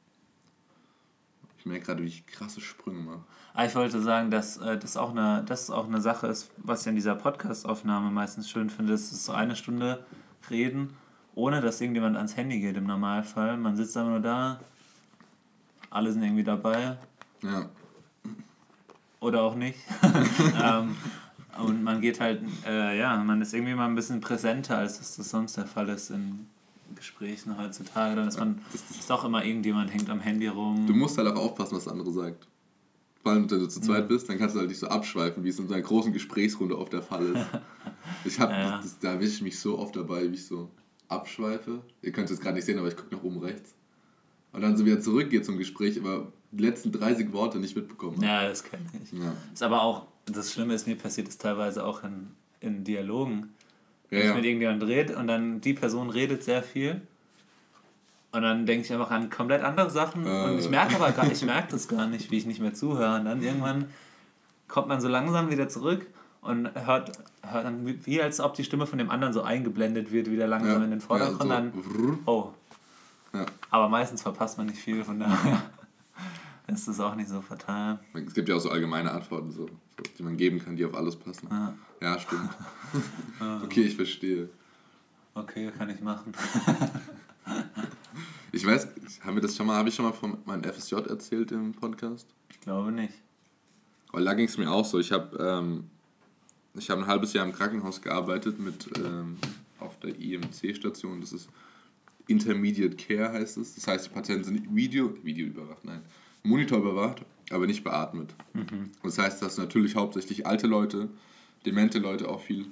Ich 1.58 1.66
merke 1.66 1.88
gerade, 1.88 2.04
wie 2.04 2.08
ich 2.08 2.28
krasse 2.28 2.62
Sprünge 2.62 3.00
mache. 3.00 3.24
Ah, 3.56 3.66
ich 3.66 3.74
wollte 3.74 4.00
sagen, 4.00 4.30
dass 4.30 4.58
äh, 4.58 4.78
das, 4.78 4.96
auch 4.96 5.10
eine, 5.10 5.44
das 5.44 5.72
auch 5.72 5.88
eine 5.88 6.02
Sache 6.02 6.28
ist, 6.28 6.52
was 6.58 6.82
ich 6.82 6.88
in 6.88 6.94
dieser 6.94 7.16
Podcast-Aufnahme 7.16 8.12
meistens 8.12 8.48
schön 8.48 8.70
finde, 8.70 8.94
ist, 8.94 9.12
ist 9.12 9.26
so 9.26 9.32
eine 9.32 9.56
Stunde 9.56 10.06
reden, 10.52 10.94
ohne 11.34 11.62
dass 11.62 11.82
irgendjemand 11.82 12.16
ans 12.16 12.38
Handy 12.38 12.60
geht 12.60 12.78
im 12.78 12.86
Normalfall. 12.86 13.58
Man 13.58 13.76
sitzt 13.76 13.98
einfach 13.98 14.12
nur 14.12 14.20
da, 14.20 14.60
alle 15.90 16.12
sind 16.12 16.22
irgendwie 16.22 16.44
dabei 16.44 16.98
Ja, 17.42 17.70
oder 19.20 19.42
auch 19.42 19.56
nicht. 19.56 19.80
ähm, 20.64 20.96
und 21.62 21.84
man 21.84 22.02
geht 22.02 22.20
halt, 22.20 22.42
äh, 22.68 22.98
ja, 23.00 23.16
man 23.24 23.42
ist 23.42 23.54
irgendwie 23.54 23.74
mal 23.74 23.86
ein 23.88 23.96
bisschen 23.96 24.22
präsenter, 24.22 24.78
als 24.78 24.98
das, 25.00 25.16
das 25.18 25.30
sonst 25.30 25.58
der 25.58 25.66
Fall 25.66 25.90
ist 25.90 26.10
in 26.12 26.48
Gesprächen 26.96 27.58
heutzutage. 27.58 28.16
Dann 28.16 28.28
ist 28.28 28.40
man, 28.40 28.60
ist 28.74 29.10
doch 29.10 29.24
immer 29.26 29.44
irgendjemand 29.46 29.94
hängt 29.94 30.10
am 30.10 30.20
Handy 30.20 30.48
rum. 30.48 30.86
du 30.88 30.94
musst 30.94 31.18
halt 31.18 31.28
auch 31.28 31.36
aufpassen, 31.36 31.76
was 31.78 31.84
der 31.86 31.94
andere 31.94 32.12
sagt. 32.12 32.48
Vor 33.22 33.34
allem, 33.34 33.52
wenn 33.52 33.60
du 33.60 33.68
zu 33.68 33.82
zweit 33.82 34.08
bist, 34.08 34.30
dann 34.30 34.38
kannst 34.38 34.56
du 34.56 34.60
halt 34.60 34.70
nicht 34.70 34.80
so 34.80 34.88
abschweifen, 34.88 35.44
wie 35.44 35.50
es 35.50 35.60
in 35.60 35.68
so 35.68 35.74
einer 35.74 35.84
großen 35.84 36.14
Gesprächsrunde 36.14 36.78
oft 36.78 36.94
der 36.94 37.02
Fall 37.04 37.26
ist. 37.26 37.46
Ich 38.26 38.40
hab, 38.40 38.50
Ja. 38.50 38.80
das, 38.82 38.98
da 39.00 39.14
erwische 39.14 39.36
ich 39.36 39.42
mich 39.44 39.60
so 39.60 39.78
oft 39.78 39.96
dabei, 39.96 40.30
wie 40.30 40.34
ich 40.36 40.46
so 40.48 40.70
abschweife. 41.10 41.82
Ihr 42.02 42.12
könnt 42.12 42.26
es 42.26 42.32
jetzt 42.32 42.42
gerade 42.42 42.56
nicht 42.56 42.66
sehen, 42.66 42.80
aber 42.80 42.88
ich 42.88 42.96
gucke 42.96 43.14
nach 43.16 43.24
oben 43.24 43.40
rechts. 43.40 43.76
Und 44.52 44.62
dann 44.62 44.76
so 44.76 44.86
wieder 44.86 45.00
zurückgehe 45.00 45.42
zum 45.42 45.58
Gespräch, 45.58 46.00
aber 46.00 46.32
die 46.52 46.64
letzten 46.64 46.92
30 46.92 47.32
Worte 47.34 47.60
nicht 47.60 47.76
mitbekommen. 47.76 48.16
habe. 48.18 48.26
ja, 48.26 48.48
das 48.50 48.64
kenne 48.64 48.84
ich. 49.04 49.12
Ja. 49.12 49.34
Ist 49.54 49.62
aber 49.62 49.82
auch, 49.84 50.08
das 50.36 50.52
Schlimme 50.54 50.74
ist, 50.74 50.88
mir 50.88 50.96
passiert 50.96 51.28
es 51.28 51.38
teilweise 51.38 51.84
auch 51.86 52.04
in, 52.04 52.32
in 52.60 52.84
Dialogen. 52.84 53.54
Ja, 54.10 54.18
Wenn 54.18 54.20
ich 54.20 54.26
ja. 54.26 54.34
mit 54.36 54.46
irgendjemandem 54.46 54.88
rede 54.90 55.18
und 55.18 55.28
dann 55.28 55.62
die 55.62 55.74
Person 55.74 56.10
redet 56.10 56.44
sehr 56.44 56.64
viel. 56.64 57.02
Und 58.32 58.44
dann 58.44 58.66
denke 58.66 58.86
ich 58.86 58.94
einfach 58.94 59.12
an 59.12 59.30
komplett 59.30 59.64
andere 59.64 59.90
Sachen. 59.90 60.26
Äh. 60.26 60.44
Und 60.46 60.60
ich 60.60 60.70
merke 60.70 60.96
aber 60.96 61.12
gar, 61.12 61.32
ich 61.32 61.44
merke 61.44 61.72
das 61.72 61.88
gar 61.88 62.08
nicht, 62.08 62.30
wie 62.32 62.38
ich 62.38 62.46
nicht 62.46 62.60
mehr 62.62 62.74
zuhöre. 62.74 63.20
Und 63.20 63.26
dann 63.26 63.42
irgendwann 63.42 63.86
kommt 64.68 64.88
man 64.88 65.02
so 65.02 65.08
langsam 65.08 65.50
wieder 65.50 65.68
zurück 65.68 66.06
und 66.42 66.70
hört, 66.86 67.12
hört 67.42 67.66
dann 67.66 68.06
wie- 68.06 68.22
als 68.22 68.40
ob 68.40 68.54
die 68.54 68.64
Stimme 68.64 68.86
von 68.86 68.98
dem 69.00 69.10
anderen 69.10 69.34
so 69.34 69.42
eingeblendet 69.42 70.12
wird, 70.12 70.30
wieder 70.30 70.48
langsam 70.48 70.78
Ja. 70.80 70.84
in 70.86 70.92
den 70.92 71.02
Vordergrund. 71.02 71.50
Ja, 71.50 71.56
dann, 71.62 71.74
so. 71.74 72.18
oh. 72.32 72.54
Ja. 73.34 73.46
Aber 73.72 73.90
meistens 73.90 74.22
verpasst 74.22 74.58
man 74.58 74.68
nicht 74.68 74.80
viel, 74.80 75.04
von 75.04 75.20
daher 75.20 75.62
ist 76.68 76.88
das 76.88 77.00
auch 77.00 77.16
nicht 77.16 77.30
so 77.30 77.42
fatal. 77.42 78.00
Es 78.28 78.34
gibt 78.34 78.48
ja 78.50 78.56
auch 78.56 78.60
so 78.60 78.70
allgemeine 78.70 79.12
Antworten, 79.12 79.52
so, 79.52 79.68
die 80.18 80.24
man 80.24 80.38
geben 80.38 80.60
kann, 80.60 80.76
die 80.76 80.86
auf 80.86 80.96
alles 80.96 81.16
passen. 81.16 81.48
Ja. 81.50 81.74
Ja, 82.02 82.20
stimmt. 82.20 82.50
okay, 83.64 83.82
ich 83.82 83.96
verstehe. 83.96 84.50
Okay, 85.34 85.72
kann 85.78 85.90
ich 85.90 86.02
machen. 86.02 86.34
Ich 88.52 88.66
weiß, 88.66 88.88
haben 89.22 89.36
wir 89.36 89.42
das 89.42 89.56
schon 89.56 89.68
mal, 89.68 89.76
habe 89.76 89.90
ich 89.90 89.96
schon 89.96 90.06
mal 90.06 90.12
von 90.12 90.38
meinem 90.46 90.64
FSJ 90.64 90.96
erzählt 90.96 91.52
im 91.52 91.72
Podcast? 91.72 92.28
Ich 92.50 92.60
glaube 92.60 92.92
nicht. 92.92 93.14
Weil 94.12 94.26
da 94.26 94.34
ging 94.34 94.48
es 94.48 94.58
mir 94.58 94.72
auch 94.72 94.86
so. 94.86 95.00
Ich 95.00 95.12
habe 95.12 95.38
ähm, 95.38 95.84
ich 96.74 96.90
hab 96.90 96.98
ein 96.98 97.06
halbes 97.06 97.34
Jahr 97.34 97.46
im 97.46 97.54
Krankenhaus 97.54 98.02
gearbeitet 98.02 98.60
mit 98.60 98.90
ähm, 98.98 99.38
auf 99.80 100.00
der 100.00 100.20
IMC-Station. 100.20 101.22
Das 101.22 101.32
ist 101.32 101.50
Intermediate 102.28 102.96
Care 102.96 103.32
heißt 103.32 103.58
es. 103.58 103.76
Das 103.76 103.88
heißt, 103.88 104.08
die 104.08 104.10
Patienten 104.10 104.44
sind 104.44 104.76
Video, 104.76 105.14
Video 105.24 105.48
überwacht, 105.48 105.86
nein, 105.86 106.02
Monitor 106.44 106.80
überwacht, 106.80 107.24
aber 107.52 107.68
nicht 107.68 107.84
beatmet. 107.84 108.34
Das 109.04 109.18
heißt, 109.18 109.42
das 109.42 109.56
sind 109.56 109.66
natürlich 109.66 109.96
hauptsächlich 109.96 110.46
alte 110.46 110.68
Leute, 110.68 111.10
demente 111.66 112.00
Leute 112.00 112.28
auch 112.28 112.42
viel. 112.42 112.68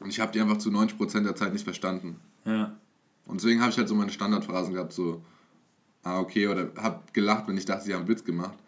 Und 0.00 0.10
ich 0.10 0.20
habe 0.20 0.32
die 0.32 0.40
einfach 0.40 0.58
zu 0.58 0.70
90% 0.70 1.22
der 1.22 1.34
Zeit 1.34 1.52
nicht 1.52 1.64
verstanden. 1.64 2.16
Ja. 2.44 2.76
Und 3.26 3.40
deswegen 3.40 3.60
habe 3.60 3.70
ich 3.70 3.78
halt 3.78 3.88
so 3.88 3.94
meine 3.94 4.10
Standardphrasen 4.10 4.74
gehabt, 4.74 4.92
so, 4.92 5.22
ah, 6.02 6.20
okay, 6.20 6.46
oder 6.46 6.70
hab 6.76 7.12
gelacht, 7.12 7.48
wenn 7.48 7.56
ich 7.56 7.66
dachte, 7.66 7.84
sie 7.84 7.94
haben 7.94 8.00
einen 8.00 8.08
Witz 8.08 8.24
gemacht. 8.24 8.58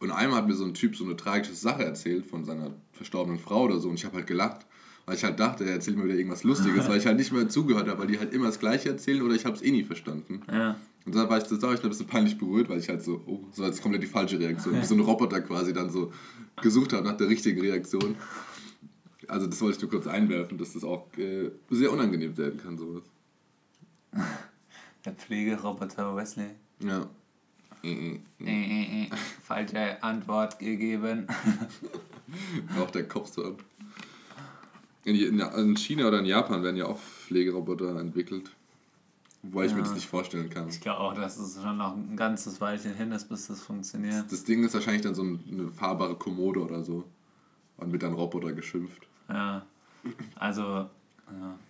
Und 0.00 0.12
einmal 0.12 0.38
hat 0.38 0.48
mir 0.48 0.54
so 0.54 0.64
ein 0.64 0.74
Typ 0.74 0.96
so 0.96 1.04
eine 1.04 1.16
tragische 1.16 1.54
Sache 1.54 1.84
erzählt 1.84 2.26
von 2.26 2.44
seiner 2.44 2.70
verstorbenen 2.92 3.40
Frau 3.40 3.64
oder 3.64 3.78
so 3.78 3.88
und 3.88 3.96
ich 3.96 4.04
habe 4.04 4.16
halt 4.16 4.26
gelacht, 4.26 4.64
weil 5.06 5.16
ich 5.16 5.24
halt 5.24 5.40
dachte, 5.40 5.64
er 5.64 5.72
erzählt 5.72 5.96
mir 5.96 6.04
wieder 6.04 6.14
irgendwas 6.14 6.44
Lustiges, 6.44 6.88
weil 6.88 6.98
ich 6.98 7.06
halt 7.06 7.16
nicht 7.16 7.32
mehr 7.32 7.48
zugehört 7.48 7.88
habe, 7.88 8.00
weil 8.00 8.06
die 8.06 8.18
halt 8.18 8.32
immer 8.32 8.46
das 8.46 8.60
Gleiche 8.60 8.90
erzählen 8.90 9.22
oder 9.22 9.34
ich 9.34 9.44
habe 9.44 9.56
es 9.56 9.62
eh 9.62 9.72
nie 9.72 9.82
verstanden. 9.82 10.42
Ja. 10.50 10.76
Und 11.08 11.14
da 11.14 11.26
war 11.26 11.38
ich, 11.38 11.44
das 11.44 11.62
war 11.62 11.72
ich 11.72 11.82
ein 11.82 11.88
bisschen 11.88 12.06
peinlich 12.06 12.36
berührt, 12.36 12.68
weil 12.68 12.80
ich 12.80 12.90
halt 12.90 13.02
so, 13.02 13.22
oh, 13.24 13.40
war 13.56 13.68
jetzt 13.68 13.80
komplett 13.80 14.02
die 14.02 14.08
falsche 14.08 14.38
Reaktion. 14.38 14.78
Wie 14.78 14.84
so 14.84 14.94
ein 14.94 15.00
Roboter 15.00 15.40
quasi 15.40 15.72
dann 15.72 15.88
so 15.88 16.12
gesucht 16.60 16.92
habe 16.92 17.02
nach 17.08 17.16
der 17.16 17.30
richtigen 17.30 17.58
Reaktion. 17.62 18.14
Also 19.26 19.46
das 19.46 19.58
wollte 19.62 19.76
ich 19.76 19.82
nur 19.82 19.90
kurz 19.90 20.06
einwerfen, 20.06 20.58
dass 20.58 20.74
das 20.74 20.84
auch 20.84 21.06
äh, 21.16 21.50
sehr 21.70 21.90
unangenehm 21.90 22.36
werden 22.36 22.60
kann, 22.60 22.76
sowas. 22.76 23.04
Der 25.02 25.14
Pflegeroboter 25.14 26.14
Wesley. 26.14 26.50
Ja. 26.80 27.08
Äh, 27.82 28.20
äh, 28.44 29.04
äh. 29.04 29.10
Falsche 29.42 30.02
Antwort 30.02 30.58
gegeben. 30.58 31.26
Auch 32.78 32.90
der 32.90 33.08
Kopf 33.08 33.32
so 33.32 33.46
ab. 33.46 33.64
In, 35.04 35.40
in 35.40 35.76
China 35.78 36.08
oder 36.08 36.18
in 36.18 36.26
Japan 36.26 36.62
werden 36.62 36.76
ja 36.76 36.84
auch 36.84 36.98
Pflegeroboter 36.98 37.98
entwickelt. 37.98 38.50
Wobei 39.42 39.66
ich 39.66 39.72
mir 39.72 39.78
Ja. 39.78 39.84
das 39.84 39.94
nicht 39.94 40.08
vorstellen 40.08 40.50
kann. 40.50 40.68
Ich 40.68 40.80
glaube 40.80 41.00
auch, 41.00 41.14
dass 41.14 41.38
es 41.38 41.62
schon 41.62 41.76
noch 41.76 41.94
ein 41.96 42.16
ganzes 42.16 42.60
Weilchen 42.60 42.94
hin 42.94 43.12
ist, 43.12 43.28
bis 43.28 43.46
das 43.46 43.60
funktioniert. 43.62 44.24
Das 44.30 44.44
Ding 44.44 44.64
ist 44.64 44.74
wahrscheinlich 44.74 45.02
dann 45.02 45.14
so 45.14 45.22
ein- 45.22 45.38
eine 45.50 45.68
fahrbare 45.68 46.16
Kommode 46.16 46.60
oder 46.60 46.82
so. 46.82 47.04
Und 47.76 47.92
wird 47.92 48.02
dann 48.02 48.12
Roboter 48.14 48.52
geschimpft. 48.52 49.06
Ja. 49.28 49.62
Also, 50.36 50.62
ja. 50.62 50.88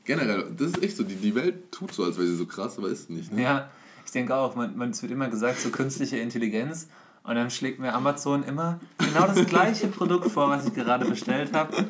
Generell, 0.04 0.50
das 0.56 0.68
ist 0.68 0.82
echt 0.82 0.96
so, 0.96 1.04
die, 1.04 1.16
die 1.16 1.34
Welt 1.34 1.70
tut 1.70 1.92
so, 1.92 2.04
als 2.04 2.16
wäre 2.16 2.26
sie 2.26 2.36
so 2.36 2.46
krass, 2.46 2.78
aber 2.78 2.88
ist 2.88 3.10
nicht. 3.10 3.30
Ne? 3.32 3.42
Ja, 3.42 3.68
ich 4.06 4.12
denke 4.12 4.34
auch, 4.34 4.56
man, 4.56 4.74
man, 4.76 4.90
es 4.90 5.02
wird 5.02 5.12
immer 5.12 5.28
gesagt, 5.28 5.58
so 5.60 5.68
künstliche 5.68 6.16
Intelligenz. 6.16 6.88
Und 7.24 7.34
dann 7.34 7.50
schlägt 7.50 7.78
mir 7.78 7.92
Amazon 7.92 8.42
immer 8.44 8.80
genau 8.96 9.26
das 9.26 9.44
gleiche 9.44 9.88
Produkt 9.88 10.30
vor, 10.30 10.48
was 10.48 10.64
ich 10.66 10.72
gerade 10.72 11.04
bestellt 11.04 11.52
habe. 11.52 11.84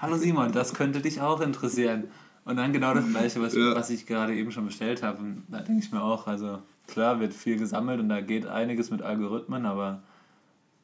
Hallo 0.00 0.16
Simon, 0.16 0.52
das 0.52 0.72
könnte 0.72 1.02
dich 1.02 1.20
auch 1.20 1.42
interessieren. 1.42 2.04
Und 2.44 2.56
dann 2.56 2.72
genau 2.72 2.92
das 2.94 3.08
gleiche, 3.08 3.40
was, 3.40 3.54
Ja. 3.54 3.74
was 3.74 3.90
ich 3.90 4.06
gerade 4.06 4.34
eben 4.34 4.52
schon 4.52 4.66
bestellt 4.66 5.02
habe. 5.02 5.18
Und 5.22 5.44
da 5.48 5.60
denke 5.60 5.82
ich 5.84 5.92
mir 5.92 6.02
auch, 6.02 6.26
also 6.26 6.60
klar 6.86 7.18
wird 7.20 7.32
viel 7.32 7.56
gesammelt 7.58 8.00
und 8.00 8.08
da 8.10 8.20
geht 8.20 8.46
einiges 8.46 8.90
mit 8.90 9.00
Algorithmen, 9.02 9.64
aber 9.64 10.02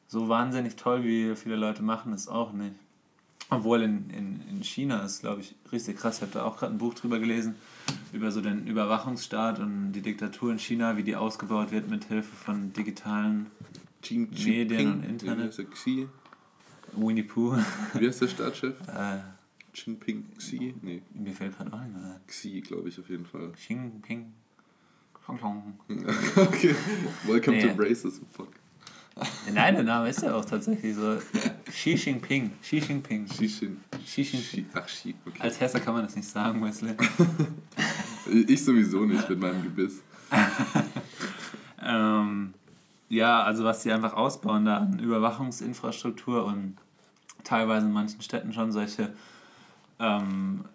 so 0.07 0.27
wahnsinnig 0.27 0.75
toll, 0.75 1.03
wie 1.03 1.35
viele 1.35 1.55
Leute 1.55 1.83
machen, 1.83 2.13
ist 2.13 2.27
auch 2.27 2.51
nicht. 2.53 2.73
Obwohl 3.49 3.81
in, 3.81 4.09
in, 4.09 4.41
in 4.49 4.63
China 4.63 5.03
ist, 5.03 5.19
glaube 5.21 5.41
ich, 5.41 5.55
richtig 5.71 5.97
krass. 5.97 6.15
Ich 6.17 6.21
habe 6.21 6.31
da 6.31 6.43
auch 6.43 6.57
gerade 6.57 6.73
ein 6.73 6.77
Buch 6.77 6.93
drüber 6.93 7.19
gelesen, 7.19 7.55
über 8.13 8.31
so 8.31 8.41
den 8.41 8.65
Überwachungsstaat 8.65 9.59
und 9.59 9.91
die 9.91 10.01
Diktatur 10.01 10.51
in 10.53 10.59
China, 10.59 10.95
wie 10.97 11.03
die 11.03 11.15
ausgebaut 11.17 11.71
wird 11.71 11.89
mit 11.89 12.05
Hilfe 12.05 12.33
von 12.33 12.71
digitalen 12.73 13.47
Xi 14.01 14.19
Medien 14.19 14.93
und 14.93 15.03
Jinping, 15.03 15.09
Internet. 15.09 15.71
Xi? 15.71 16.07
Winnie 16.93 17.23
Pooh. 17.23 17.57
Wie 17.93 18.07
heißt 18.07 18.21
der 18.21 18.27
Staatschef? 18.29 18.75
Jinping 19.73 20.25
Xi? 20.37 20.75
Nee, 20.81 21.01
mir 21.13 21.33
fällt 21.33 21.57
gerade 21.57 21.71
auch 21.73 21.79
nicht 21.81 21.93
mehr 21.93 22.03
ein. 22.15 22.19
Xi, 22.27 22.61
glaube 22.61 22.89
ich, 22.89 22.99
auf 22.99 23.09
jeden 23.09 23.25
Fall. 23.25 23.51
Xing 23.53 24.01
Ping. 24.01 24.33
Chong 25.25 25.39
Chong. 25.41 25.79
okay, 26.35 26.75
welcome 27.25 27.57
Nee. 27.57 27.67
to 27.73 27.81
Racism. 27.81 28.23
Fuck. 28.31 28.49
Nein, 29.53 29.75
der 29.75 29.83
Name 29.83 30.09
ist 30.09 30.21
ja 30.23 30.33
auch 30.33 30.45
tatsächlich 30.45 30.95
so. 30.95 31.17
Xi 31.65 31.91
Jinping. 31.95 32.51
Xi 32.61 32.77
Jinping. 32.79 33.25
Xi 33.27 33.47
Shin. 33.49 33.81
Xi 34.05 34.21
Jinping. 34.21 34.65
Ach, 34.73 34.85
Xi, 34.87 35.13
okay. 35.25 35.39
Als 35.41 35.59
Hesser 35.59 35.79
kann 35.79 35.93
man 35.93 36.03
das 36.03 36.15
nicht 36.15 36.27
sagen, 36.27 36.63
Wesley. 36.63 36.95
Ich 38.47 38.63
sowieso 38.63 39.03
nicht 39.05 39.27
mit 39.29 39.39
meinem 39.39 39.63
Gebiss. 39.63 40.01
Ähm, 41.83 42.53
ja, 43.09 43.41
also 43.43 43.63
was 43.63 43.81
die 43.83 43.91
einfach 43.91 44.13
ausbauen 44.13 44.65
da 44.65 44.77
an 44.77 44.99
Überwachungsinfrastruktur 44.99 46.45
und 46.45 46.75
teilweise 47.43 47.87
in 47.87 47.91
manchen 47.91 48.21
Städten 48.21 48.53
schon 48.53 48.71
solche 48.71 49.13
ähm, 50.01 50.65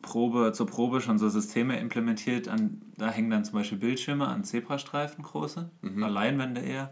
Probe, 0.00 0.52
zur 0.52 0.66
Probe 0.66 1.00
schon 1.00 1.18
so 1.18 1.28
Systeme 1.28 1.78
implementiert. 1.78 2.48
An, 2.48 2.82
da 2.96 3.08
hängen 3.08 3.30
dann 3.30 3.44
zum 3.44 3.54
Beispiel 3.54 3.78
Bildschirme 3.78 4.26
an 4.26 4.44
Zebrastreifen, 4.44 5.22
große, 5.22 5.70
Mhm. 5.82 6.00
Leinwände 6.00 6.60
eher. 6.60 6.90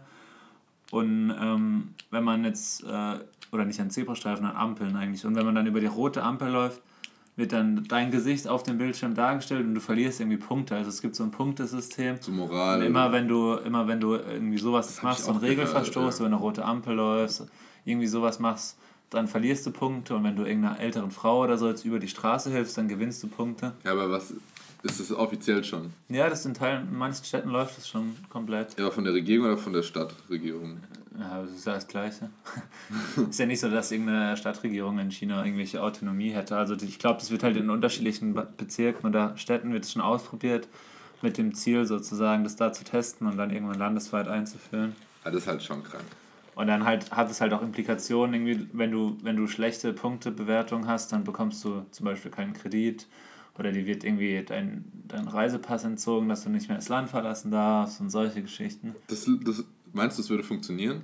Und 0.91 1.33
ähm, 1.39 1.93
wenn 2.09 2.23
man 2.23 2.43
jetzt, 2.43 2.83
äh, 2.83 3.19
oder 3.51 3.65
nicht 3.65 3.79
an 3.79 3.89
Zebrastreifen, 3.89 4.45
an 4.45 4.55
Ampeln 4.55 4.95
eigentlich, 4.95 5.25
und 5.25 5.35
wenn 5.35 5.45
man 5.45 5.55
dann 5.55 5.67
über 5.67 5.79
die 5.79 5.85
rote 5.87 6.23
Ampel 6.23 6.49
läuft, 6.49 6.81
wird 7.37 7.53
dann 7.53 7.85
dein 7.87 8.11
Gesicht 8.11 8.47
auf 8.47 8.63
dem 8.63 8.77
Bildschirm 8.77 9.15
dargestellt 9.15 9.65
und 9.65 9.73
du 9.73 9.81
verlierst 9.81 10.19
irgendwie 10.19 10.37
Punkte. 10.37 10.75
Also 10.75 10.89
es 10.89 11.01
gibt 11.01 11.15
so 11.15 11.23
ein 11.23 11.31
Punktesystem. 11.31 12.19
Zur 12.21 12.33
Moral. 12.33 12.79
Und 12.79 12.85
immer 12.85 13.11
wenn 13.13 13.27
du, 13.27 13.53
immer 13.55 13.87
wenn 13.87 14.01
du 14.01 14.15
irgendwie 14.15 14.57
sowas 14.57 15.01
machst, 15.01 15.25
so 15.25 15.31
einen 15.31 15.39
Regelverstoß, 15.39 16.19
ja. 16.19 16.25
wenn 16.25 16.33
eine 16.33 16.41
rote 16.41 16.65
Ampel 16.65 16.95
läufst, 16.95 17.47
irgendwie 17.85 18.07
sowas 18.07 18.39
machst, 18.39 18.77
dann 19.11 19.27
verlierst 19.27 19.65
du 19.65 19.71
Punkte 19.71 20.15
und 20.15 20.23
wenn 20.23 20.35
du 20.35 20.43
irgendeiner 20.43 20.79
älteren 20.79 21.11
Frau 21.11 21.43
oder 21.43 21.57
so 21.57 21.67
jetzt 21.69 21.85
über 21.85 21.99
die 21.99 22.07
Straße 22.07 22.49
hilfst, 22.49 22.77
dann 22.77 22.87
gewinnst 22.87 23.21
du 23.21 23.27
Punkte. 23.27 23.73
Ja, 23.83 23.91
aber 23.91 24.09
was 24.09 24.31
ist 24.83 24.99
das 24.99 25.11
offiziell 25.11 25.63
schon? 25.63 25.93
Ja, 26.09 26.27
das 26.29 26.45
in 26.45 26.53
Teilen, 26.55 26.87
in 26.87 26.97
manchen 26.97 27.23
Städten 27.23 27.49
läuft 27.49 27.77
das 27.77 27.87
schon 27.87 28.15
komplett. 28.29 28.79
Ja, 28.79 28.89
von 28.89 29.03
der 29.03 29.13
Regierung 29.13 29.45
oder 29.47 29.57
von 29.57 29.73
der 29.73 29.83
Stadtregierung? 29.83 30.79
Ja, 31.19 31.41
das 31.43 31.51
ist 31.51 31.67
ja 31.67 31.73
das 31.73 31.87
Gleiche. 31.87 32.29
ist 33.29 33.37
ja 33.39 33.45
nicht 33.45 33.59
so, 33.59 33.69
dass 33.69 33.91
irgendeine 33.91 34.37
Stadtregierung 34.37 34.97
in 34.97 35.11
China 35.11 35.43
irgendwelche 35.45 35.83
Autonomie 35.83 36.31
hätte. 36.31 36.55
Also 36.55 36.73
ich 36.75 36.97
glaube, 36.97 37.19
das 37.19 37.29
wird 37.29 37.43
halt 37.43 37.57
in 37.57 37.69
unterschiedlichen 37.69 38.33
Be- 38.33 38.47
Bezirken 38.57 39.05
oder 39.07 39.37
Städten 39.37 39.73
wird 39.73 39.83
es 39.83 39.91
schon 39.91 40.01
ausprobiert, 40.01 40.67
mit 41.21 41.37
dem 41.37 41.53
Ziel 41.53 41.85
sozusagen, 41.85 42.43
das 42.45 42.55
da 42.55 42.71
zu 42.73 42.83
testen 42.85 43.27
und 43.27 43.37
dann 43.37 43.51
irgendwann 43.51 43.77
landesweit 43.77 44.27
einzuführen. 44.29 44.95
Ja, 45.25 45.31
das 45.31 45.41
ist 45.43 45.47
halt 45.47 45.61
schon 45.61 45.83
krank. 45.83 46.05
Und 46.55 46.67
dann 46.67 46.83
halt 46.83 47.11
hat 47.11 47.31
es 47.31 47.39
halt 47.39 47.53
auch 47.53 47.61
Implikationen, 47.61 48.33
irgendwie, 48.33 48.67
wenn 48.73 48.91
du, 48.91 49.17
wenn 49.21 49.35
du 49.35 49.47
schlechte 49.47 49.93
Punktebewertung 49.93 50.87
hast, 50.87 51.11
dann 51.13 51.23
bekommst 51.23 51.63
du 51.63 51.85
zum 51.91 52.05
Beispiel 52.05 52.31
keinen 52.31 52.53
Kredit 52.53 53.07
oder 53.57 53.71
dir 53.71 53.85
wird 53.85 54.03
irgendwie 54.03 54.43
dein, 54.43 54.85
dein 55.07 55.27
Reisepass 55.27 55.83
entzogen, 55.83 56.29
dass 56.29 56.43
du 56.43 56.49
nicht 56.49 56.67
mehr 56.67 56.77
das 56.77 56.89
Land 56.89 57.09
verlassen 57.09 57.51
darfst 57.51 58.01
und 58.01 58.09
solche 58.09 58.41
Geschichten. 58.41 58.95
Das, 59.07 59.29
das, 59.43 59.63
meinst 59.93 60.17
du, 60.17 60.21
es 60.21 60.29
würde 60.29 60.43
funktionieren? 60.43 61.03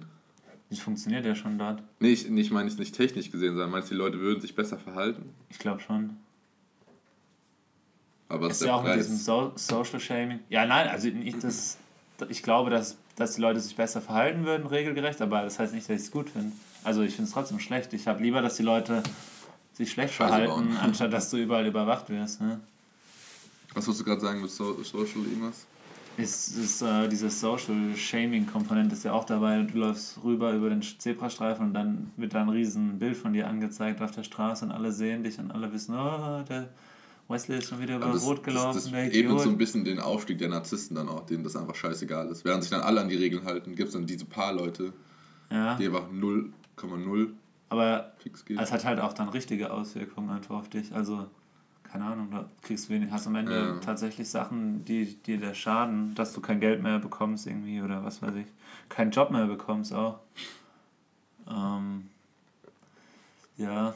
Das 0.70 0.80
funktioniert 0.80 1.26
ja 1.26 1.34
schon 1.34 1.58
dort. 1.58 1.82
Nee, 2.00 2.12
ich, 2.12 2.30
nicht, 2.30 2.52
meine 2.52 2.68
ich 2.68 2.78
nicht 2.78 2.94
technisch 2.94 3.32
gesehen, 3.32 3.54
sondern 3.54 3.72
meinst 3.72 3.90
du, 3.90 3.96
die 3.96 4.00
Leute 4.00 4.20
würden 4.20 4.42
sich 4.42 4.54
besser 4.54 4.78
verhalten? 4.78 5.30
Ich 5.50 5.60
glaube 5.60 5.80
schon. 5.80 6.18
Aber 8.30 8.48
Ist 8.48 8.62
ist 8.62 8.68
ja 8.68 8.76
auch 8.76 8.84
mit 8.84 8.96
diesem 8.96 9.16
Preis? 9.16 9.26
so 9.26 9.54
Social 9.56 10.00
Shaming. 10.00 10.40
Ja, 10.50 10.66
nein, 10.66 10.90
also 10.90 11.08
ich, 11.08 11.40
das, 11.40 11.78
ich 12.28 12.44
glaube, 12.44 12.70
dass, 12.70 12.98
dass 13.18 13.36
die 13.36 13.42
Leute 13.42 13.60
sich 13.60 13.76
besser 13.76 14.00
verhalten 14.00 14.46
würden, 14.46 14.66
regelgerecht, 14.66 15.22
aber 15.22 15.42
das 15.42 15.60
heißt 15.60 15.74
nicht, 15.74 15.90
dass 15.90 15.98
ich 15.98 16.04
es 16.04 16.12
gut 16.12 16.30
finde. 16.30 16.54
Also 16.84 17.02
ich 17.02 17.16
finde 17.16 17.28
es 17.28 17.34
trotzdem 17.34 17.60
schlecht. 17.60 17.92
Ich 17.94 18.08
habe 18.08 18.24
lieber, 18.24 18.42
dass 18.42 18.56
die 18.56 18.64
Leute 18.64 19.04
sich 19.74 19.92
schlecht 19.92 20.14
verhalten, 20.14 20.48
bauen. 20.48 20.78
anstatt 20.82 21.12
dass 21.12 21.30
du 21.30 21.38
überall 21.38 21.68
überwacht 21.68 22.10
wirst. 22.10 22.40
Ne? 22.40 22.62
Was 23.74 23.86
wolltest 23.86 24.02
du 24.02 24.06
gerade 24.06 24.22
sagen 24.22 24.42
mit 24.42 24.52
so 24.52 24.82
Social 24.84 25.24
irgendwas? 25.26 25.66
ist, 26.18 26.58
ist 26.58 26.82
äh, 26.82 27.08
diese 27.08 27.30
Social 27.30 27.96
Shaming 27.96 28.48
Komponente 28.48 28.96
ist 28.96 29.06
ja 29.06 29.14
auch 29.14 29.26
dabei. 29.26 29.62
Du 29.62 29.78
läufst 29.78 30.20
rüber 30.24 30.52
über 30.52 30.70
den 30.70 30.82
Zebrastreifen 30.82 31.68
und 31.68 31.74
dann 31.74 32.12
wird 32.18 32.34
da 32.34 32.42
ein 32.42 32.50
riesen 32.50 32.98
Bild 32.98 33.16
von 33.16 33.34
dir 33.34 33.48
angezeigt 33.48 34.02
auf 34.02 34.12
der 34.12 34.24
Straße 34.24 34.66
und 34.66 34.72
alle 34.72 34.92
sehen 34.92 35.24
dich 35.24 35.38
und 35.38 35.52
alle 35.52 35.72
wissen, 35.72 35.96
oh, 35.96 36.44
der 36.50 36.70
Wesley 37.28 37.58
ist 37.58 37.70
schon 37.70 37.82
wieder 37.82 37.98
über 37.98 38.08
das, 38.08 38.24
Rot 38.24 38.44
gelaufen, 38.44 38.76
das, 38.76 38.84
das 38.86 38.92
der 38.92 39.14
ebnet 39.14 39.42
so 39.42 39.50
ein 39.50 39.58
bisschen 39.58 39.84
den 39.84 40.00
Aufstieg 40.00 40.38
der 40.38 40.50
Narzissten 40.50 40.96
dann 40.96 41.10
auch, 41.10 41.26
denen 41.26 41.44
das 41.44 41.56
einfach 41.56 41.76
scheißegal 41.76 42.30
ist. 42.30 42.46
Während 42.46 42.64
sich 42.64 42.70
dann 42.70 42.82
alle 42.82 43.02
an 43.02 43.10
die 43.10 43.16
Regeln 43.16 43.44
halten, 43.46 43.76
gibt 43.76 43.90
es 43.90 43.94
dann 43.94 44.06
diese 44.06 44.26
paar 44.26 44.54
Leute, 44.54 44.94
ja, 45.52 45.76
die 45.76 45.88
einfach 45.88 46.10
0,0 46.10 47.30
aber 47.70 48.14
fix 48.20 48.46
gehen. 48.46 48.58
es 48.60 48.72
hat 48.72 48.86
halt 48.86 49.00
auch 49.00 49.14
dann 49.14 49.30
richtige 49.30 49.72
Auswirkungen 49.72 50.30
einfach 50.30 50.56
auf 50.56 50.70
dich. 50.70 50.94
Also, 50.94 51.28
keine 51.84 52.06
Ahnung, 52.06 52.30
da 52.32 52.50
kriegst 52.62 52.88
du 52.88 52.94
wenig, 52.94 53.12
hast 53.12 53.28
am 53.28 53.36
Ende 53.36 53.54
Ja. 53.54 53.80
tatsächlich 53.80 54.30
Sachen, 54.30 54.86
die 54.86 55.16
dir 55.16 55.38
der 55.38 55.54
schaden, 55.54 56.16
dass 56.16 56.34
du 56.34 56.42
kein 56.42 56.60
Geld 56.60 56.82
mehr 56.82 57.00
bekommst 57.00 57.46
irgendwie 57.48 57.82
oder 57.82 58.04
was 58.04 58.22
weiß 58.22 58.36
ich, 58.36 58.48
keinen 58.90 59.12
Job 59.12 59.32
mehr 59.32 59.48
bekommst 59.48 59.94
auch. 59.94 60.20
Ähm, 61.50 62.10
ja. 63.58 63.96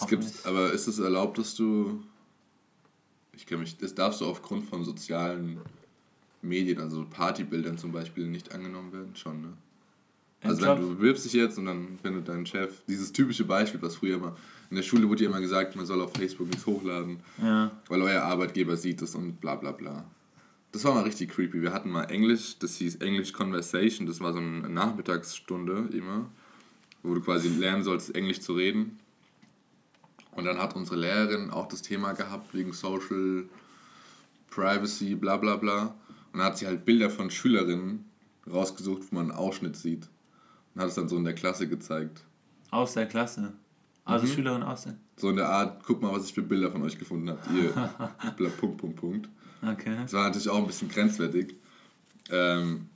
Es 0.00 0.06
gibt, 0.06 0.46
aber 0.46 0.72
ist 0.72 0.86
es 0.86 0.98
erlaubt, 0.98 1.38
dass 1.38 1.54
du. 1.54 2.02
Ich 3.36 3.46
kann 3.46 3.60
mich. 3.60 3.76
Das 3.76 3.94
darfst 3.94 4.20
du 4.20 4.26
aufgrund 4.26 4.64
von 4.68 4.84
sozialen 4.84 5.58
Medien, 6.42 6.80
also 6.80 7.04
Partybildern 7.08 7.78
zum 7.78 7.92
Beispiel, 7.92 8.26
nicht 8.26 8.52
angenommen 8.54 8.92
werden? 8.92 9.14
Schon, 9.14 9.40
ne? 9.42 9.52
Also 10.42 10.62
wenn 10.62 10.80
du 10.80 10.94
bewirbst 10.96 11.24
dich 11.24 11.32
jetzt 11.32 11.58
und 11.58 11.66
dann 11.66 11.98
findet 12.02 12.28
dein 12.28 12.46
Chef, 12.46 12.82
dieses 12.86 13.12
typische 13.12 13.44
Beispiel, 13.44 13.80
was 13.82 13.96
früher 13.96 14.16
immer, 14.16 14.36
in 14.70 14.76
der 14.76 14.82
Schule 14.82 15.08
wurde 15.08 15.24
ja 15.24 15.30
immer 15.30 15.40
gesagt, 15.40 15.74
man 15.76 15.86
soll 15.86 16.00
auf 16.00 16.12
Facebook 16.12 16.48
nichts 16.48 16.66
hochladen, 16.66 17.18
Ja. 17.42 17.70
weil 17.88 18.02
euer 18.02 18.22
Arbeitgeber 18.22 18.76
sieht 18.76 19.02
es 19.02 19.14
und 19.14 19.40
bla 19.40 19.56
bla 19.56 19.72
bla. 19.72 20.04
Das 20.72 20.84
war 20.84 20.94
mal 20.94 21.04
richtig 21.04 21.30
creepy. 21.30 21.62
Wir 21.62 21.72
hatten 21.72 21.90
mal 21.90 22.04
Englisch, 22.04 22.58
das 22.58 22.76
hieß 22.76 22.96
English 22.96 23.32
Conversation, 23.32 24.06
das 24.06 24.20
war 24.20 24.32
so 24.32 24.38
eine 24.38 24.68
Nachmittagsstunde 24.68 25.88
immer, 25.92 26.28
wo 27.02 27.14
du 27.14 27.20
quasi 27.22 27.48
lernen 27.48 27.82
sollst, 27.82 28.14
Englisch 28.14 28.40
zu 28.40 28.52
reden. 28.52 28.98
Und 30.36 30.44
dann 30.44 30.58
hat 30.58 30.76
unsere 30.76 30.96
Lehrerin 30.96 31.50
auch 31.50 31.66
das 31.68 31.82
Thema 31.82 32.12
gehabt 32.12 32.52
wegen 32.54 32.72
Social 32.72 33.44
Privacy, 34.50 35.14
bla 35.14 35.36
bla 35.36 35.56
bla. 35.56 35.94
Und 36.32 36.38
dann 36.38 36.42
hat 36.48 36.58
sie 36.58 36.66
halt 36.66 36.84
Bilder 36.84 37.10
von 37.10 37.30
Schülerinnen 37.30 38.04
rausgesucht, 38.50 39.02
wo 39.10 39.16
man 39.16 39.30
einen 39.30 39.38
Ausschnitt 39.38 39.76
sieht. 39.76 40.08
Und 40.74 40.82
hat 40.82 40.88
es 40.88 40.94
dann 40.94 41.08
so 41.08 41.16
in 41.16 41.24
der 41.24 41.34
Klasse 41.34 41.68
gezeigt. 41.68 42.22
Aus 42.70 42.94
der 42.94 43.06
Klasse. 43.06 43.52
Also 44.04 44.26
Mhm. 44.26 44.30
Schülerin 44.30 44.62
aus 44.62 44.84
der. 44.84 44.94
So 45.16 45.30
in 45.30 45.36
der 45.36 45.48
Art, 45.48 45.82
guck 45.84 46.00
mal, 46.02 46.12
was 46.12 46.26
ich 46.26 46.34
für 46.34 46.42
Bilder 46.42 46.70
von 46.70 46.82
euch 46.82 46.98
gefunden 46.98 47.30
habe. 47.30 47.40
Ihr, 47.54 47.70
bla, 48.36 48.50
Punkt, 48.50 48.76
Punkt, 48.78 48.96
Punkt. 48.96 49.28
Okay. 49.62 49.96
Das 50.02 50.12
war 50.12 50.24
natürlich 50.24 50.48
auch 50.48 50.58
ein 50.58 50.66
bisschen 50.66 50.88
grenzwertig. 50.88 51.54
Ähm, 52.30 52.88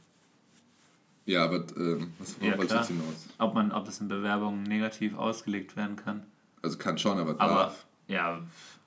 ja, 1.24 1.44
aber 1.44 1.64
ähm, 1.76 2.12
was 2.18 2.36
Ja, 2.40 2.56
wollte 2.58 2.74
ich 2.74 2.80
jetzt 2.80 2.88
hinaus? 2.88 3.26
Ob 3.38 3.54
man, 3.54 3.72
ob 3.72 3.84
das 3.86 4.00
in 4.00 4.08
Bewerbungen 4.08 4.62
negativ 4.64 5.16
ausgelegt 5.16 5.76
werden 5.76 5.96
kann. 5.96 6.24
Also 6.62 6.78
kann 6.78 6.98
schon, 6.98 7.18
aber 7.18 7.34
Aber 7.38 7.54
darf. 7.54 7.86
ja, 8.08 8.40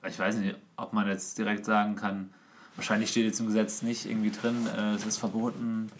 ich 0.06 0.18
weiß 0.18 0.36
nicht, 0.36 0.56
ob 0.76 0.92
man 0.92 1.08
jetzt 1.08 1.38
direkt 1.38 1.64
sagen 1.64 1.96
kann, 1.96 2.30
Wahrscheinlich 2.76 3.10
steht 3.10 3.24
jetzt 3.24 3.38
im 3.38 3.46
Gesetz 3.46 3.82
nicht 3.82 4.04
irgendwie 4.06 4.32
drin, 4.32 4.66
äh, 4.76 4.94
es 4.94 5.06
ist 5.06 5.18
verboten, 5.18 5.92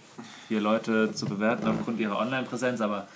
hier 0.49 0.61
Leute 0.61 1.13
zu 1.13 1.25
bewerten 1.27 1.69
aufgrund 1.69 2.01
ihrer 2.01 2.19
Online-Präsenz, 2.19 2.81
aber 2.81 3.07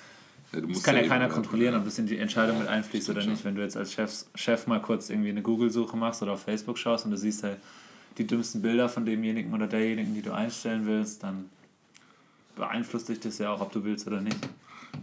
Ja, 0.53 0.61
das 0.61 0.83
kann 0.85 0.95
ja 0.95 1.01
eben 1.01 1.11
keiner 1.11 1.29
kontrollieren, 1.29 1.75
ja. 1.75 1.81
ob 1.81 1.85
das 1.85 1.99
in 1.99 2.07
die 2.07 2.19
Entscheidung 2.19 2.59
mit 2.59 2.69
einfließt 2.69 3.11
oder 3.11 3.25
nicht. 3.27 3.45
Wenn 3.45 3.57
du 3.57 3.63
jetzt 3.63 3.77
als 3.77 3.93
Chef, 3.93 4.27
Chef 4.37 4.69
mal 4.69 4.81
kurz 4.81 5.11
irgendwie 5.11 5.31
eine 5.31 5.43
Google-Suche 5.43 5.97
machst 5.97 6.23
oder 6.23 6.33
auf 6.33 6.43
Facebook 6.43 6.79
schaust 6.79 7.05
und 7.05 7.11
du 7.11 7.17
siehst 7.17 7.43
halt 7.43 7.59
die 8.17 8.27
dümmsten 8.27 8.63
Bilder 8.63 8.89
von 8.89 9.05
demjenigen 9.05 9.53
oder 9.53 9.67
derjenigen, 9.67 10.15
die 10.15 10.23
du 10.23 10.33
einstellen 10.33 10.87
willst, 10.87 11.25
dann 11.25 11.51
beeinflusst 12.55 13.09
dich 13.09 13.19
das 13.19 13.39
ja 13.39 13.51
auch, 13.53 13.61
ob 13.61 13.73
du 13.73 13.83
willst 13.83 14.07
oder 14.07 14.21
nicht. 14.21 14.39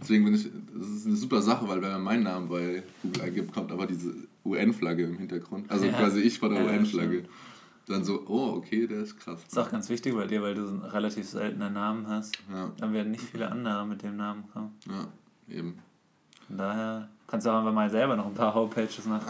Deswegen 0.00 0.24
bin 0.24 0.34
ich, 0.34 0.48
das 0.74 0.88
ist 0.88 1.06
eine 1.06 1.16
super 1.16 1.40
Sache, 1.42 1.66
weil 1.68 1.80
wenn 1.82 1.90
man 1.92 2.02
meinen 2.02 2.22
Namen 2.24 2.48
bei 2.48 2.82
Google 3.02 3.22
eingibt, 3.22 3.52
kommt 3.52 3.72
aber 3.72 3.86
diese 3.86 4.12
UN-Flagge 4.44 5.04
im 5.04 5.16
Hintergrund. 5.18 5.70
Also 5.70 5.86
Ja. 5.86 5.92
quasi 5.92 6.20
ich 6.20 6.38
vor 6.38 6.48
der 6.50 6.62
Ja, 6.62 6.70
UN-Flagge. 6.70 7.24
Dann 7.88 8.04
so, 8.04 8.24
oh, 8.26 8.54
okay, 8.56 8.86
der 8.86 8.98
ist 9.00 9.18
krass. 9.18 9.40
Das 9.44 9.52
ist 9.52 9.58
auch 9.58 9.70
ganz 9.70 9.88
wichtig 9.88 10.14
bei 10.14 10.26
dir, 10.26 10.42
weil 10.42 10.54
du 10.54 10.64
so 10.66 10.72
einen 10.74 10.82
relativ 10.82 11.28
seltenen 11.28 11.72
Namen 11.72 12.08
hast. 12.08 12.36
Ja, 12.52 12.72
Dann 12.78 12.92
werden 12.92 13.12
nicht 13.12 13.22
viele 13.24 13.50
andere 13.50 13.86
mit 13.86 14.02
dem 14.02 14.16
Namen 14.16 14.44
kommen. 14.52 14.72
ja, 14.88 15.06
eben. 15.56 15.78
Von 16.48 16.58
daher 16.58 17.08
kannst 17.26 17.46
du 17.46 17.50
auch 17.50 17.58
einfach 17.58 17.72
mal 17.72 17.88
selber 17.90 18.14
noch 18.16 18.26
ein 18.26 18.34
paar 18.34 18.54
Homepages 18.54 19.04
machen. 19.06 19.24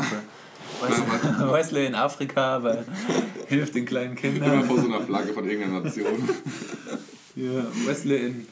So, 0.80 1.52
Wesley, 1.52 1.86
in 1.86 1.94
Afrika, 1.94 2.62
weil 2.62 2.84
hilft 3.48 3.74
den 3.74 3.84
kleinen 3.86 4.12
Immer 4.16 4.20
Kindern. 4.20 4.64
vor 4.64 4.78
so 4.80 4.86
einer 4.86 5.00
Flagge 5.02 5.32
von 5.32 5.48
irgendeiner 5.48 5.80
Nation. 5.80 6.28
Ja, 7.36 7.64
Wesley 7.86 8.26
in 8.26 8.46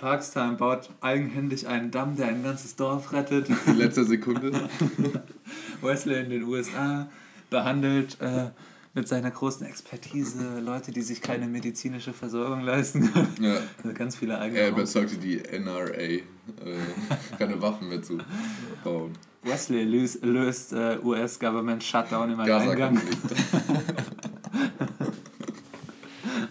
Pakistan 0.00 0.56
baut 0.56 0.88
eigenhändig 1.02 1.68
einen 1.68 1.90
Damm, 1.90 2.16
der 2.16 2.28
ein 2.28 2.42
ganzes 2.42 2.74
Dorf 2.74 3.12
rettet. 3.12 3.48
In 3.66 3.76
letzter 3.76 4.04
Sekunde. 4.04 4.50
Wesley 5.82 6.20
in 6.24 6.30
den 6.30 6.44
USA 6.44 7.08
behandelt 7.50 8.18
äh, 8.20 8.50
mit 8.94 9.08
seiner 9.08 9.30
großen 9.30 9.66
Expertise 9.66 10.60
Leute, 10.60 10.90
die 10.90 11.02
sich 11.02 11.20
keine 11.20 11.46
medizinische 11.46 12.12
Versorgung 12.12 12.62
leisten 12.62 13.12
können. 13.12 13.36
Ja. 13.40 13.58
Also 13.82 13.94
ganz 13.94 14.16
viele 14.16 14.38
eigene 14.38 14.60
Er 14.60 14.68
überzeugte 14.70 15.16
die 15.16 15.36
NRA, 15.38 15.92
äh, 15.92 16.22
keine 17.38 17.60
Waffen 17.60 17.88
mehr 17.88 18.02
zu 18.02 18.18
bauen. 18.84 19.12
Wesley 19.42 19.84
löst, 19.84 20.24
löst 20.24 20.72
äh, 20.72 20.98
US-Government 21.02 21.82
Shutdown 21.82 22.32
im 22.32 22.40
Alleingang. 22.40 23.00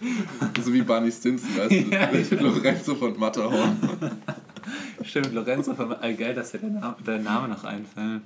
So 0.61 0.73
wie 0.73 0.81
Barney 0.81 1.11
Stinson, 1.11 1.49
weißt 1.57 1.71
du? 1.71 1.75
Ja, 1.75 2.11
ja. 2.11 2.41
Lorenzo 2.41 2.95
von 2.95 3.17
Matterhorn. 3.17 3.77
Stimmt, 5.03 5.33
Lorenzo 5.33 5.73
von 5.73 5.95
äh, 6.01 6.13
geil, 6.13 6.33
dass 6.33 6.51
dir 6.51 6.59
der 6.59 6.69
Name, 6.69 6.95
der 7.05 7.19
Name 7.19 7.47
noch 7.47 7.63
einfällt. 7.63 8.21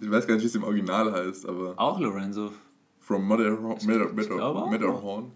Ich 0.00 0.10
weiß 0.10 0.26
gar 0.26 0.34
nicht, 0.34 0.42
wie 0.42 0.46
es 0.48 0.54
im 0.54 0.64
Original 0.64 1.12
heißt, 1.12 1.46
aber 1.46 1.74
Auch 1.76 2.00
Lorenzo. 2.00 2.52
From 3.00 3.26
Matterhorn. 3.26 3.78
Matter, 3.86 4.10
ich 4.18 4.26
glaube 4.28 4.42
auch. 4.44 4.70
Matterhorn. 4.70 5.32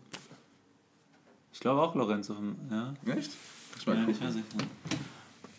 Ich 1.52 1.60
glaube 1.60 1.82
auch 1.82 1.94
Lorenzo. 1.94 2.34
Von, 2.34 2.56
ja, 2.70 2.92
Echt? 3.12 3.32
Ich 3.78 3.84
ja 3.84 3.94
nicht 3.94 4.06
gucken. 4.06 4.20
mehr 4.20 4.32
sicher. 4.32 4.44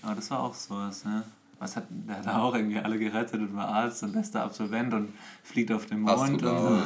Aber 0.02 0.16
das 0.16 0.30
war 0.32 0.42
auch 0.42 0.54
sowas, 0.54 1.06
ne? 1.06 1.24
Was 1.60 1.76
hat, 1.78 1.86
der 1.90 2.18
hat 2.18 2.28
auch 2.28 2.54
irgendwie 2.54 2.80
alle 2.80 3.00
gerettet 3.00 3.40
und 3.40 3.56
war 3.56 3.68
Arzt 3.68 4.04
und 4.04 4.12
bester 4.12 4.44
Absolvent 4.44 4.94
und 4.94 5.14
fliegt 5.44 5.72
auf 5.72 5.86
den 5.86 6.02
Mond. 6.02 6.20
Und 6.20 6.42
so. 6.42 6.48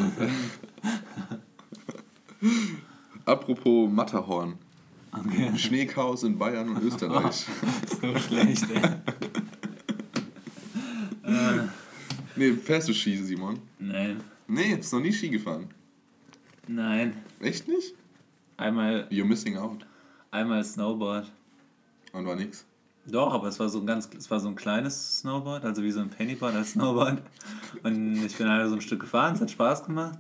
Apropos 3.26 3.90
Matterhorn. 3.92 4.54
Okay. 5.12 5.58
Schneechaos 5.58 6.24
in 6.24 6.38
Bayern 6.38 6.70
und 6.70 6.84
Österreich. 6.84 7.46
So 8.02 8.18
schlecht, 8.18 8.66
ey. 8.72 8.82
äh, 11.24 11.60
Nee, 12.36 12.54
fährst 12.54 12.88
du 12.88 12.94
Ski, 12.94 13.18
Simon? 13.18 13.60
nein, 13.80 14.22
Nee, 14.48 14.76
bist 14.76 14.94
noch 14.94 15.02
nie 15.02 15.12
Ski 15.12 15.30
gefahren. 15.30 15.68
nein. 16.68 17.14
Echt 17.42 17.68
nicht? 17.68 17.94
Einmal, 18.58 19.08
You're 19.12 19.26
missing 19.26 19.58
out. 19.58 19.86
einmal 20.32 20.64
Snowboard. 20.64 21.30
Und 22.14 22.26
war 22.26 22.36
nix. 22.36 22.66
Doch, 23.06 23.34
aber 23.34 23.48
es 23.48 23.60
war 23.60 23.70
so 23.70 23.80
ein 23.80 23.86
ganz, 23.88 24.10
es 24.18 24.30
war 24.30 24.40
so 24.40 24.48
ein 24.50 24.56
kleines 24.56 25.20
Snowboard, 25.20 25.66
also 25.66 25.82
wie 25.84 25.92
so 25.92 26.00
ein 26.00 26.10
Pennyboard 26.10 26.56
als 26.56 26.72
Snowboard. 26.72 27.22
Und 27.84 28.24
ich 28.26 28.36
bin 28.38 28.48
halt 28.50 28.68
so 28.70 28.76
ein 28.76 28.82
Stück 28.82 29.02
gefahren, 29.02 29.36
es 29.36 29.42
hat 29.42 29.52
Spaß 29.52 29.86
gemacht. 29.86 30.18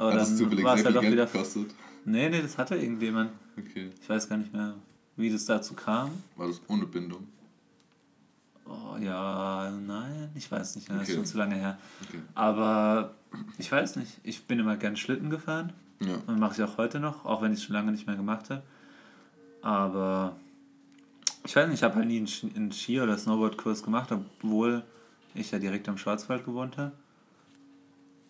Aber 0.00 0.14
Hat 0.14 0.22
es 0.22 0.28
dann 0.28 0.38
zufällig 0.38 0.64
war 0.64 0.76
es 0.78 0.84
halt 0.86 0.96
auch 0.96 1.00
Geld 1.02 1.12
wieder. 1.12 1.26
gekostet? 1.26 1.74
Nee, 2.06 2.30
nee, 2.30 2.40
das 2.40 2.56
hatte 2.56 2.74
irgendjemand. 2.74 3.32
Okay. 3.58 3.90
Ich 4.00 4.08
weiß 4.08 4.30
gar 4.30 4.38
nicht 4.38 4.50
mehr, 4.50 4.72
wie 5.16 5.30
das 5.30 5.44
dazu 5.44 5.74
kam. 5.74 6.10
War 6.36 6.46
das 6.46 6.58
ohne 6.68 6.86
Bindung? 6.86 7.28
Oh 8.64 8.96
ja, 8.98 9.70
nein, 9.70 10.30
ich 10.34 10.50
weiß 10.50 10.76
nicht, 10.76 10.88
das 10.88 11.06
ist 11.06 11.14
schon 11.14 11.26
zu 11.26 11.36
lange 11.36 11.54
her. 11.56 11.76
Okay. 12.08 12.18
Aber 12.34 13.14
ich 13.58 13.70
weiß 13.70 13.96
nicht, 13.96 14.20
ich 14.22 14.44
bin 14.44 14.58
immer 14.58 14.78
gern 14.78 14.96
Schlitten 14.96 15.28
gefahren. 15.28 15.74
Ja. 16.00 16.14
Und 16.26 16.38
mache 16.38 16.54
ich 16.54 16.62
auch 16.62 16.78
heute 16.78 16.98
noch, 16.98 17.26
auch 17.26 17.42
wenn 17.42 17.52
ich 17.52 17.58
es 17.58 17.64
schon 17.64 17.74
lange 17.74 17.92
nicht 17.92 18.06
mehr 18.06 18.16
gemacht 18.16 18.48
habe. 18.48 18.62
Aber 19.60 20.34
ich 21.44 21.54
weiß 21.54 21.66
nicht, 21.68 21.76
ich 21.80 21.82
habe 21.82 21.96
halt 21.96 22.06
nie 22.06 22.24
einen 22.56 22.72
Ski- 22.72 23.02
oder 23.02 23.18
Snowboardkurs 23.18 23.82
gemacht, 23.82 24.10
obwohl 24.12 24.82
ich 25.34 25.50
ja 25.50 25.58
direkt 25.58 25.90
am 25.90 25.98
Schwarzwald 25.98 26.46
gewohnt 26.46 26.78
habe. 26.78 26.92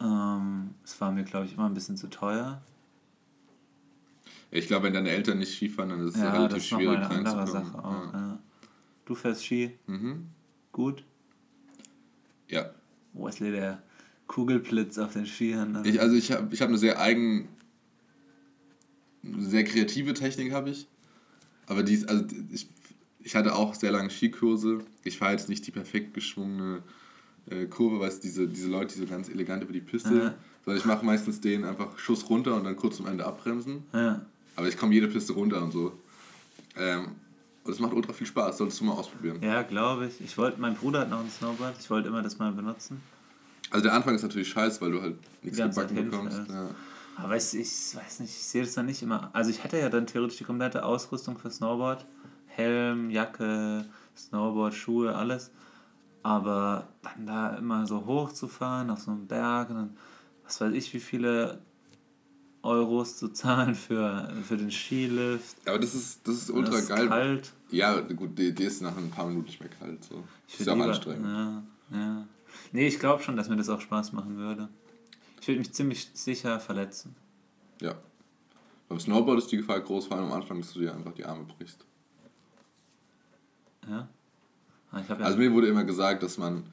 Ähm, 0.01 0.75
es 0.85 1.01
war 1.01 1.13
mir, 1.13 1.25
glaube 1.25 1.47
ich, 1.47 1.55
immer 1.55 1.67
ein 1.67 1.75
bisschen 1.75 1.97
zu 1.97 2.09
teuer. 2.09 2.63
Ich 4.51 4.67
glaube, 4.67 4.87
wenn 4.87 4.95
deine 4.95 5.11
Eltern 5.11 5.39
nicht 5.39 5.55
Skifahren, 5.55 5.91
dann 5.91 6.01
ist 6.07 6.15
es 6.17 6.21
Ja, 6.21 6.33
relativ 6.33 6.55
das 6.57 6.63
ist 6.65 6.69
schwierig 6.71 6.99
eine 6.99 7.09
andere. 7.29 7.47
Sache 7.47 7.85
auch. 7.85 8.13
Ja. 8.13 8.19
Ja. 8.21 8.39
Du 9.05 9.15
fährst 9.15 9.45
Ski, 9.45 9.79
Mhm. 9.87 10.27
gut. 10.73 11.05
ja. 12.49 12.71
Wesley, 13.13 13.51
der 13.53 13.83
Kugelblitz 14.29 14.99
auf 14.99 15.13
den 15.13 15.27
Skiern. 15.27 15.73
ne? 15.73 15.83
Ich, 15.85 16.01
also 16.01 16.15
ich 16.17 16.31
habe 16.33 16.53
ich 16.55 16.61
hab 16.63 16.69
eine 16.69 16.79
sehr 16.79 17.01
eigen, 17.01 17.49
sehr 19.39 19.65
kreative 19.65 20.15
Technik 20.15 20.53
habe 20.53 20.71
ich. 20.71 20.87
Aber 21.67 21.83
die 21.83 21.95
ist, 21.95 22.09
also 22.09 22.25
ich, 22.53 22.69
ich 23.21 23.35
hatte 23.37 23.55
auch 23.55 23.75
sehr 23.75 23.91
lange 23.93 24.11
Skikurse. 24.11 24.79
Ich 25.05 25.19
fahre 25.19 25.33
jetzt 25.33 25.49
nicht 25.49 25.67
die 25.67 25.71
perfekt 25.73 26.15
geschwungene 26.15 26.83
äh, 27.51 27.67
Kurve, 27.67 28.01
weißt 28.01 28.19
du, 28.19 28.23
diese, 28.29 28.49
diese 28.49 28.69
Leute, 28.69 28.95
die 28.95 29.01
so 29.01 29.07
ganz 29.07 29.29
elegant 29.29 29.63
über 29.63 29.73
die 29.73 29.81
Piste. 29.81 30.15
Ja. 30.15 30.35
Sondern 30.65 30.79
ich 30.79 30.85
mache 30.85 31.05
meistens 31.05 31.41
den 31.41 31.65
einfach 31.65 31.99
Schuss 31.99 32.29
runter 32.29 32.55
und 32.55 32.65
dann 32.65 32.77
kurz 32.77 32.97
zum 32.97 33.07
Ende 33.07 33.25
abbremsen. 33.25 33.85
ja. 33.93 34.21
Aber 34.57 34.69
ich 34.69 34.77
komme 34.77 34.93
jede 34.93 35.09
Piste 35.09 35.33
runter 35.33 35.63
und 35.63 35.71
so. 35.71 35.93
Ähm, 36.77 37.13
und 37.65 37.73
es 37.73 37.79
macht 37.79 37.93
ultra 37.95 38.13
viel 38.13 38.27
Spaß, 38.27 38.59
solltest 38.59 38.81
du 38.81 38.85
mal 38.85 38.93
ausprobieren. 38.93 39.39
ja, 39.43 39.63
glaube 39.63 40.07
ich. 40.07 40.21
Ich 40.21 40.37
wollte, 40.37 40.61
mein 40.61 40.75
Bruder 40.75 41.01
hat 41.01 41.11
noch 41.11 41.21
ein 41.21 41.31
Snowboard, 41.31 41.77
ich 41.79 41.89
wollte 41.89 42.09
immer 42.09 42.21
das 42.21 42.39
mal 42.39 42.53
benutzen. 42.53 43.01
Also 43.71 43.85
der 43.85 43.95
Anfang 43.95 44.15
ist 44.15 44.23
natürlich 44.23 44.49
scheiße, 44.49 44.81
weil 44.81 44.91
du 44.93 45.01
halt 45.01 45.17
nichts 45.43 45.59
gebacken 45.59 45.95
bekommst. 45.95 46.41
Ja. 46.49 46.71
Aber 47.17 47.37
ich, 47.37 47.55
ich 47.55 47.97
weiß 47.97 48.21
nicht, 48.21 48.31
ich 48.31 48.45
sehe 48.45 48.63
das 48.63 48.75
dann 48.75 48.87
nicht 48.87 49.03
immer. 49.03 49.31
Also 49.33 49.51
ich 49.51 49.63
hätte 49.63 49.79
ja 49.79 49.89
dann 49.89 50.07
theoretisch 50.07 50.39
die 50.39 50.45
komplette 50.45 50.85
Ausrüstung 50.85 51.39
für 51.39 51.51
Snowboard. 51.51 52.05
Helm, 52.47 53.11
Jacke, 53.11 53.85
Snowboard, 54.17 54.75
Schuhe, 54.75 55.15
alles. 55.15 55.51
Aber 56.23 56.89
dann 57.03 57.27
da 57.27 57.57
immer 57.57 57.87
so 57.87 58.05
hoch 58.05 58.33
zu 58.33 58.47
fahren 58.49 58.91
auf 58.91 59.01
so 59.01 59.11
einem 59.11 59.27
Berg 59.27 59.71
und 59.71 59.77
dann, 59.77 59.97
was 60.45 60.61
weiß 60.61 60.73
ich, 60.75 60.93
wie 60.93 61.01
viele 61.01 61.61
Euros 62.63 63.17
zu 63.17 63.29
zahlen 63.29 63.75
für, 63.75 64.31
für 64.47 64.57
den 64.57 64.71
Skilift. 64.71 65.57
Aber 65.67 65.79
das 65.79 65.95
ist, 65.95 66.27
das 66.29 66.37
ist 66.37 66.51
ultra 66.51 66.75
es 66.75 66.83
ist 66.83 66.89
geil. 66.89 67.09
kalt. 67.09 67.53
Ja, 67.71 68.01
gut, 68.01 68.39
die, 68.39 68.55
die 68.55 68.65
ist 68.65 68.83
nach 68.83 68.97
ein 68.97 69.11
paar 69.11 69.27
Minuten 69.27 69.47
nicht 69.47 69.61
mehr 69.61 69.71
kalt. 69.71 70.05
So. 70.05 70.23
Ich 70.47 70.61
ist 70.61 70.67
ja 70.67 70.75
auch 70.75 70.81
anstrengend. 70.81 71.27
Ja, 71.27 71.63
ja. 71.91 72.27
Nee, 72.73 72.87
ich 72.87 72.99
glaube 72.99 73.23
schon, 73.23 73.37
dass 73.37 73.49
mir 73.49 73.57
das 73.57 73.69
auch 73.69 73.81
Spaß 73.81 74.13
machen 74.13 74.37
würde. 74.37 74.69
Ich 75.41 75.49
würde 75.49 75.61
mich 75.61 75.73
ziemlich 75.73 76.11
sicher 76.13 76.61
verletzen. 76.61 77.15
Ja. 77.81 77.95
Beim 78.89 79.01
Snowboard 79.01 79.39
ist 79.39 79.53
die 79.53 79.57
Gefahr 79.57 79.81
groß, 79.81 80.09
vor 80.09 80.19
allem 80.19 80.27
am 80.27 80.33
Anfang, 80.33 80.61
dass 80.61 80.73
du 80.73 80.81
dir 80.81 80.95
einfach 80.95 81.15
die 81.15 81.25
Arme 81.25 81.45
brichst. 81.45 81.87
Ja? 83.89 84.09
Ah, 84.93 85.01
ja 85.09 85.17
Also 85.17 85.39
mir 85.39 85.53
wurde 85.53 85.69
immer 85.69 85.85
gesagt, 85.85 86.23
dass 86.23 86.39
man, 86.39 86.65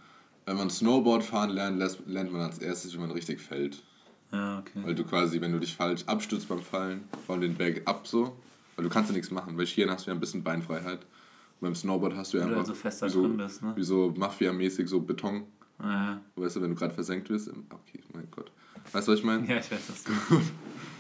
wenn 0.46 0.58
man 0.58 0.70
Snowboard 0.70 1.24
fahren 1.24 1.52
lernt, 1.52 1.80
lernt 2.08 2.32
man 2.32 2.42
als 2.42 2.60
erstes, 2.60 2.94
wie 2.94 2.98
man 2.98 3.12
richtig 3.12 3.40
fällt. 3.40 3.84
Ja, 4.32 4.60
okay. 4.60 4.82
Weil 4.84 4.96
du 4.96 5.04
quasi, 5.04 5.40
wenn 5.40 5.52
du 5.52 5.60
dich 5.60 5.76
falsch 5.76 6.04
abstützt 6.06 6.50
beim 6.50 6.62
Fallen, 6.62 7.04
von 7.26 7.40
den 7.40 7.56
Berg 7.56 7.82
ab 7.86 8.08
so, 8.08 8.36
weil 8.76 8.84
du 8.84 8.90
kannst 8.90 9.10
ja 9.10 9.16
nichts 9.16 9.32
machen. 9.32 9.56
Bei 9.56 9.66
Skiern 9.66 9.90
hast 9.90 10.06
du 10.06 10.12
ja 10.12 10.16
ein 10.16 10.20
bisschen 10.20 10.44
Beinfreiheit. 10.44 11.00
Und 11.00 11.62
beim 11.62 11.76
Snowboard 11.76 12.16
hast 12.16 12.34
du 12.34 12.38
ja 12.38 12.44
Weil 12.44 12.50
einfach 12.50 12.68
halt 12.68 12.76
so 12.76 12.82
fester 12.82 13.10
so, 13.10 13.22
drin 13.24 13.38
bist, 13.38 13.64
ne? 13.64 13.74
wie 13.76 13.84
so 13.84 14.14
Mafia-mäßig 14.16 14.88
so 14.88 15.00
Beton. 15.00 15.44
Ja, 15.82 16.20
Weißt 16.36 16.56
du, 16.56 16.62
wenn 16.62 16.72
du 16.72 16.76
gerade 16.76 16.94
versenkt 16.94 17.30
wirst. 17.30 17.50
Okay, 17.50 18.00
mein 18.14 18.28
Gott. 18.32 18.52
Weißt 18.92 19.08
du, 19.08 19.12
was 19.12 19.20
ich 19.20 19.26
meine? 19.26 19.48
ja, 19.48 19.58
ich 19.58 19.72
weiß 19.72 19.88
das. 19.88 20.04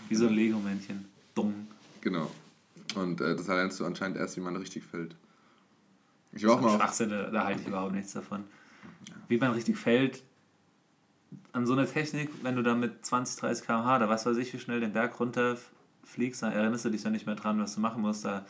Wie 0.09 0.15
so 0.15 0.27
ein 0.27 0.33
Lego-Männchen. 0.33 1.05
Dumm. 1.35 1.67
Genau. 2.01 2.31
Und 2.95 3.21
äh, 3.21 3.35
das 3.35 3.47
lernst 3.47 3.79
du 3.79 3.85
anscheinend 3.85 4.17
erst, 4.17 4.37
wie 4.37 4.41
man 4.41 4.55
richtig 4.55 4.83
fällt. 4.83 5.15
Ich 6.37 6.47
war 6.47 6.55
auch 6.55 6.61
mal 6.61 6.75
Schwachsinn, 6.75 7.09
da 7.09 7.29
da 7.29 7.45
halte 7.45 7.61
ich 7.61 7.67
überhaupt 7.67 7.93
nichts 7.93 8.13
davon. 8.13 8.43
Wie 9.27 9.37
man 9.37 9.51
richtig 9.51 9.77
fällt, 9.77 10.23
an 11.51 11.65
so 11.65 11.73
eine 11.73 11.87
Technik, 11.87 12.29
wenn 12.43 12.55
du 12.55 12.63
da 12.63 12.75
mit 12.75 13.05
20, 13.05 13.39
30 13.39 13.65
km/h, 13.65 13.99
da 13.99 14.09
was 14.09 14.25
weiß 14.25 14.37
ich, 14.37 14.53
wie 14.53 14.59
schnell 14.59 14.79
den 14.79 14.93
Berg 14.93 15.19
runter 15.19 15.57
fliegst, 16.03 16.43
dann 16.43 16.53
erinnerst 16.53 16.85
du 16.85 16.89
dich 16.89 17.03
ja 17.03 17.09
nicht 17.09 17.25
mehr 17.25 17.35
dran, 17.35 17.59
was 17.59 17.75
du 17.75 17.81
machen 17.81 18.01
musst. 18.01 18.25
Da 18.25 18.45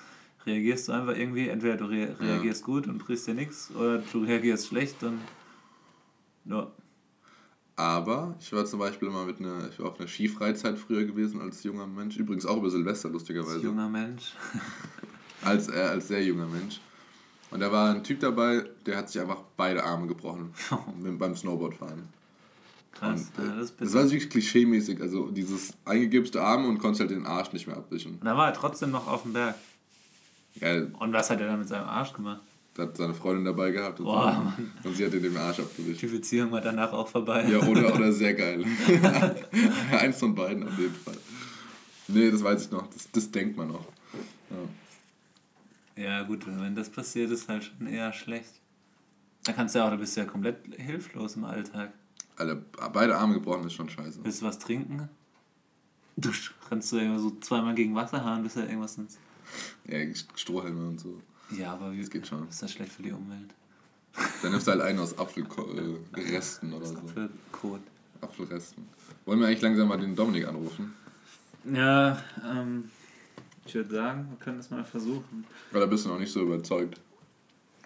reagierst 0.45 0.88
du 0.88 0.91
einfach 0.91 1.15
irgendwie. 1.15 1.49
Entweder 1.49 1.77
du 1.77 1.85
rea 1.85 2.13
reagierst 2.19 2.63
gut 2.63 2.88
und 2.88 2.99
brichst 2.99 3.27
dir 3.27 3.33
nichts 3.33 3.71
oder 3.75 3.99
du 3.99 4.23
reagierst 4.23 4.67
schlecht 4.67 5.03
und. 5.03 5.19
Ja. 6.45 6.71
Aber 7.75 8.35
ich 8.39 8.51
war 8.53 8.65
zum 8.65 8.79
Beispiel 8.79 9.07
immer 9.07 9.25
mit 9.25 9.39
einer, 9.39 9.69
ich 9.69 9.79
war 9.79 9.89
auf 9.91 9.99
einer 9.99 10.07
Skifreizeit 10.07 10.79
früher 10.79 11.05
gewesen 11.05 11.41
als 11.41 11.63
junger 11.63 11.85
Mensch. 11.85 12.17
Übrigens 12.17 12.45
auch 12.45 12.57
über 12.57 12.71
Silvester, 12.71 13.09
lustigerweise. 13.09 13.55
Als 13.55 13.63
junger 13.63 13.89
Mensch. 13.89 14.33
als, 15.43 15.69
äh, 15.69 15.79
als 15.79 16.07
sehr 16.07 16.23
junger 16.23 16.47
Mensch. 16.47 16.79
Und 17.50 17.60
da 17.62 17.72
war 17.72 17.91
ein 17.93 18.04
Typ 18.04 18.20
dabei, 18.20 18.66
der 18.86 18.98
hat 18.98 19.10
sich 19.10 19.22
einfach 19.22 19.41
beide 19.56 19.84
Arme 19.84 20.08
gebrochen 20.08 20.54
beim 21.18 21.36
Snowboardfahren. 21.36 22.04
Krass. 22.91 23.32
Und, 23.38 23.43
äh, 23.43 23.48
ja, 23.48 23.56
das, 23.56 23.70
ist 23.72 23.82
das 23.82 23.93
war 23.93 24.04
wirklich 24.04 24.30
klischee-mäßig, 24.30 25.02
also 25.02 25.30
dieses 25.30 25.74
eingegipste 25.86 26.41
Arme 26.41 26.68
und 26.68 26.80
konntest 26.80 27.02
halt 27.02 27.12
den 27.12 27.26
Arsch 27.26 27.54
nicht 27.54 27.68
mehr 27.68 27.78
abwischen. 27.78 28.20
da 28.24 28.36
war 28.36 28.48
er 28.48 28.54
trotzdem 28.54 28.91
noch 28.91 29.08
auf 29.08 29.24
dem 29.24 29.34
Berg. 29.34 29.56
Geil, 30.60 30.91
Und 31.00 31.14
was 31.14 31.30
hat 31.30 31.39
er 31.39 31.48
dann 31.48 31.60
mit 31.60 31.68
seinem 31.68 31.88
Arsch 31.88 32.14
gemacht? 32.14 32.41
da 32.78 32.84
hat 32.84 32.95
seine 32.95 33.14
Freundin 33.16 33.45
dabei 33.45 33.72
gehabt 33.72 34.00
und, 34.00 34.06
Boah, 34.06 34.54
so. 34.84 34.89
und 34.89 34.95
sie 34.95 35.06
hat 35.06 35.14
ihm 35.14 35.24
den 35.24 35.36
Arsch 35.36 35.60
abgewischt. 35.60 36.02
Die 36.02 36.08
Beziehung 36.08 36.52
war 36.52 36.62
danach 36.62 36.93
auch 36.93 37.08
vorbei. 37.08 37.43
Ja, 37.50 37.60
oder, 37.68 37.93
oder 37.95 38.12
sehr 38.12 38.36
geil. 38.36 38.64
Eins 39.91 40.20
von 40.20 40.36
beiden 40.36 40.68
auf 40.68 40.78
jeden 40.78 40.93
Fall. 40.93 41.18
Nee, 42.08 42.30
das 42.30 42.43
weiß 42.43 42.66
ich 42.66 42.72
noch, 42.72 42.86
das, 42.88 43.10
das 43.12 43.32
denkt 43.32 43.58
man 43.58 43.70
noch. 43.70 43.86
Ja. 44.52 44.58
Ja, 45.98 46.24
gut, 46.24 46.45
wenn 46.45 46.76
das 46.76 46.89
passiert, 46.89 47.32
ist 47.32 47.50
halt 47.50 47.64
schon 47.64 47.88
eher 47.88 48.14
schlecht. 48.14 48.62
Da 49.43 49.54
kannst 49.54 49.74
du 49.76 49.80
ja 49.80 49.88
auch, 49.88 49.91
du 49.91 49.98
bist 49.98 50.16
ja 50.16 50.26
komplett 50.26 50.58
hilflos 50.78 51.36
im 51.36 51.43
Alltag. 51.45 51.91
Alter, 52.36 52.56
beide 52.93 53.18
Arme 53.18 53.34
gebrochen 53.36 53.66
ist 53.66 53.74
schon 53.74 53.89
scheiße. 53.89 54.20
Willst 54.24 54.41
du 54.41 54.45
was 54.45 54.60
trinken? 54.60 55.10
Du 56.18 56.32
rennst 56.70 56.91
du 56.91 56.98
immer 56.98 57.20
so 57.20 57.32
zweimal 57.39 57.74
gegen 57.76 57.95
Wasserhahn, 57.95 58.43
bis 58.43 58.56
ja 58.56 58.64
irgendwas 58.64 58.98
ins. 58.98 59.18
Ja, 59.86 60.00
Strohhalme 60.36 60.88
und 60.88 61.00
so. 61.00 61.20
Ja, 61.52 61.74
aber 61.74 61.91
wie 61.93 62.00
Das 62.02 62.10
geht 62.10 62.28
schon. 62.28 62.48
ist 62.50 62.62
das 62.62 62.72
schlecht 62.72 62.91
für 62.91 63.04
die 63.04 63.12
Umwelt? 63.12 63.54
Dann 64.41 64.52
nimmst 64.52 64.68
du 64.68 64.72
halt 64.72 64.82
einen 64.82 65.00
aus 65.00 65.18
Apfelresten 65.18 66.74
oder 66.74 66.86
so. 66.88 66.95
Für 67.08 67.30
Kot. 67.52 67.82
Apfelresten. 68.22 68.88
Wollen 69.26 69.39
wir 69.39 69.48
eigentlich 69.48 69.62
langsam 69.62 69.88
mal 69.88 69.98
den 70.00 70.16
Dominik 70.16 70.48
anrufen? 70.48 70.93
Ja, 71.72 72.22
ähm, 72.45 72.89
ich 73.68 73.76
würde 73.76 73.93
sagen, 73.95 74.28
wir 74.30 74.38
können 74.38 74.57
das 74.57 74.70
mal 74.70 74.84
versuchen. 74.84 75.45
Oder 75.74 75.88
bist 75.88 76.05
du 76.05 76.09
noch 76.09 76.20
nicht 76.20 76.32
so 76.32 76.41
überzeugt? 76.41 76.99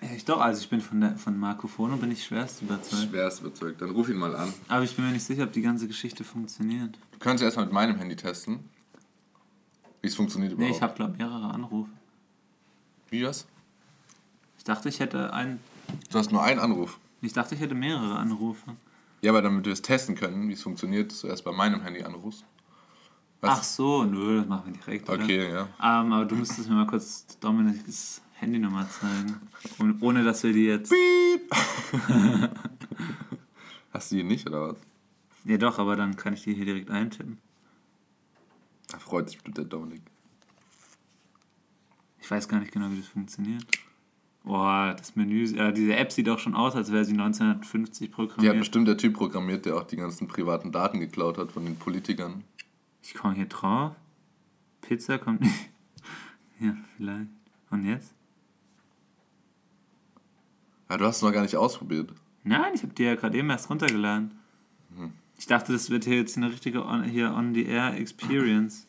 Ja, 0.02 0.10
ich 0.16 0.26
doch, 0.26 0.42
also 0.42 0.62
ich 0.62 0.70
bin 0.70 0.82
von, 0.82 1.00
der, 1.02 1.16
von 1.18 1.38
Marco 1.38 1.68
Fono 1.68 1.96
bin 1.98 2.10
ich 2.12 2.24
schwerst 2.24 2.62
überzeugt. 2.64 3.10
Schwerst 3.10 3.42
überzeugt. 3.42 3.82
Dann 3.82 3.92
ruf 3.92 4.10
ihn 4.10 4.18
mal 4.18 4.36
an. 4.36 4.52
Aber 4.68 4.84
ich 4.84 4.96
bin 4.96 5.06
mir 5.06 5.12
nicht 5.12 5.24
sicher, 5.26 5.44
ob 5.44 5.52
die 5.54 5.62
ganze 5.62 5.88
Geschichte 5.88 6.24
funktioniert. 6.24 6.98
Du 7.12 7.20
kannst 7.20 7.42
ja 7.42 7.46
erstmal 7.46 7.66
mit 7.66 7.74
meinem 7.74 7.98
Handy 7.98 8.16
testen, 8.16 8.60
wie 10.02 10.08
es 10.08 10.16
funktioniert 10.16 10.52
Nee, 10.54 10.56
überhaupt. 10.58 10.76
ich 10.78 10.82
habe 10.82 10.96
glaube 10.96 11.18
mehrere 11.18 11.52
Anrufe. 11.54 11.92
Wie 13.10 13.22
das? 13.22 13.46
Ich 14.58 14.64
dachte, 14.64 14.90
ich 14.90 15.00
hätte 15.00 15.34
ein, 15.34 15.60
Du 16.10 16.18
hast 16.18 16.32
nur 16.32 16.42
einen 16.44 16.60
Anruf. 16.60 16.98
ich 17.22 17.34
dachte, 17.34 17.54
ich 17.56 17.62
hätte 17.62 17.76
mehrere 17.76 18.16
Anrufe. 18.18 18.72
Ja, 19.22 19.32
aber 19.32 19.42
damit 19.44 19.66
wir 19.66 19.74
es 19.74 19.82
testen 19.84 20.16
können, 20.16 20.48
wie 20.50 20.54
es 20.54 20.64
funktioniert, 20.64 21.12
dass 21.12 21.22
du 21.22 21.28
erst 21.28 21.44
bei 21.44 21.52
meinem 21.52 21.82
Handy 21.82 22.02
anrufst. 22.02 22.44
Was? 23.42 23.50
Ach 23.60 23.64
so, 23.64 24.04
nö, 24.04 24.38
das 24.40 24.48
machen 24.48 24.74
wir 24.74 24.80
direkt. 24.80 25.10
oder? 25.10 25.24
Okay, 25.24 25.50
ja. 25.52 25.62
Ähm, 25.82 26.14
aber 26.14 26.26
du 26.26 26.36
müsstest 26.36 26.70
mir 26.70 26.76
mal 26.76 26.86
kurz 26.88 27.26
Dominiks 27.40 28.22
Handynummer 28.34 28.88
zeigen. 28.90 29.36
Und 29.80 30.02
ohne 30.02 30.24
dass 30.24 30.44
wir 30.44 30.54
die 30.54 30.66
jetzt. 30.66 30.92
Piep! 30.92 31.52
Hast 33.92 34.12
du 34.12 34.16
die 34.16 34.24
nicht, 34.24 34.48
oder 34.48 34.70
was? 34.70 34.78
Ja 35.46 35.58
doch, 35.58 35.80
aber 35.80 35.96
dann 35.96 36.16
kann 36.16 36.34
ich 36.34 36.44
die 36.44 36.54
hier 36.54 36.66
direkt 36.66 36.92
eintippen. 36.92 37.40
Da 38.90 39.00
freut 39.00 39.28
sich 39.28 39.38
bestimmt 39.38 39.58
der 39.58 39.66
Dominik. 39.66 40.02
Ich 42.20 42.30
weiß 42.30 42.48
gar 42.48 42.60
nicht 42.60 42.72
genau, 42.72 42.92
wie 42.92 42.98
das 42.98 43.08
funktioniert. 43.08 43.66
Boah, 44.44 44.96
das 44.98 45.16
Menü, 45.16 45.46
ja, 45.46 45.72
diese 45.72 45.96
App 45.96 46.12
sieht 46.12 46.28
auch 46.30 46.40
schon 46.40 46.56
aus, 46.56 46.76
als 46.76 46.92
wäre 46.92 47.06
sie 47.06 47.12
1950 47.14 48.00
Die 48.00 48.12
hat 48.12 48.16
programmiert. 48.16 48.60
bestimmt 48.60 48.88
der 48.88 48.98
Typ 48.98 49.14
programmiert, 49.16 49.66
der 49.66 49.76
auch 49.78 49.84
die 49.84 49.98
ganzen 49.98 50.28
privaten 50.28 50.72
Daten 50.72 51.00
geklaut 51.00 51.38
hat 51.38 51.52
von 51.52 51.64
den 51.66 51.76
Politikern. 51.76 52.44
Ich 53.14 53.18
komme 53.20 53.34
hier 53.36 53.46
drauf. 53.48 53.94
Pizza 54.80 55.18
kommt 55.20 55.42
nicht. 55.42 55.54
Ja, 56.62 56.76
vielleicht. 56.96 57.28
Und 57.72 57.86
jetzt? 57.86 58.14
Ja, 60.90 60.98
du 60.98 61.06
hast 61.06 61.18
es 61.18 61.22
noch 61.24 61.32
gar 61.34 61.42
nicht 61.42 61.58
ausprobiert. 61.58 62.14
Nein, 62.44 62.74
ich 62.76 62.84
habe 62.84 62.94
die 62.94 63.02
ja 63.04 63.16
gerade 63.16 63.36
eben 63.38 63.50
erst 63.50 63.68
runtergeladen. 63.70 64.32
Ich 65.40 65.48
dachte, 65.48 65.74
das 65.74 65.90
wird 65.90 66.06
hier 66.06 66.18
jetzt 66.18 66.38
eine 66.38 66.52
richtige 66.52 66.86
on, 66.86 67.04
hier 67.04 67.34
on-the-air 67.34 67.98
Experience. 68.00 68.86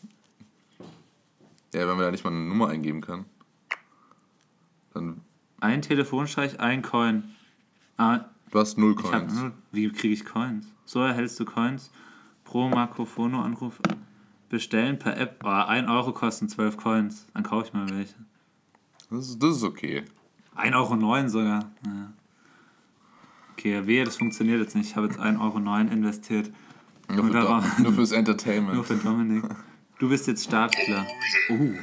Ja, 1.73 1.89
wenn 1.89 1.97
wir 1.97 2.05
da 2.05 2.11
nicht 2.11 2.23
mal 2.25 2.31
eine 2.31 2.41
Nummer 2.45 2.69
eingeben 2.69 3.01
können. 3.01 3.25
Dann. 4.93 5.23
Ein 5.61 5.81
Telefonstreich, 5.81 6.61
ein 6.61 6.83
Coin. 6.83 7.25
Ah, 7.97 8.27
Du 8.51 8.59
hast 8.61 8.77
null 8.77 8.95
Coins. 8.95 9.33
null. 9.35 9.53
Wie 9.73 9.91
kriege 9.91 10.13
ich 10.13 10.27
Coins? 10.27 10.67
So 10.85 11.01
erhältst 11.01 11.41
du 11.41 11.47
Coins. 11.47 11.91
Pro 12.45 12.69
Makrofono-Anruf 12.69 13.81
bestellen 14.53 14.99
per 15.01 15.17
App. 15.19 15.43
Oh, 15.45 15.49
1 15.49 15.89
Euro 15.89 16.13
kosten 16.13 16.49
12 16.49 16.77
Coins. 16.77 17.27
Dann 17.35 17.43
kaufe 17.43 17.67
ich 17.67 17.73
mal 17.73 17.89
welche. 17.91 18.15
Das 19.11 19.29
ist, 19.31 19.43
das 19.43 19.57
ist 19.57 19.63
okay. 19.65 20.05
1,09 20.57 20.75
Euro 20.75 21.29
sogar. 21.29 21.71
Ja. 21.85 22.13
Okay, 23.53 23.87
wehe, 23.87 24.05
das 24.05 24.17
funktioniert 24.17 24.61
jetzt 24.61 24.77
nicht. 24.77 24.91
Ich 24.91 24.97
habe 24.97 25.07
jetzt 25.09 25.19
1,09 25.19 25.41
Euro 25.41 25.79
investiert. 25.93 26.51
Nur, 27.09 27.25
für 27.27 27.33
Do- 27.33 27.83
nur 27.83 27.93
fürs 27.93 28.13
Entertainment. 28.13 28.75
Nur 28.75 28.85
für 28.85 28.95
Dominik. 28.97 29.45
Du 29.99 30.09
bist 30.09 30.27
jetzt 30.29 30.45
startklar. 30.45 31.05
Uh, 31.51 31.75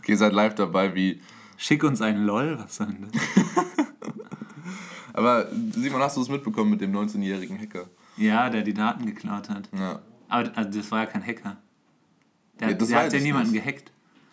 Okay, 0.00 0.14
seid 0.16 0.32
live 0.32 0.54
dabei, 0.54 0.94
wie. 0.94 1.20
schick 1.56 1.82
uns 1.84 2.00
ein 2.00 2.24
LOL. 2.24 2.58
Was 2.58 2.76
soll 2.76 2.86
denn 2.88 3.08
das? 3.10 3.22
Aber 5.14 5.48
Simon, 5.72 6.00
hast 6.02 6.16
du 6.16 6.22
es 6.22 6.28
mitbekommen 6.28 6.70
mit 6.70 6.80
dem 6.80 6.92
19-jährigen 6.92 7.58
Hacker? 7.58 7.86
Ja, 8.16 8.50
der 8.50 8.62
die 8.62 8.74
Daten 8.74 9.06
geklaut 9.06 9.48
hat. 9.48 9.68
Ja. 9.76 10.00
Aber 10.28 10.50
also 10.56 10.78
das 10.78 10.90
war 10.90 11.00
ja 11.00 11.06
kein 11.06 11.24
Hacker. 11.24 11.56
Der, 12.60 12.70
Ja, 12.70 12.74
der 12.74 12.98
hat 13.04 13.12
ja 13.12 13.20
niemanden 13.20 13.52
nicht. 13.52 13.64
gehackt. 13.64 13.92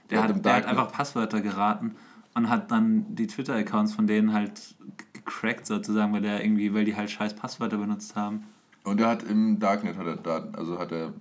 Der 0.10 0.22
Der, 0.22 0.36
hat 0.36 0.46
der 0.46 0.56
hat 0.56 0.66
einfach 0.66 0.92
Passwörter 0.92 1.42
geraten 1.42 1.96
und 2.34 2.50
hat 2.50 2.70
dann 2.72 3.16
die 3.16 3.28
Twitter-Accounts 3.28 3.94
von 3.94 4.08
denen 4.08 4.34
halt 4.34 4.76
gecrackt 5.14 5.66
sozusagen, 5.66 6.14
weil 6.14 6.22
der 6.22 6.44
irgendwie, 6.44 6.74
weil 6.74 6.86
die 6.86 6.96
halt 6.96 7.10
scheiß 7.10 7.34
Passwörter 7.36 7.78
benutzt 7.78 8.16
haben. 8.16 8.44
Und 8.84 9.00
er 9.00 9.08
hat 9.10 9.24
im 9.24 9.60
Darknet 9.60 9.98
hat 9.98 10.06
er 10.08 10.16
Daten, 10.18 10.56
also 10.56 10.80
hat 10.80 10.92
er 10.92 11.14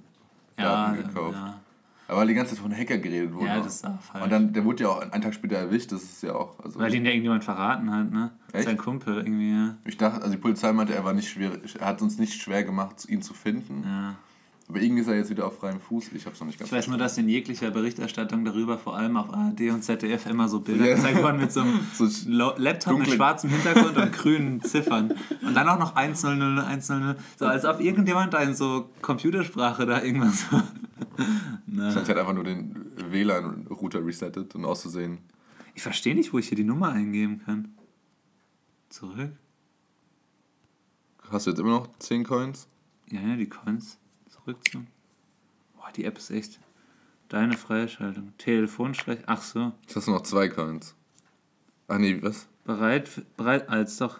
Daten 0.56 0.96
Ja, 0.96 1.02
gekauft. 1.02 1.34
ja. 1.36 1.60
Aber 2.08 2.26
die 2.26 2.34
ganze 2.34 2.54
Zeit 2.56 2.62
von 2.62 2.74
Hacker 2.76 2.98
geredet 2.98 3.32
wurde. 3.32 3.46
Ja, 3.46 3.58
auch. 3.60 3.62
das 3.64 3.76
ist 3.76 3.86
auch 3.86 4.00
falsch. 4.00 4.24
Und 4.24 4.30
dann, 4.32 4.52
der 4.52 4.64
wurde 4.64 4.82
ja 4.82 4.88
auch 4.88 5.00
einen 5.00 5.22
Tag 5.22 5.32
später 5.32 5.56
erwischt, 5.58 5.92
das 5.92 6.02
ist 6.02 6.22
ja 6.24 6.34
auch. 6.34 6.58
Also 6.64 6.80
Weil 6.80 6.92
ihn 6.92 7.04
ja 7.04 7.10
irgendjemand 7.12 7.44
verraten 7.44 7.88
hat, 7.92 8.10
ne? 8.10 8.32
Echt? 8.52 8.64
Sein 8.64 8.76
Kumpel 8.78 9.18
irgendwie, 9.18 9.52
ja. 9.52 9.76
ich 9.84 9.96
dachte, 9.96 10.16
also 10.22 10.30
die 10.34 10.40
Polizei 10.40 10.72
meinte, 10.72 10.92
er 10.92 11.04
war 11.04 11.12
nicht 11.12 11.28
schwer, 11.28 11.52
er 11.78 11.86
hat 11.86 12.02
uns 12.02 12.18
nicht 12.18 12.42
schwer 12.42 12.64
gemacht, 12.64 13.04
ihn 13.08 13.22
zu 13.22 13.32
finden. 13.34 13.84
ja. 13.86 14.16
Aber 14.70 14.80
irgendwie 14.80 15.02
ist 15.02 15.08
er 15.08 15.16
jetzt 15.16 15.30
wieder 15.30 15.48
auf 15.48 15.58
freiem 15.58 15.80
Fuß. 15.80 16.12
Ich 16.12 16.26
hab's 16.26 16.38
noch 16.38 16.46
nicht 16.46 16.56
ganz 16.56 16.70
Ich 16.70 16.76
weiß 16.76 16.86
nur, 16.86 16.96
dass 16.96 17.18
in 17.18 17.28
jeglicher 17.28 17.72
Berichterstattung 17.72 18.44
darüber, 18.44 18.78
vor 18.78 18.96
allem 18.96 19.16
auf 19.16 19.34
ARD 19.34 19.62
und 19.70 19.82
ZDF, 19.82 20.26
immer 20.26 20.48
so 20.48 20.60
Bilder 20.60 20.86
Ja. 20.86 20.94
gezeigt 20.94 21.20
wurden 21.20 21.38
mit 21.40 21.50
so 21.50 21.62
einem 21.62 21.80
So 21.92 22.06
Laptop 22.56 22.96
mit 23.00 23.08
schwarzem 23.10 23.50
Hintergrund 23.50 23.96
und 23.96 24.12
grünen 24.12 24.62
Ziffern. 24.62 25.12
Und 25.42 25.54
dann 25.54 25.68
auch 25.68 25.80
noch 25.80 25.96
100, 25.96 26.64
100. 26.64 27.18
So 27.36 27.46
als 27.46 27.64
ob 27.64 27.80
irgendjemand 27.80 28.32
da 28.32 28.38
in 28.42 28.54
so 28.54 28.90
Computersprache 29.02 29.86
da 29.86 30.04
irgendwas. 30.04 30.46
Na. 31.66 31.86
Wahrscheinlich 31.86 32.08
hat 32.10 32.18
einfach 32.18 32.34
nur 32.34 32.44
den 32.44 32.92
WLAN-Router 33.10 34.06
resettet 34.06 34.54
und 34.54 34.64
auszusehen. 34.64 35.18
Ich 35.74 35.82
verstehe 35.82 36.14
nicht, 36.14 36.32
wo 36.32 36.38
ich 36.38 36.46
hier 36.48 36.56
die 36.56 36.62
Nummer 36.62 36.92
eingeben 36.92 37.42
kann. 37.44 37.74
Zurück? 38.88 39.32
Hast 41.28 41.46
du 41.46 41.50
jetzt 41.50 41.58
immer 41.58 41.70
noch 41.70 41.88
10 41.98 42.22
Coins? 42.22 42.68
Ja, 43.08 43.20
ja, 43.20 43.34
die 43.34 43.48
Coins. 43.48 43.98
Zurück 44.50 44.68
zu. 44.70 44.86
Boah, 45.76 45.90
die 45.94 46.04
App 46.04 46.18
ist 46.18 46.30
echt. 46.30 46.58
Deine 47.28 47.56
Freischaltung. 47.56 48.32
Telefonstreich. 48.38 49.20
Ach 49.26 49.42
so. 49.42 49.72
Jetzt 49.82 49.96
hast 49.96 50.08
du 50.08 50.10
noch 50.12 50.22
2 50.22 50.48
Coins. 50.48 50.94
Ach 51.88 51.98
nee, 51.98 52.20
was? 52.22 52.46
Bereit? 52.64 53.08
für- 53.08 53.22
Bereit? 53.36 53.68
Als 53.68 53.96
doch. 53.98 54.18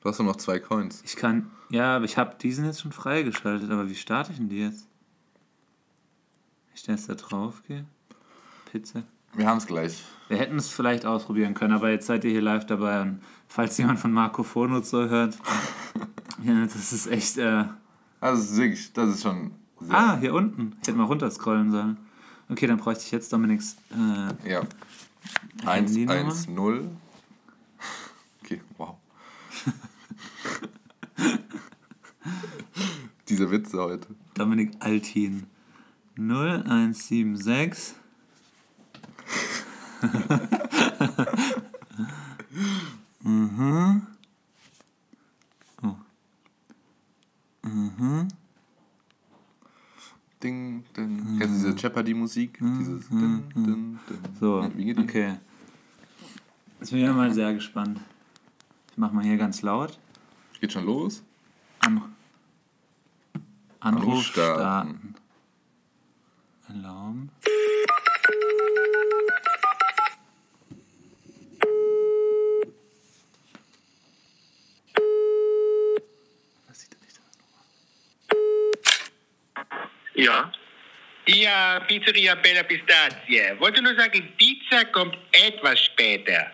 Du 0.00 0.08
hast 0.08 0.18
nur 0.18 0.28
noch 0.28 0.36
2 0.36 0.58
Coins. 0.58 1.02
Ich 1.04 1.14
kann. 1.16 1.50
Ja, 1.70 1.96
aber 1.96 2.04
ich 2.04 2.16
habe 2.16 2.36
diesen 2.36 2.64
jetzt 2.64 2.80
schon 2.80 2.90
freigeschaltet. 2.92 3.70
Aber 3.70 3.88
wie 3.88 3.94
starte 3.94 4.32
ich 4.32 4.38
denn 4.38 4.48
die 4.48 4.58
jetzt? 4.60 4.88
Wenn 6.66 6.74
ich 6.74 6.82
da 6.82 6.92
jetzt 6.92 7.08
da 7.08 7.14
drauf 7.14 7.62
gehe. 7.68 7.84
Pizza. 8.72 9.02
Wir 9.34 9.46
haben 9.46 9.58
es 9.58 9.66
gleich. 9.66 10.02
Wir 10.28 10.38
hätten 10.38 10.56
es 10.56 10.68
vielleicht 10.70 11.06
ausprobieren 11.06 11.54
können, 11.54 11.72
aber 11.74 11.90
jetzt 11.90 12.06
seid 12.06 12.24
ihr 12.24 12.30
hier 12.32 12.42
live 12.42 12.66
dabei. 12.66 13.02
Und 13.02 13.22
falls 13.46 13.78
jemand 13.78 14.00
von 14.00 14.10
Marco 14.12 14.42
Fono 14.42 14.80
so 14.82 15.08
hört, 15.08 15.38
ja, 16.42 16.64
das 16.64 16.92
ist 16.92 17.06
echt. 17.06 17.36
Äh, 17.38 17.64
Also 18.20 18.42
das 18.42 18.50
ist 18.52 18.56
wirklich, 18.58 18.92
das 18.92 19.14
ist 19.14 19.22
schon 19.22 19.52
sehr. 19.80 19.96
ah, 19.96 20.18
hier 20.18 20.34
unten. 20.34 20.72
Ich 20.82 20.88
hätte 20.88 20.98
mal 20.98 21.04
runterscrollen 21.04 21.70
sollen. 21.70 21.96
Okay, 22.48 22.66
dann 22.66 22.78
bräuchte 22.78 23.04
ich 23.04 23.10
jetzt 23.12 23.32
Dominiks. 23.32 23.76
Äh, 23.90 24.50
Ja. 24.50 24.62
1, 25.64 25.96
Handynummer? 25.96 26.30
1, 26.30 26.48
0. 26.48 26.90
Okay, 28.42 28.60
wow. 28.78 28.96
Diese 33.28 33.50
Witze 33.50 33.78
heute. 33.80 34.08
Dominik 34.34 34.72
Altin. 34.80 35.46
0176. 36.16 37.94
mhm. 43.22 44.06
Mhm. 47.70 48.28
Ding, 50.42 50.84
ding. 50.96 51.34
Mhm. 51.34 51.38
Kennst 51.38 51.54
du 51.54 51.58
diese 51.58 51.70
mhm. 51.70 51.76
Jeopardy-Musik? 51.76 52.60
Mhm. 52.60 52.78
Dieses 52.78 53.10
mhm. 53.10 53.44
Din, 53.54 53.64
din, 53.64 53.98
din. 54.08 54.18
So, 54.38 54.62
ja, 54.62 54.70
wie 54.76 54.84
geht 54.84 54.98
okay. 54.98 55.36
Jetzt 56.80 56.90
bin 56.90 57.04
ich 57.04 57.14
mal 57.14 57.32
sehr 57.32 57.52
gespannt. 57.52 58.00
Ich 58.90 58.96
mach 58.96 59.12
mal 59.12 59.24
hier 59.24 59.36
ganz 59.36 59.62
laut. 59.62 59.98
Geht 60.60 60.72
schon 60.72 60.84
los? 60.86 61.22
An 61.80 62.02
Anruf, 63.80 64.02
Anruf 64.02 64.24
starten. 64.24 64.54
starten. 64.60 65.14
Alarm. 66.68 67.30
Ja. 80.24 80.52
Ja, 81.26 81.80
Pizzeria 81.80 82.34
Bella 82.34 82.62
Pistazie. 82.62 83.54
Wollte 83.58 83.82
nur 83.82 83.94
sagen, 83.94 84.32
Pizza 84.36 84.84
kommt 84.86 85.16
etwas 85.32 85.84
später. 85.84 86.52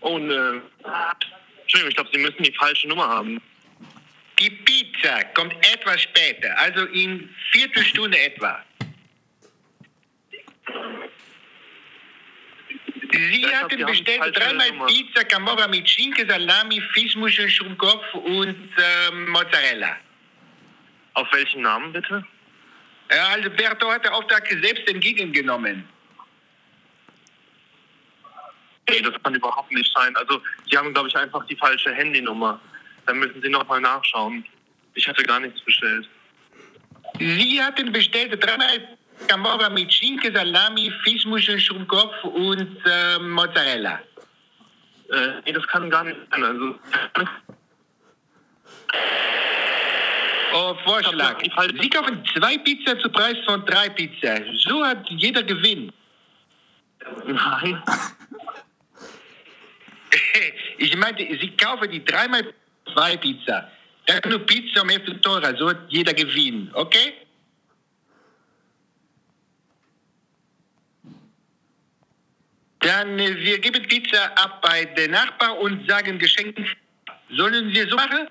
Und, 0.00 0.30
äh, 0.30 0.60
Entschuldigung, 1.60 1.88
ich 1.88 1.94
glaube, 1.94 2.10
Sie 2.12 2.18
müssen 2.18 2.42
die 2.42 2.52
falsche 2.52 2.88
Nummer 2.88 3.08
haben. 3.08 3.40
Die 4.38 4.50
Pizza 4.50 5.24
kommt 5.34 5.54
etwas 5.66 6.02
später, 6.02 6.56
also 6.58 6.84
in 6.86 7.28
Viertelstunde 7.50 8.18
etwa. 8.18 8.64
Sie 13.10 13.40
glaub, 13.40 13.54
hatten 13.54 13.86
bestellt 13.86 14.36
dreimal. 14.36 14.86
Pizza 14.86 15.24
Camorra 15.24 15.66
mit 15.66 15.88
Schinken, 15.88 16.28
Salami, 16.28 16.80
Fischmuscheln, 16.92 17.50
Schrumpkopf 17.50 18.14
und 18.14 18.70
ähm, 18.78 19.28
Mozzarella. 19.30 19.96
Auf 21.18 21.26
welchen 21.32 21.62
Namen 21.62 21.92
bitte? 21.92 22.24
Ja, 23.10 23.26
Alberto 23.30 23.90
hat 23.90 24.04
den 24.04 24.12
Auftrag 24.12 24.46
selbst 24.62 24.86
entgegengenommen. 24.86 25.82
Nee, 28.88 29.00
das 29.02 29.20
kann 29.24 29.34
überhaupt 29.34 29.72
nicht 29.72 29.92
sein. 29.92 30.14
Also, 30.14 30.40
Sie 30.70 30.78
haben, 30.78 30.94
glaube 30.94 31.08
ich, 31.08 31.16
einfach 31.16 31.44
die 31.46 31.56
falsche 31.56 31.92
Handynummer. 31.92 32.60
Dann 33.06 33.18
müssen 33.18 33.42
Sie 33.42 33.48
nochmal 33.48 33.80
nachschauen. 33.80 34.44
Ich 34.94 35.08
hatte 35.08 35.24
gar 35.24 35.40
nichts 35.40 35.60
bestellt. 35.62 36.08
Sie 37.18 37.60
hatten 37.60 37.90
bestellt 37.90 38.40
dreimal 38.40 38.96
Camorra 39.26 39.70
mit 39.70 39.92
Schinken, 39.92 40.32
Salami, 40.32 40.92
Fischmuscheln, 41.02 41.58
Schrumpkopf 41.58 42.22
und 42.22 42.78
ähm, 42.86 43.30
Mozzarella. 43.30 44.00
Äh, 45.10 45.40
nee, 45.44 45.52
das 45.52 45.66
kann 45.66 45.90
gar 45.90 46.04
nicht 46.04 46.18
sein. 46.30 46.44
Also, 46.44 46.78
Oh, 50.54 50.74
Vorschlag. 50.84 51.42
Sie 51.80 51.90
kaufen 51.90 52.22
zwei 52.34 52.58
Pizza 52.58 52.98
zu 52.98 53.08
Preis 53.10 53.36
von 53.44 53.64
drei 53.66 53.88
Pizza. 53.90 54.40
So 54.66 54.84
hat 54.84 55.08
jeder 55.10 55.42
Gewinn. 55.42 55.92
nein. 57.26 57.82
Ich 60.78 60.96
meinte, 60.96 61.22
Sie 61.40 61.50
kaufen 61.56 61.90
die 61.90 62.04
dreimal 62.04 62.54
zwei 62.92 63.16
Pizza. 63.16 63.70
Dann 64.06 64.20
nur 64.28 64.38
Pizza 64.46 64.82
um 64.82 64.88
Hälfte 64.88 65.20
teurer. 65.20 65.54
So 65.56 65.68
hat 65.68 65.80
jeder 65.88 66.14
Gewinn. 66.14 66.70
Okay? 66.72 67.12
Dann, 72.80 73.18
äh, 73.18 73.36
wir 73.36 73.58
geben 73.58 73.82
Pizza 73.82 74.24
ab 74.36 74.62
bei 74.62 74.84
den 74.84 75.10
Nachbar 75.10 75.58
und 75.58 75.88
sagen 75.88 76.18
Geschenken. 76.18 76.66
Sollen 77.30 77.72
wir 77.74 77.88
so 77.88 77.96
machen? 77.96 78.28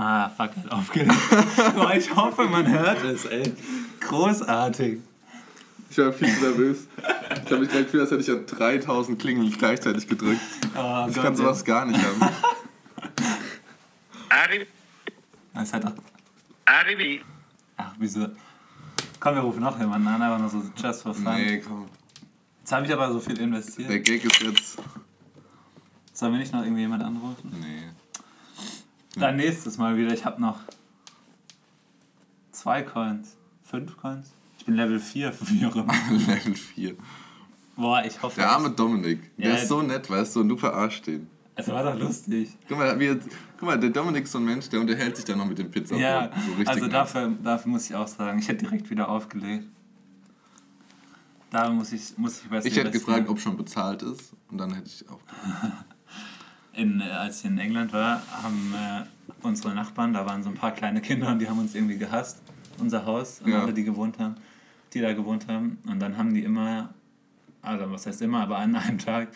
Ah, 0.00 0.28
fuck, 0.28 0.50
hat 0.56 0.70
aufgelegt. 0.70 1.12
Boah, 1.74 1.92
ich 1.92 2.14
hoffe, 2.14 2.44
man 2.44 2.68
hört 2.68 3.02
es, 3.02 3.24
ey. 3.24 3.52
Großartig. 3.98 5.00
Ich 5.90 5.98
war 5.98 6.12
viel 6.12 6.32
zu 6.32 6.40
nervös. 6.40 6.86
Ich 7.44 7.50
habe 7.50 7.58
mich 7.62 7.68
gleich 7.68 7.84
gefühlt, 7.86 8.02
als 8.02 8.10
hätte 8.12 8.20
ich 8.22 8.30
an 8.30 8.46
3000 8.46 9.18
Klingeln 9.18 9.50
gleichzeitig 9.50 10.06
gedrückt. 10.06 10.40
Oh 10.76 11.06
Ich 11.08 11.14
Gott, 11.16 11.24
kann 11.24 11.34
sowas 11.34 11.64
gar 11.64 11.84
nicht 11.84 11.98
haben. 12.00 12.32
Arrivi. 14.28 14.66
Das 15.52 15.72
hat 15.72 15.82
doch. 15.82 15.94
Arrivi. 16.64 17.20
Ach, 17.76 17.92
wieso? 17.98 18.28
Komm, 19.18 19.34
wir 19.34 19.40
rufen 19.42 19.62
noch 19.62 19.80
jemanden 19.80 20.06
an, 20.06 20.22
aber 20.22 20.38
nur 20.38 20.48
so 20.48 20.62
just 20.80 21.02
for 21.02 21.12
fun. 21.12 21.34
Nee, 21.34 21.58
komm. 21.58 21.88
Jetzt 22.60 22.70
habe 22.70 22.86
ich 22.86 22.92
aber 22.92 23.12
so 23.12 23.18
viel 23.18 23.36
investiert. 23.40 23.90
Der 23.90 23.98
Gag 23.98 24.24
ist 24.24 24.40
jetzt. 24.42 24.78
Sollen 26.12 26.32
wir 26.34 26.38
nicht 26.38 26.52
noch 26.52 26.62
irgendwie 26.62 26.82
jemand 26.82 27.02
anrufen? 27.02 27.52
Nee. 27.60 27.88
Dann 29.18 29.36
nächstes 29.36 29.78
Mal 29.78 29.96
wieder. 29.96 30.12
Ich 30.12 30.24
habe 30.24 30.40
noch 30.40 30.60
zwei 32.52 32.82
Coins. 32.82 33.36
Fünf 33.62 33.96
Coins? 33.96 34.32
Ich 34.58 34.64
bin 34.64 34.74
Level 34.74 34.98
4, 34.98 35.32
wie 35.40 35.66
auch 35.66 35.76
immer. 35.76 35.94
Level 36.10 36.54
4. 36.54 36.94
Boah, 37.76 38.02
ich 38.04 38.20
hoffe. 38.22 38.40
Der 38.40 38.50
arme 38.50 38.70
Dominik. 38.70 39.36
Der 39.36 39.50
Ja, 39.50 39.56
ist 39.56 39.68
so 39.68 39.82
nett, 39.82 40.08
weißt 40.10 40.36
du, 40.36 40.40
und 40.40 40.48
du 40.48 40.56
verarscht 40.56 41.06
den. 41.06 41.28
Es 41.54 41.68
war 41.68 41.82
doch 41.82 41.98
lustig. 41.98 42.56
Guck 42.68 42.78
mal, 42.78 43.00
jetzt, 43.02 43.28
guck 43.58 43.68
mal, 43.68 43.78
der 43.78 43.90
Dominik 43.90 44.24
ist 44.24 44.32
so 44.32 44.38
ein 44.38 44.44
Mensch, 44.44 44.68
der 44.68 44.80
unterhält 44.80 45.16
sich 45.16 45.24
dann 45.24 45.38
noch 45.38 45.46
mit 45.46 45.58
dem 45.58 45.70
Pizza. 45.70 45.96
Ja, 45.96 46.30
so 46.64 46.70
also 46.70 46.86
dafür, 46.86 47.32
dafür 47.42 47.72
muss 47.72 47.90
ich 47.90 47.96
auch 47.96 48.06
sagen, 48.06 48.38
ich 48.38 48.48
hätte 48.48 48.64
direkt 48.64 48.88
wieder 48.90 49.08
aufgelegt. 49.08 49.66
Da 51.50 51.70
muss 51.70 51.92
ich, 51.92 52.16
muss 52.16 52.42
ich 52.42 52.48
besser 52.48 52.68
Ich 52.68 52.76
hätte 52.76 52.90
gefragt, 52.90 53.28
ob 53.28 53.40
schon 53.40 53.56
bezahlt 53.56 54.02
ist. 54.02 54.34
Und 54.50 54.58
dann 54.58 54.72
hätte 54.74 54.88
ich 54.88 55.08
auch. 55.08 55.20
in, 56.78 57.02
als 57.02 57.40
ich 57.40 57.50
in 57.50 57.58
England 57.58 57.92
war, 57.92 58.22
haben 58.42 58.72
äh, 58.74 59.04
unsere 59.46 59.74
Nachbarn, 59.74 60.12
da 60.12 60.24
waren 60.26 60.42
so 60.42 60.48
ein 60.48 60.54
paar 60.54 60.72
kleine 60.72 61.00
Kinder 61.00 61.28
und 61.28 61.38
die 61.40 61.48
haben 61.48 61.58
uns 61.58 61.74
irgendwie 61.74 61.98
gehasst, 61.98 62.40
unser 62.78 63.04
Haus 63.04 63.40
und 63.44 63.50
Ja. 63.52 63.62
alle, 63.62 63.72
die 63.74 63.84
gewohnt 63.84 64.18
haben, 64.18 64.36
die 64.94 65.00
da 65.00 65.12
gewohnt 65.12 65.48
haben. 65.48 65.78
Und 65.86 66.00
dann 66.00 66.16
haben 66.16 66.32
die 66.32 66.42
immer, 66.44 66.94
also 67.62 67.90
was 67.90 68.06
heißt 68.06 68.22
immer, 68.22 68.40
aber 68.42 68.58
an 68.58 68.74
einem 68.76 68.98
Tag 68.98 69.28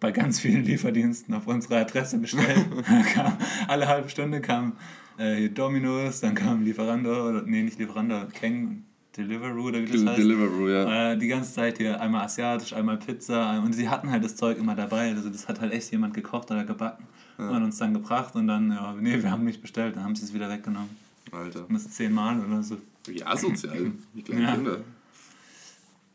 bei 0.00 0.10
ganz 0.12 0.40
vielen 0.40 0.64
Lieferdiensten 0.64 1.34
auf 1.34 1.46
unsere 1.46 1.76
Adresse 1.78 2.18
bestellt. 2.18 2.66
Kam, 3.14 3.36
alle 3.68 3.86
halbe 3.86 4.08
Stunde 4.08 4.40
kam 4.40 4.72
äh, 5.18 5.36
hier 5.36 5.50
Domino's, 5.50 6.20
dann 6.20 6.34
kam 6.34 6.62
Lieferando, 6.64 7.42
nee, 7.44 7.62
nicht 7.62 7.78
Lieferando, 7.78 8.26
Keng, 8.32 8.84
Deliveroo 9.16 9.68
oder 9.68 9.80
wie 9.80 9.86
das 9.86 10.06
heißt. 10.06 10.18
Deliveroo, 10.18 10.68
ja. 10.68 11.12
Äh, 11.12 11.18
die 11.18 11.26
ganze 11.28 11.52
Zeit 11.52 11.78
hier 11.78 12.00
einmal 12.00 12.24
asiatisch, 12.24 12.72
einmal 12.72 12.96
Pizza 12.96 13.58
und 13.64 13.72
sie 13.72 13.88
hatten 13.88 14.10
halt 14.10 14.24
das 14.24 14.36
Zeug 14.36 14.56
immer 14.58 14.74
dabei. 14.76 15.10
Also 15.10 15.28
das 15.30 15.48
hat 15.48 15.60
halt 15.60 15.72
echt 15.72 15.90
jemand 15.90 16.14
gekocht 16.14 16.50
oder 16.50 16.64
gebacken 16.64 17.04
und 17.38 17.62
uns 17.62 17.78
dann 17.78 17.94
gebracht 17.94 18.34
und 18.36 18.46
dann, 18.46 18.70
ja, 18.70 18.94
nee, 19.00 19.22
wir 19.22 19.30
haben 19.30 19.44
nicht 19.44 19.62
bestellt, 19.62 19.96
dann 19.96 20.04
haben 20.04 20.14
sie 20.14 20.24
es 20.26 20.34
wieder 20.34 20.50
weggenommen. 20.50 20.90
Alter. 21.32 21.64
Und 21.68 21.74
das 21.74 21.88
zehnmal 21.90 22.38
oder 22.38 22.62
so. 22.62 22.76
Wie 23.06 23.24
asozial. 23.24 23.92
Wie 24.12 24.22
kleine 24.22 24.42
Ja. 24.42 24.54
Kinder. 24.54 24.76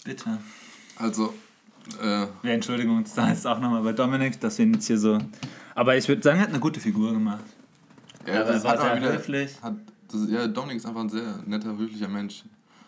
Bitte. 0.04 0.38
Also, 0.98 1.34
äh, 2.02 2.06
Ja, 2.22 2.28
Entschuldigung, 2.44 3.04
da 3.16 3.32
ist 3.32 3.46
auch 3.48 3.60
nochmal 3.60 3.82
bei 3.82 3.94
Dominik, 3.94 4.40
dass 4.40 4.58
wir 4.60 4.66
ihn 4.66 4.74
jetzt 4.76 4.86
hier 4.88 4.98
so. 5.00 5.18
Aber 5.74 5.98
ich 5.98 6.08
würde 6.08 6.22
sagen, 6.22 6.38
er 6.38 6.44
hat 6.44 6.50
eine 6.50 6.60
gute 6.60 6.80
Figur 6.80 7.12
gemacht. 7.12 7.44
ja, 8.28 8.42
Aber 8.42 8.52
er 8.52 8.64
war 8.64 8.78
sehr 8.78 9.14
höflich. 9.14 9.52
Hat, 9.62 9.74
das, 10.12 10.30
ja, 10.30 10.48
Dominik 10.48 10.78
ist 10.78 10.86
einfach 10.86 11.02
ein 11.02 11.10
sehr 11.10 11.40
netter, 11.46 11.76
höflicher 11.76 12.08
Mensch. 12.08 12.44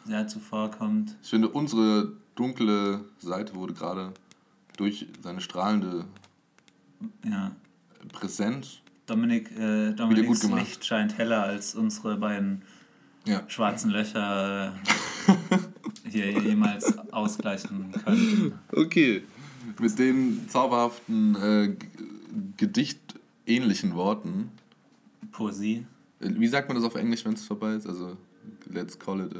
Sehr 0.07 0.27
zuvorkommt. 0.27 1.15
Ich 1.21 1.29
finde, 1.29 1.49
unsere 1.49 2.13
dunkle 2.35 3.01
Seite 3.19 3.55
wurde 3.55 3.73
gerade 3.73 4.13
durch 4.77 5.05
seine 5.21 5.41
strahlende 5.41 6.05
Ja. 7.25 7.51
Präsenz. 8.13 8.77
Dominik, 9.05 9.51
äh, 9.57 9.91
Dominiks. 9.93 10.43
Licht 10.43 10.85
scheint 10.85 11.17
heller 11.17 11.43
als 11.43 11.75
unsere 11.75 12.17
beiden 12.17 12.61
Ja. 13.25 13.43
schwarzen 13.49 13.89
Löcher 13.91 14.73
äh, 15.27 16.09
hier 16.09 16.31
jemals 16.41 16.97
ausgleichen 17.11 17.91
können. 17.91 18.57
Okay. 18.71 19.23
Mit 19.79 19.99
den 19.99 20.47
zauberhaften, 20.47 21.35
äh, 21.35 21.75
gedichtähnlichen 22.55 23.93
Worten. 23.95 24.51
Poesie. 25.31 25.85
Äh, 26.21 26.29
Wie 26.37 26.47
sagt 26.47 26.69
man 26.69 26.75
das 26.77 26.85
auf 26.85 26.95
Englisch, 26.95 27.25
wenn 27.25 27.33
es 27.33 27.45
vorbei 27.45 27.73
ist? 27.73 27.87
Also, 27.87 28.15
let's 28.69 28.97
call 28.97 29.19
it 29.21 29.35
a, 29.35 29.39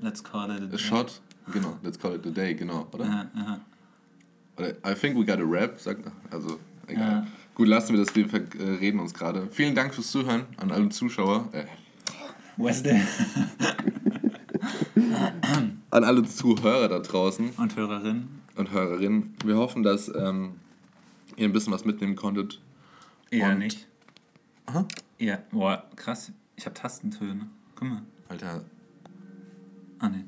Let's 0.00 0.22
call 0.22 0.50
it 0.50 0.62
a, 0.72 0.74
a 0.74 0.78
shot. 0.78 1.20
Genau, 1.52 1.78
let's 1.82 1.98
call 1.98 2.14
it 2.14 2.26
a 2.26 2.30
day, 2.30 2.54
genau, 2.54 2.86
oder? 2.92 3.04
Ja. 3.04 3.60
Oder 4.58 4.70
I 4.84 4.94
think 4.94 5.16
we 5.16 5.24
got 5.24 5.38
a 5.40 5.44
rap, 5.44 5.78
sagt 5.80 6.04
Also, 6.30 6.58
egal. 6.86 7.24
Ja. 7.24 7.26
Gut, 7.54 7.68
lassen 7.68 7.94
wir 7.96 8.04
das, 8.04 8.14
wir 8.14 8.26
äh, 8.32 8.62
reden 8.80 9.00
uns 9.00 9.14
gerade. 9.14 9.48
Vielen 9.50 9.74
Dank 9.74 9.94
fürs 9.94 10.10
Zuhören 10.10 10.44
an 10.58 10.70
alle 10.72 10.88
Zuschauer. 10.90 11.48
Äh, 11.52 11.64
Wesley 12.58 13.00
an 15.90 16.04
alle 16.04 16.24
Zuhörer 16.24 16.88
da 16.88 16.98
draußen 16.98 17.50
und 17.50 17.76
Hörerin. 17.76 18.28
und 18.56 18.70
Hörerinnen. 18.70 19.34
Wir 19.44 19.56
hoffen, 19.56 19.82
dass 19.82 20.08
ähm, 20.14 20.54
ihr 21.36 21.46
ein 21.48 21.52
bisschen 21.52 21.72
was 21.72 21.84
mitnehmen 21.84 22.16
konntet. 22.16 22.60
Eher 23.30 23.50
Und- 23.50 23.58
nicht. 23.58 23.86
Ja, 25.18 25.38
boah, 25.52 25.84
krass. 25.96 26.32
Ich 26.56 26.66
habe 26.66 26.74
Tastentöne. 26.74 27.46
Guck 27.76 27.88
mal. 27.88 28.02
Alter, 28.28 28.64
Ah, 29.98 30.08
nee. 30.08 30.24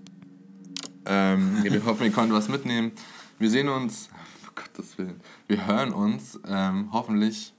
Ähm, 1.04 1.62
wir 1.62 1.84
hoffen, 1.84 2.04
ihr 2.04 2.12
konntet 2.12 2.36
was 2.36 2.48
mitnehmen. 2.48 2.92
Wir 3.38 3.50
sehen 3.50 3.68
uns, 3.68 4.10
oh 4.46 4.50
Gottes 4.54 4.98
Willen, 4.98 5.20
wir 5.46 5.66
hören 5.66 5.92
uns 5.92 6.38
ähm, 6.46 6.88
hoffentlich 6.92 7.54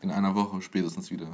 in 0.00 0.10
einer 0.10 0.34
Woche 0.34 0.60
spätestens 0.62 1.10
wieder. 1.10 1.28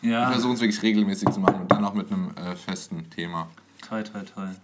Wir 0.00 0.12
Ja, 0.12 0.30
versuchen 0.30 0.54
es 0.54 0.60
wirklich 0.60 0.82
regelmäßig 0.82 1.30
zu 1.30 1.40
machen 1.40 1.60
und 1.62 1.70
dann 1.72 1.84
auch 1.84 1.94
mit 1.94 2.10
einem 2.10 2.30
äh, 2.36 2.54
festen 2.56 3.08
Thema. 3.10 3.48
toll, 3.86 4.04
toll, 4.04 4.24
toll. 4.34 4.54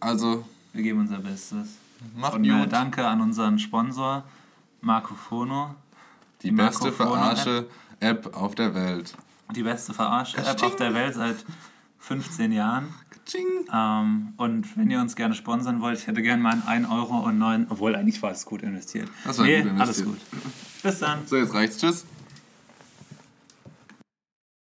Also, 0.00 0.44
Wir 0.72 0.82
geben 0.82 1.00
unser 1.00 1.18
Bestes. 1.18 1.68
macht 2.14 2.34
Und 2.34 2.44
äh, 2.44 2.60
gut. 2.60 2.72
danke 2.72 3.06
an 3.06 3.20
unseren 3.20 3.58
Sponsor, 3.58 4.24
Marco 4.80 5.14
Fono. 5.14 5.74
Die 6.42 6.48
die 6.50 6.54
beste 6.56 6.92
Verarsche-App 6.92 8.36
auf 8.36 8.54
der 8.54 8.74
Welt. 8.74 9.14
Die 9.54 9.62
beste 9.62 9.92
Verarsche-App 9.94 10.62
auf 10.62 10.76
der 10.76 10.92
Welt 10.94 11.14
seit 11.14 11.36
15 11.98 12.52
Jahren. 12.52 12.88
Ähm, 13.72 14.32
und 14.36 14.76
wenn 14.76 14.90
ihr 14.90 15.00
uns 15.00 15.16
gerne 15.16 15.34
sponsern 15.34 15.80
wollt, 15.80 15.98
ich 15.98 16.06
hätte 16.06 16.22
gerne 16.22 16.42
mal 16.42 16.52
einen 16.52 16.86
1 16.86 16.88
Euro 16.88 17.18
und 17.18 17.38
9, 17.38 17.66
obwohl 17.70 17.96
eigentlich 17.96 18.22
war 18.22 18.30
es 18.30 18.44
gut 18.44 18.62
investiert. 18.62 19.08
Das 19.24 19.38
war 19.38 19.46
nee, 19.46 19.62
gut 19.62 19.72
alles 19.78 20.00
investiert. 20.00 20.32
gut. 20.32 20.82
Bis 20.82 20.98
dann. 21.00 21.26
So, 21.26 21.36
jetzt 21.36 21.52
reicht's. 21.54 21.78
Tschüss. 21.78 22.04